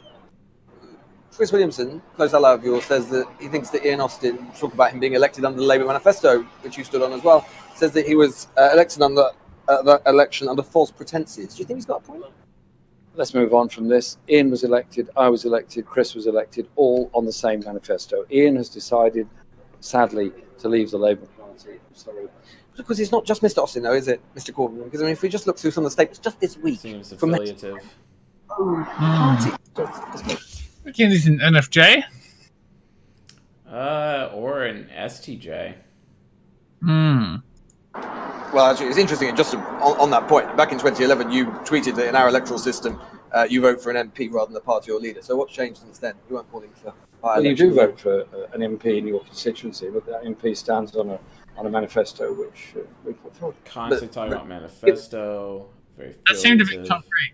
Chris 1.35 1.51
Williamson, 1.51 2.01
close 2.15 2.33
ally 2.33 2.53
of 2.53 2.63
yours, 2.63 2.83
says 2.85 3.07
that 3.09 3.25
he 3.39 3.47
thinks 3.47 3.69
that 3.69 3.85
Ian 3.85 4.01
Austin, 4.01 4.47
talk 4.57 4.73
about 4.73 4.91
him 4.91 4.99
being 4.99 5.13
elected 5.13 5.45
under 5.45 5.59
the 5.59 5.65
Labour 5.65 5.85
manifesto, 5.85 6.43
which 6.61 6.77
you 6.77 6.83
stood 6.83 7.01
on 7.01 7.13
as 7.13 7.23
well, 7.23 7.47
says 7.73 7.91
that 7.93 8.05
he 8.05 8.15
was 8.15 8.47
uh, 8.57 8.69
elected 8.73 9.01
under 9.01 9.29
uh, 9.67 9.81
the 9.81 10.01
election 10.07 10.49
under 10.49 10.61
false 10.61 10.91
pretenses. 10.91 11.55
Do 11.55 11.59
you 11.59 11.65
think 11.65 11.77
he's 11.77 11.85
got 11.85 11.97
a 11.97 12.03
point? 12.03 12.23
Let's 13.15 13.33
move 13.33 13.53
on 13.53 13.69
from 13.69 13.87
this. 13.87 14.17
Ian 14.29 14.51
was 14.51 14.63
elected, 14.63 15.09
I 15.15 15.29
was 15.29 15.45
elected, 15.45 15.85
Chris 15.85 16.15
was 16.15 16.27
elected, 16.27 16.67
all 16.75 17.09
on 17.13 17.25
the 17.25 17.33
same 17.33 17.61
manifesto. 17.61 18.25
Ian 18.31 18.57
has 18.57 18.69
decided, 18.69 19.27
sadly, 19.79 20.31
to 20.59 20.69
leave 20.69 20.91
the 20.91 20.97
Labour 20.97 21.25
Party. 21.37 21.71
I'm 21.71 21.95
sorry. 21.95 22.27
Because 22.75 22.99
it's 22.99 23.11
not 23.11 23.25
just 23.25 23.41
Mr. 23.41 23.63
Austin, 23.63 23.83
though, 23.83 23.93
is 23.93 24.07
it, 24.07 24.21
Mr. 24.35 24.51
Corbyn? 24.51 24.83
Because 24.83 25.01
I 25.01 25.05
mean, 25.05 25.13
if 25.13 25.21
we 25.21 25.29
just 25.29 25.47
look 25.47 25.57
through 25.57 25.71
some 25.71 25.85
of 25.85 25.91
the 25.91 25.93
statements 25.93 26.19
just 26.19 26.39
this 26.39 26.57
week 26.57 26.79
Seems 26.79 27.13
from 27.13 27.31
the 27.31 27.81
affiliative. 30.83 30.85
party, 30.85 30.89
Again, 30.89 31.11
he's 31.11 31.27
an 31.27 31.39
NFJ. 31.39 32.03
Uh, 33.69 34.29
or 34.33 34.63
an 34.63 34.89
STJ. 34.97 35.75
Hmm. 36.81 37.35
Well, 38.53 38.71
actually, 38.71 38.87
it's 38.87 38.97
interesting. 38.97 39.29
And 39.29 39.37
Just 39.37 39.55
on, 39.55 39.99
on 39.99 40.09
that 40.11 40.27
point, 40.27 40.55
back 40.57 40.71
in 40.71 40.77
2011, 40.77 41.31
you 41.31 41.45
tweeted 41.45 41.95
that 41.95 42.07
in 42.09 42.15
our 42.15 42.27
electoral 42.27 42.59
system, 42.59 42.99
uh, 43.31 43.47
you 43.49 43.61
vote 43.61 43.81
for 43.81 43.91
an 43.91 44.09
MP 44.09 44.29
rather 44.31 44.47
than 44.47 44.53
the 44.55 44.59
party 44.61 44.91
or 44.91 44.99
leader. 44.99 45.21
So 45.21 45.37
what's 45.37 45.53
changed 45.53 45.79
since 45.81 45.99
then? 45.99 46.15
You 46.29 46.35
weren't 46.35 46.51
calling 46.51 46.69
for. 46.73 46.93
Well, 47.21 47.43
you 47.45 47.55
do 47.55 47.73
vote 47.73 47.99
for 47.99 48.21
uh, 48.21 48.47
an 48.53 48.61
MP 48.61 48.97
in 48.97 49.07
your 49.07 49.21
constituency, 49.23 49.89
but 49.89 50.05
that 50.07 50.23
MP 50.23 50.57
stands 50.57 50.95
on 50.95 51.11
a 51.11 51.19
on 51.57 51.65
a 51.65 51.69
manifesto 51.69 52.33
which 52.33 52.73
uh, 52.75 52.79
we 53.05 53.13
put 53.13 53.35
forward. 53.35 53.55
Constantly 53.63 54.07
talking 54.07 54.33
about 54.33 54.47
manifesto. 54.47 55.67
Very 55.97 56.15
That 56.27 56.35
seemed 56.35 56.61
a 56.61 56.65
bit 56.65 56.79
affiliative. 56.79 56.89
concrete. 56.89 57.33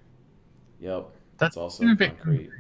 Yep. 0.82 1.10
That's 1.38 1.56
That's 1.56 1.58
also 1.58 1.88
a 1.88 1.96
bit 1.96 2.18
concrete. 2.20 2.48
Hmm. 2.50 2.52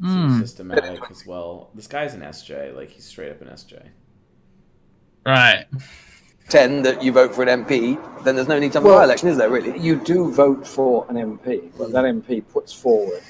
Seems 0.00 0.34
hmm. 0.34 0.40
systematic 0.40 1.00
as 1.10 1.26
well. 1.26 1.70
This 1.74 1.88
guy's 1.88 2.14
an 2.14 2.20
SJ. 2.20 2.74
Like 2.76 2.90
he's 2.90 3.04
straight 3.04 3.32
up 3.32 3.40
an 3.40 3.48
SJ. 3.48 3.88
Right. 5.26 5.66
10 6.48 6.82
that 6.82 7.02
you 7.02 7.12
vote 7.12 7.34
for 7.34 7.42
an 7.42 7.64
MP, 7.64 7.98
then 8.24 8.34
there's 8.34 8.48
no 8.48 8.58
need 8.58 8.72
to 8.72 8.78
have 8.78 8.84
a 8.84 8.88
Well, 8.88 8.98
by-election, 8.98 9.28
is 9.28 9.36
there 9.36 9.50
really? 9.50 9.78
You 9.78 9.96
do 9.96 10.32
vote 10.32 10.66
for 10.66 11.06
an 11.10 11.16
MP, 11.16 11.70
but 11.76 11.92
that 11.92 12.04
MP 12.04 12.42
puts 12.48 12.72
forward 12.72 13.22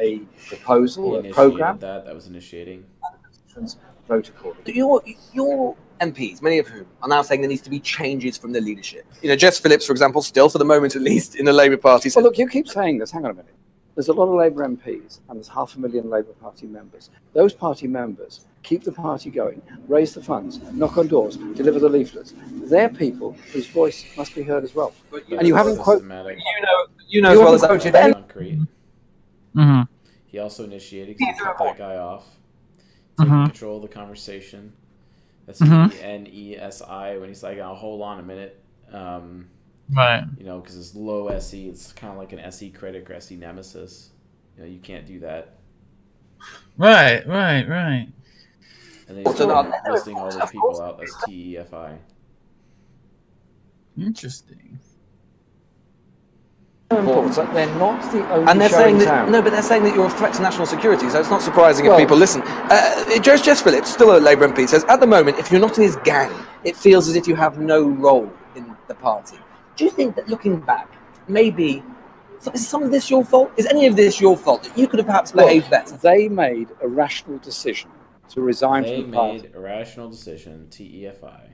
a 0.00 0.20
proposal, 0.48 1.16
a 1.16 1.30
program, 1.30 1.78
that. 1.80 2.06
That 2.06 2.14
was 2.14 2.28
initiating. 2.28 2.84
vote 4.08 4.28
accordingly. 4.28 4.74
Your, 4.74 5.02
your 5.34 5.76
MPs, 6.00 6.40
many 6.40 6.58
of 6.58 6.66
whom 6.66 6.86
are 7.02 7.08
now 7.08 7.22
saying 7.22 7.42
there 7.42 7.50
needs 7.50 7.62
to 7.62 7.70
be 7.70 7.78
changes 7.78 8.38
from 8.38 8.52
the 8.52 8.60
leadership. 8.60 9.04
You 9.20 9.28
know, 9.28 9.36
Jess 9.36 9.58
Phillips, 9.58 9.86
for 9.86 9.92
example, 9.92 10.22
still 10.22 10.48
for 10.48 10.58
the 10.58 10.64
moment 10.64 10.96
at 10.96 11.02
least 11.02 11.36
in 11.36 11.44
the 11.44 11.52
Labour 11.52 11.76
Party. 11.76 12.10
Well, 12.14 12.24
look, 12.24 12.38
you 12.38 12.48
keep 12.48 12.68
saying 12.68 12.98
this. 12.98 13.10
Hang 13.10 13.24
on 13.24 13.32
a 13.32 13.34
minute. 13.34 13.54
There's 13.94 14.08
a 14.08 14.12
lot 14.12 14.24
of 14.24 14.34
Labour 14.34 14.66
MPs 14.66 15.20
and 15.28 15.36
there's 15.38 15.48
half 15.48 15.76
a 15.76 15.80
million 15.80 16.08
Labour 16.08 16.32
Party 16.40 16.66
members. 16.66 17.10
Those 17.34 17.52
party 17.52 17.86
members 17.86 18.46
keep 18.62 18.84
the 18.84 18.92
party 18.92 19.28
going, 19.30 19.60
raise 19.86 20.14
the 20.14 20.22
funds, 20.22 20.60
knock 20.72 20.96
on 20.96 21.08
doors, 21.08 21.36
deliver 21.36 21.78
the 21.78 21.88
leaflets. 21.88 22.32
They're 22.70 22.88
people 22.88 23.32
whose 23.52 23.66
voice 23.66 24.04
must 24.16 24.34
be 24.34 24.42
heard 24.42 24.64
as 24.64 24.74
well. 24.74 24.94
And 25.36 25.46
you 25.46 25.54
haven't 25.54 25.76
quoted. 25.78 26.00
Systematic. 26.00 26.38
You 26.38 26.62
know, 26.62 26.86
you 27.08 27.20
know 27.20 27.32
as 27.32 27.38
well 27.38 27.54
as 27.54 27.62
I 27.64 27.66
quoted 27.68 27.92
do. 27.92 27.98
any- 27.98 28.12
Concrete. 28.14 28.58
Mhm. 29.54 29.88
He 30.26 30.38
also 30.38 30.64
initiated. 30.64 31.16
He 31.18 31.32
cut 31.34 31.58
that 31.58 31.76
guy 31.76 31.96
off. 31.96 32.26
Taking 33.18 33.34
Mhm. 33.34 33.44
control 33.46 33.76
of 33.76 33.82
the 33.82 33.88
conversation. 33.88 34.72
That's 35.44 35.60
Mhm. 35.60 35.92
N 36.02 36.26
E 36.32 36.56
S 36.56 36.80
I 36.80 37.18
when 37.18 37.28
he's 37.28 37.42
like, 37.42 37.58
"Oh, 37.58 37.74
hold 37.74 38.00
on 38.00 38.18
a 38.20 38.22
minute." 38.22 38.58
Um, 38.90 39.48
Right. 39.94 40.24
You 40.38 40.44
know, 40.46 40.60
because 40.60 40.76
it's 40.78 40.94
low 40.94 41.28
SE. 41.28 41.68
It's 41.68 41.92
kind 41.92 42.12
of 42.12 42.18
like 42.18 42.32
an 42.32 42.40
SE 42.40 42.70
critic 42.70 43.10
or 43.10 43.14
SE 43.14 43.36
nemesis. 43.36 44.10
You 44.56 44.62
know, 44.64 44.68
you 44.68 44.78
can't 44.78 45.06
do 45.06 45.20
that. 45.20 45.54
Right, 46.76 47.26
right, 47.26 47.68
right. 47.68 48.08
And 49.08 49.18
then 49.18 49.26
he's 49.26 49.36
So 49.36 49.46
listing 49.90 50.16
all 50.16 50.30
those 50.30 50.50
people 50.50 50.80
out 50.80 51.02
as 51.02 51.10
E 51.28 51.56
TEFI. 51.56 51.98
Interesting. 53.98 54.78
Important. 56.90 57.34
They're 57.54 57.74
not 57.78 58.12
the 58.12 58.28
only 58.32 58.50
And 58.50 58.60
they're 58.60 58.68
show 58.68 58.76
saying 58.76 58.94
in 58.96 58.98
that 59.00 59.04
town. 59.06 59.32
no, 59.32 59.40
but 59.40 59.50
they're 59.52 59.62
saying 59.62 59.82
that 59.84 59.94
you're 59.94 60.06
a 60.06 60.10
threat 60.10 60.34
to 60.34 60.42
national 60.42 60.66
security. 60.66 61.08
So 61.08 61.20
it's 61.20 61.30
not 61.30 61.40
surprising 61.40 61.86
Well- 61.86 61.96
if 61.96 62.00
people 62.02 62.16
listen. 62.18 62.42
Uh, 62.44 63.18
Jess, 63.20 63.40
Jess 63.42 63.62
Phillips, 63.62 63.90
still 63.90 64.16
a 64.16 64.18
Labour 64.20 64.46
MP, 64.48 64.66
says 64.68 64.84
at 64.84 65.00
the 65.00 65.06
moment, 65.06 65.38
if 65.38 65.50
you're 65.50 65.60
not 65.60 65.76
in 65.78 65.84
his 65.84 65.96
gang, 66.04 66.30
it 66.64 66.76
feels 66.76 67.08
as 67.08 67.16
if 67.16 67.26
you 67.26 67.34
have 67.34 67.58
no 67.58 67.82
role 67.88 68.30
in 68.56 68.76
the 68.88 68.94
party. 68.94 69.38
Do 69.76 69.84
you 69.84 69.90
think 69.90 70.16
that 70.16 70.28
looking 70.28 70.60
back, 70.60 70.88
maybe 71.28 71.82
so 72.38 72.50
is 72.50 72.66
some 72.66 72.82
of 72.82 72.90
this 72.90 73.08
your 73.08 73.24
fault? 73.24 73.52
Is 73.56 73.66
any 73.66 73.86
of 73.86 73.94
this 73.94 74.20
your 74.20 74.36
fault? 74.36 74.64
That 74.64 74.76
you 74.76 74.88
could 74.88 74.98
have 74.98 75.06
perhaps 75.06 75.32
Look, 75.34 75.46
behaved 75.46 75.70
better. 75.70 75.96
They 75.96 76.28
made 76.28 76.68
a 76.80 76.88
rational 76.88 77.38
decision 77.38 77.90
to 78.30 78.40
resign 78.40 78.82
They 78.82 79.00
from 79.02 79.10
the 79.12 79.16
party. 79.16 79.38
They 79.38 79.42
made 79.44 79.54
a 79.54 79.60
rational 79.60 80.10
decision. 80.10 80.66
TEFI. 80.70 81.50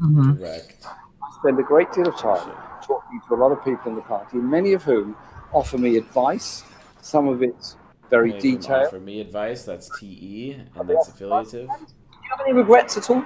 Mhm. 0.00 0.38
Direct. 0.38 0.86
I 0.86 1.38
spend 1.40 1.58
a 1.58 1.62
great 1.62 1.90
deal 1.92 2.06
of 2.08 2.16
time 2.16 2.52
talking 2.82 3.20
to 3.28 3.34
a 3.34 3.36
lot 3.36 3.50
of 3.50 3.64
people 3.64 3.90
in 3.90 3.96
the 3.96 4.02
party, 4.02 4.36
many 4.36 4.72
of 4.72 4.84
whom 4.84 5.16
offer 5.52 5.78
me 5.78 5.96
advice. 5.96 6.62
Some 7.00 7.26
of 7.28 7.42
it's 7.42 7.76
very 8.08 8.30
Many 8.30 8.40
detailed. 8.40 8.86
offer 8.86 9.00
me 9.00 9.20
advice. 9.20 9.64
That's 9.64 9.88
TE, 9.98 10.60
and 10.76 10.88
that's 10.88 11.08
affiliative. 11.08 11.68
Do 11.68 11.86
you 12.22 12.30
have 12.30 12.40
any 12.40 12.52
regrets 12.52 12.96
at 12.96 13.10
all? 13.10 13.24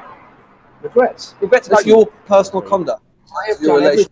Regrets? 0.83 1.35
Regrets 1.41 1.69
about 1.69 1.85
your 1.85 2.07
personal 2.27 2.63
conduct? 2.63 3.03
Mm-hmm. 3.29 3.37
I 3.37 3.53
have 3.53 3.63
Your 3.63 3.81
done 3.81 3.91
relation- 3.91 4.11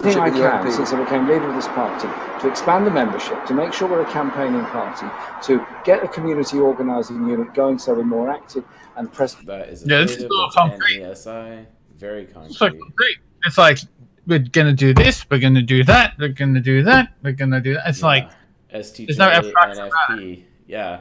everything 0.00 0.20
I 0.20 0.24
with 0.28 0.36
your 0.36 0.50
can 0.50 0.66
MP. 0.66 0.76
since 0.76 0.92
I 0.92 1.02
became 1.02 1.26
leader 1.26 1.48
of 1.48 1.54
this 1.56 1.66
party 1.68 2.08
to 2.42 2.48
expand 2.48 2.86
the 2.86 2.90
membership, 2.90 3.44
to 3.46 3.54
make 3.54 3.72
sure 3.72 3.88
we're 3.88 4.02
a 4.06 4.12
campaigning 4.12 4.64
party, 4.66 5.06
to 5.46 5.66
get 5.84 6.04
a 6.04 6.08
community 6.08 6.58
organising 6.58 7.26
unit 7.28 7.54
going 7.54 7.78
so 7.78 7.94
we're 7.94 8.04
more 8.04 8.30
active 8.30 8.64
and 8.96 9.12
present. 9.12 9.46
That 9.46 9.68
is 9.68 9.84
Yeah, 9.86 10.02
this 10.02 10.16
is 10.16 10.24
all 10.24 10.50
concrete. 10.52 11.00
NESI. 11.00 11.66
Very 11.96 12.24
It's 12.24 12.32
concrete. 12.34 12.60
like 12.60 12.94
great. 12.94 13.16
It's 13.46 13.58
like 13.58 13.78
we're 14.26 14.38
gonna 14.40 14.72
do 14.74 14.92
this, 14.92 15.24
we're 15.30 15.38
gonna 15.40 15.62
do 15.62 15.82
that, 15.84 16.12
we're 16.18 16.28
gonna 16.28 16.60
do 16.60 16.82
that, 16.82 17.14
we're 17.22 17.32
gonna 17.32 17.60
do 17.60 17.74
that. 17.74 17.88
It's 17.88 18.02
like 18.02 18.28
STJ, 18.72 19.06
there's 19.06 19.18
no 19.18 19.28
abstraction 19.28 19.84
about 19.86 20.18
it. 20.18 20.22
NFP. 20.22 20.44
Yeah. 20.66 21.00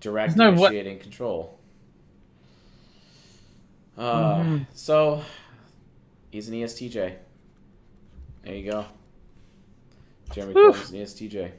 Direct 0.00 0.36
There's 0.36 0.54
no 0.54 0.60
what- 0.60 0.72
initiating 0.72 0.98
control. 0.98 1.58
Uh, 3.96 4.36
Mhm. 4.36 4.66
So, 4.72 5.22
he's 6.30 6.48
an 6.48 6.54
ESTJ. 6.54 7.16
There 8.42 8.54
you 8.54 8.70
go. 8.70 8.86
Jeremy 10.32 10.54
Oof. 10.58 10.76
Corbyn's 10.76 10.90
an 10.90 10.96
ESTJ. 11.00 11.52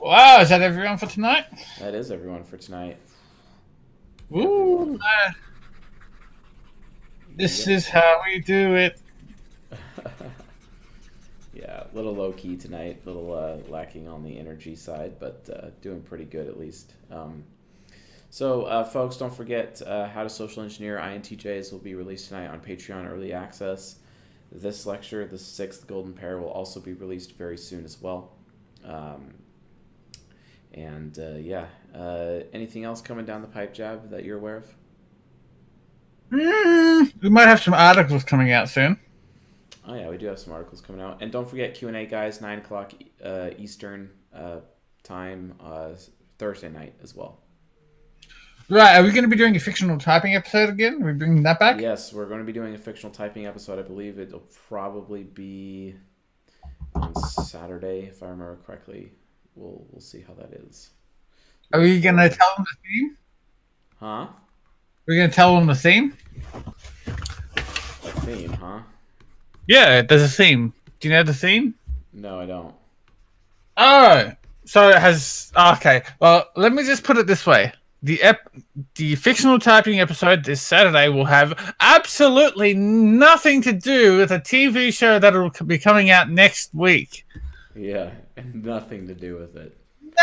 Wow, 0.00 0.40
is 0.40 0.48
that 0.50 0.62
everyone 0.62 0.96
for 0.98 1.06
tonight? 1.06 1.46
That 1.78 1.94
is 1.94 2.10
everyone 2.10 2.44
for 2.44 2.56
tonight. 2.56 2.98
Ooh, 4.34 4.94
uh, 4.98 5.30
this 7.36 7.66
is 7.68 7.86
how 7.88 8.22
we 8.26 8.38
do 8.40 8.74
it. 8.76 9.00
Yeah, 11.54 11.84
a 11.92 11.94
little 11.94 12.14
low 12.14 12.32
key 12.32 12.56
tonight, 12.56 13.02
a 13.04 13.06
little 13.10 13.32
uh, 13.34 13.58
lacking 13.70 14.08
on 14.08 14.24
the 14.24 14.38
energy 14.38 14.74
side, 14.74 15.20
but 15.20 15.48
uh, 15.54 15.68
doing 15.82 16.00
pretty 16.00 16.24
good 16.24 16.48
at 16.48 16.58
least. 16.58 16.94
Um, 17.10 17.44
so, 18.32 18.62
uh, 18.62 18.82
folks, 18.82 19.18
don't 19.18 19.34
forget 19.34 19.82
uh, 19.86 20.06
How 20.08 20.22
to 20.22 20.30
Social 20.30 20.62
Engineer 20.62 20.96
INTJs 20.96 21.70
will 21.70 21.80
be 21.80 21.94
released 21.94 22.28
tonight 22.28 22.46
on 22.46 22.60
Patreon 22.60 23.06
Early 23.06 23.34
Access. 23.34 23.96
This 24.50 24.86
lecture, 24.86 25.26
the 25.26 25.36
sixth 25.36 25.86
Golden 25.86 26.14
Pair, 26.14 26.38
will 26.38 26.48
also 26.48 26.80
be 26.80 26.94
released 26.94 27.36
very 27.36 27.58
soon 27.58 27.84
as 27.84 28.00
well. 28.00 28.32
Um, 28.86 29.34
and 30.72 31.18
uh, 31.18 31.34
yeah, 31.34 31.66
uh, 31.94 32.40
anything 32.54 32.84
else 32.84 33.02
coming 33.02 33.26
down 33.26 33.42
the 33.42 33.48
pipe, 33.48 33.74
Jab, 33.74 34.08
that 34.08 34.24
you're 34.24 34.38
aware 34.38 34.56
of? 34.56 34.74
Mm, 36.30 37.12
we 37.20 37.28
might 37.28 37.48
have 37.48 37.60
some 37.60 37.74
articles 37.74 38.24
coming 38.24 38.50
out 38.50 38.70
soon. 38.70 38.98
Oh 39.86 39.94
yeah, 39.94 40.08
we 40.08 40.16
do 40.16 40.24
have 40.24 40.38
some 40.38 40.54
articles 40.54 40.80
coming 40.80 41.02
out, 41.02 41.18
and 41.20 41.30
don't 41.30 41.46
forget 41.46 41.74
Q 41.74 41.88
and 41.88 41.98
A, 41.98 42.06
guys. 42.06 42.40
Nine 42.40 42.60
o'clock 42.60 42.94
uh, 43.22 43.50
Eastern 43.58 44.08
uh, 44.34 44.60
time 45.02 45.52
uh, 45.62 45.90
Thursday 46.38 46.70
night 46.70 46.94
as 47.02 47.14
well. 47.14 47.41
Right, 48.68 48.96
are 48.96 49.02
we 49.02 49.10
going 49.10 49.24
to 49.24 49.28
be 49.28 49.36
doing 49.36 49.54
a 49.56 49.60
fictional 49.60 49.98
typing 49.98 50.34
episode 50.34 50.70
again? 50.70 51.02
Are 51.02 51.06
we 51.06 51.12
bringing 51.12 51.42
that 51.42 51.58
back? 51.58 51.80
Yes, 51.80 52.12
we're 52.12 52.26
going 52.26 52.38
to 52.38 52.44
be 52.44 52.52
doing 52.52 52.74
a 52.74 52.78
fictional 52.78 53.12
typing 53.12 53.46
episode. 53.46 53.78
I 53.78 53.82
believe 53.82 54.18
it'll 54.18 54.44
probably 54.68 55.24
be 55.24 55.96
on 56.94 57.14
Saturday, 57.14 58.06
if 58.06 58.22
I 58.22 58.26
remember 58.26 58.58
correctly. 58.64 59.12
We'll 59.54 59.84
we'll 59.90 60.00
see 60.00 60.24
how 60.26 60.34
that 60.34 60.52
is. 60.52 60.90
Are 61.72 61.80
we 61.80 62.00
going 62.00 62.16
to 62.16 62.28
tell 62.28 62.48
them 62.56 62.64
the 62.64 62.88
theme? 62.88 63.16
Huh? 64.00 64.26
We're 65.06 65.14
we 65.14 65.16
going 65.18 65.30
to 65.30 65.34
tell 65.34 65.54
them 65.56 65.66
the 65.66 65.74
theme? 65.74 66.16
A 67.54 67.60
theme, 68.20 68.52
huh? 68.52 68.80
Yeah, 69.66 70.02
there's 70.02 70.22
a 70.22 70.28
theme. 70.28 70.72
Do 71.00 71.08
you 71.08 71.14
know 71.14 71.22
the 71.22 71.34
theme? 71.34 71.74
No, 72.12 72.40
I 72.40 72.46
don't. 72.46 72.74
Oh, 73.76 74.32
so 74.64 74.88
it 74.88 74.98
has. 74.98 75.52
Okay, 75.56 76.02
well, 76.20 76.46
let 76.56 76.72
me 76.72 76.84
just 76.84 77.04
put 77.04 77.16
it 77.18 77.26
this 77.26 77.46
way: 77.46 77.72
the 78.02 78.22
ep- 78.22 78.52
the 78.96 79.14
fictional 79.16 79.58
typing 79.58 80.00
episode 80.00 80.44
this 80.44 80.60
Saturday 80.60 81.08
will 81.08 81.24
have 81.24 81.74
absolutely 81.80 82.74
nothing 82.74 83.62
to 83.62 83.72
do 83.72 84.18
with 84.18 84.30
a 84.32 84.40
TV 84.40 84.92
show 84.92 85.18
that 85.18 85.32
will 85.34 85.50
be 85.66 85.78
coming 85.78 86.10
out 86.10 86.28
next 86.30 86.74
week. 86.74 87.24
Yeah, 87.74 88.10
nothing 88.52 89.06
to 89.06 89.14
do 89.14 89.36
with 89.36 89.56
it. 89.56 89.76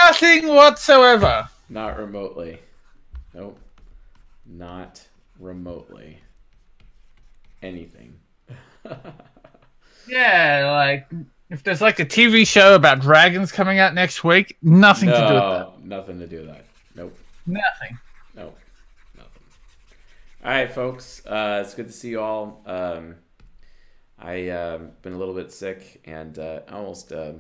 Nothing 0.03 0.47
whatsoever. 0.47 1.49
Not 1.69 1.97
remotely. 1.97 2.60
Nope. 3.34 3.60
Not 4.45 5.07
remotely. 5.39 6.19
Anything. 7.61 8.14
Yeah, 10.07 10.72
like 10.72 11.07
if 11.49 11.64
there's 11.64 11.81
like 11.81 11.99
a 11.99 12.06
TV 12.06 12.47
show 12.47 12.73
about 12.76 12.99
dragons 12.99 13.51
coming 13.51 13.80
out 13.80 13.93
next 13.93 14.23
week, 14.23 14.57
nothing 14.64 15.10
to 15.10 15.15
do 15.15 15.22
with 15.22 15.30
that. 15.34 15.80
No, 15.84 15.97
Nothing 15.97 16.19
to 16.19 16.27
do 16.27 16.38
with 16.38 16.47
that. 16.47 16.65
Nope. 16.95 17.15
Nothing. 17.45 17.98
Nope. 18.36 18.57
Nothing. 19.16 19.44
All 20.44 20.52
right, 20.52 20.72
folks. 20.72 21.26
Uh, 21.26 21.64
it's 21.66 21.74
good 21.74 21.88
to 21.88 21.94
see 21.94 22.10
you 22.10 22.22
all. 22.22 22.61
Um, 22.66 23.16
I 24.18 24.49
um, 24.49 24.91
been 25.02 25.14
a 25.14 25.18
little 25.18 25.34
bit 25.34 25.52
sick 25.52 26.02
and 26.06 26.38
uh, 26.38 26.61
almost 26.72 27.11
I 27.11 27.36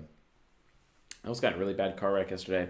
almost 1.23 1.41
got 1.41 1.53
in 1.53 1.57
a 1.57 1.59
really 1.59 1.73
bad 1.73 1.97
car 1.97 2.13
wreck 2.13 2.31
yesterday. 2.31 2.69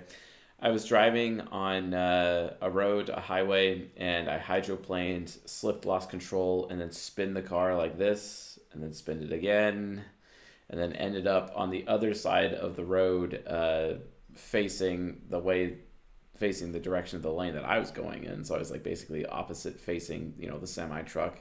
I 0.61 0.71
was 0.71 0.85
driving 0.85 1.39
on 1.39 1.93
uh, 1.93 2.53
a 2.61 2.69
road, 2.69 3.09
a 3.09 3.21
highway, 3.21 3.87
and 3.95 4.29
I 4.29 4.37
hydroplaned, 4.39 5.47
slipped, 5.47 5.85
lost 5.85 6.09
control, 6.09 6.67
and 6.69 6.81
then 6.81 6.91
spin 6.91 7.33
the 7.33 7.41
car 7.41 7.77
like 7.77 7.97
this, 7.97 8.59
and 8.73 8.83
then 8.83 8.91
spin 8.91 9.23
it 9.23 9.31
again, 9.31 10.03
and 10.69 10.79
then 10.79 10.91
ended 10.93 11.27
up 11.27 11.53
on 11.55 11.69
the 11.69 11.87
other 11.87 12.13
side 12.13 12.53
of 12.53 12.75
the 12.75 12.83
road, 12.83 13.41
uh, 13.47 13.99
facing 14.35 15.21
the 15.29 15.39
way, 15.39 15.77
facing 16.39 16.71
the 16.71 16.79
direction 16.79 17.17
of 17.17 17.21
the 17.21 17.31
lane 17.31 17.53
that 17.53 17.65
I 17.65 17.77
was 17.77 17.91
going 17.91 18.23
in. 18.23 18.43
So 18.43 18.55
I 18.55 18.59
was 18.59 18.71
like 18.71 18.81
basically 18.81 19.25
opposite 19.25 19.79
facing, 19.79 20.33
you 20.39 20.49
know, 20.49 20.57
the 20.57 20.67
semi 20.67 21.01
truck. 21.03 21.37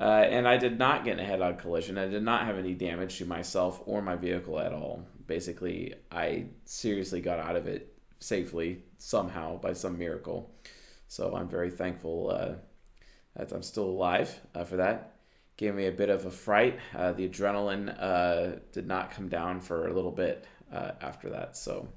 Uh, 0.00 0.24
and 0.28 0.48
I 0.48 0.56
did 0.56 0.78
not 0.78 1.04
get 1.04 1.18
in 1.18 1.20
a 1.20 1.24
head-on 1.24 1.56
collision. 1.56 1.98
I 1.98 2.08
did 2.08 2.24
not 2.24 2.46
have 2.46 2.58
any 2.58 2.74
damage 2.74 3.18
to 3.18 3.26
myself 3.26 3.80
or 3.86 4.02
my 4.02 4.16
vehicle 4.16 4.58
at 4.58 4.72
all. 4.72 5.06
Basically, 5.26 5.94
I 6.10 6.46
seriously 6.64 7.20
got 7.20 7.38
out 7.38 7.54
of 7.54 7.68
it 7.68 7.94
safely 8.18 8.82
somehow 8.98 9.58
by 9.58 9.72
some 9.72 9.96
miracle. 9.98 10.50
So 11.06 11.36
I'm 11.36 11.48
very 11.48 11.70
thankful 11.70 12.30
uh, 12.30 12.54
that 13.36 13.52
I'm 13.52 13.62
still 13.62 13.84
alive 13.84 14.40
uh, 14.54 14.64
for 14.64 14.76
that. 14.76 15.12
Gave 15.56 15.76
me 15.76 15.86
a 15.86 15.92
bit 15.92 16.10
of 16.10 16.26
a 16.26 16.30
fright. 16.30 16.80
Uh, 16.96 17.12
the 17.12 17.28
adrenaline 17.28 17.94
uh, 18.00 18.58
did 18.72 18.88
not 18.88 19.12
come 19.12 19.28
down 19.28 19.60
for 19.60 19.86
a 19.86 19.92
little 19.92 20.10
bit 20.10 20.44
uh, 20.72 20.92
after 21.00 21.30
that. 21.30 21.56
So 21.56 21.88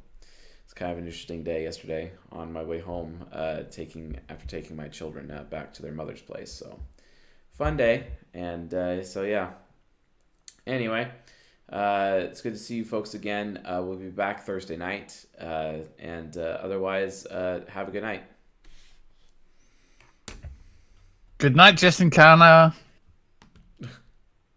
kind 0.77 0.91
of 0.91 0.99
an 0.99 1.05
interesting 1.05 1.43
day 1.43 1.63
yesterday 1.63 2.11
on 2.31 2.53
my 2.53 2.61
way 2.61 2.79
home, 2.79 3.25
uh, 3.33 3.63
taking 3.71 4.15
after 4.29 4.45
taking 4.45 4.75
my 4.75 4.87
children 4.87 5.31
uh, 5.31 5.43
back 5.49 5.73
to 5.73 5.81
their 5.81 5.91
mother's 5.91 6.21
place. 6.21 6.51
So 6.51 6.79
fun 7.51 7.75
day, 7.77 8.07
and 8.33 8.71
uh, 8.73 9.03
so 9.03 9.23
yeah. 9.23 9.49
Anyway, 10.67 11.09
uh, 11.71 12.19
it's 12.19 12.41
good 12.41 12.53
to 12.53 12.59
see 12.59 12.75
you 12.75 12.85
folks 12.85 13.15
again. 13.15 13.63
Uh, 13.65 13.81
we'll 13.83 13.97
be 13.97 14.09
back 14.09 14.45
Thursday 14.45 14.77
night, 14.77 15.25
uh, 15.41 15.77
and 15.97 16.37
otherwise, 16.37 17.25
have 17.31 17.87
a 17.87 17.91
good 17.91 18.03
night. 18.03 18.23
Good 21.39 21.55
night, 21.55 21.77
Justin 21.77 22.11
Carner. 22.11 22.73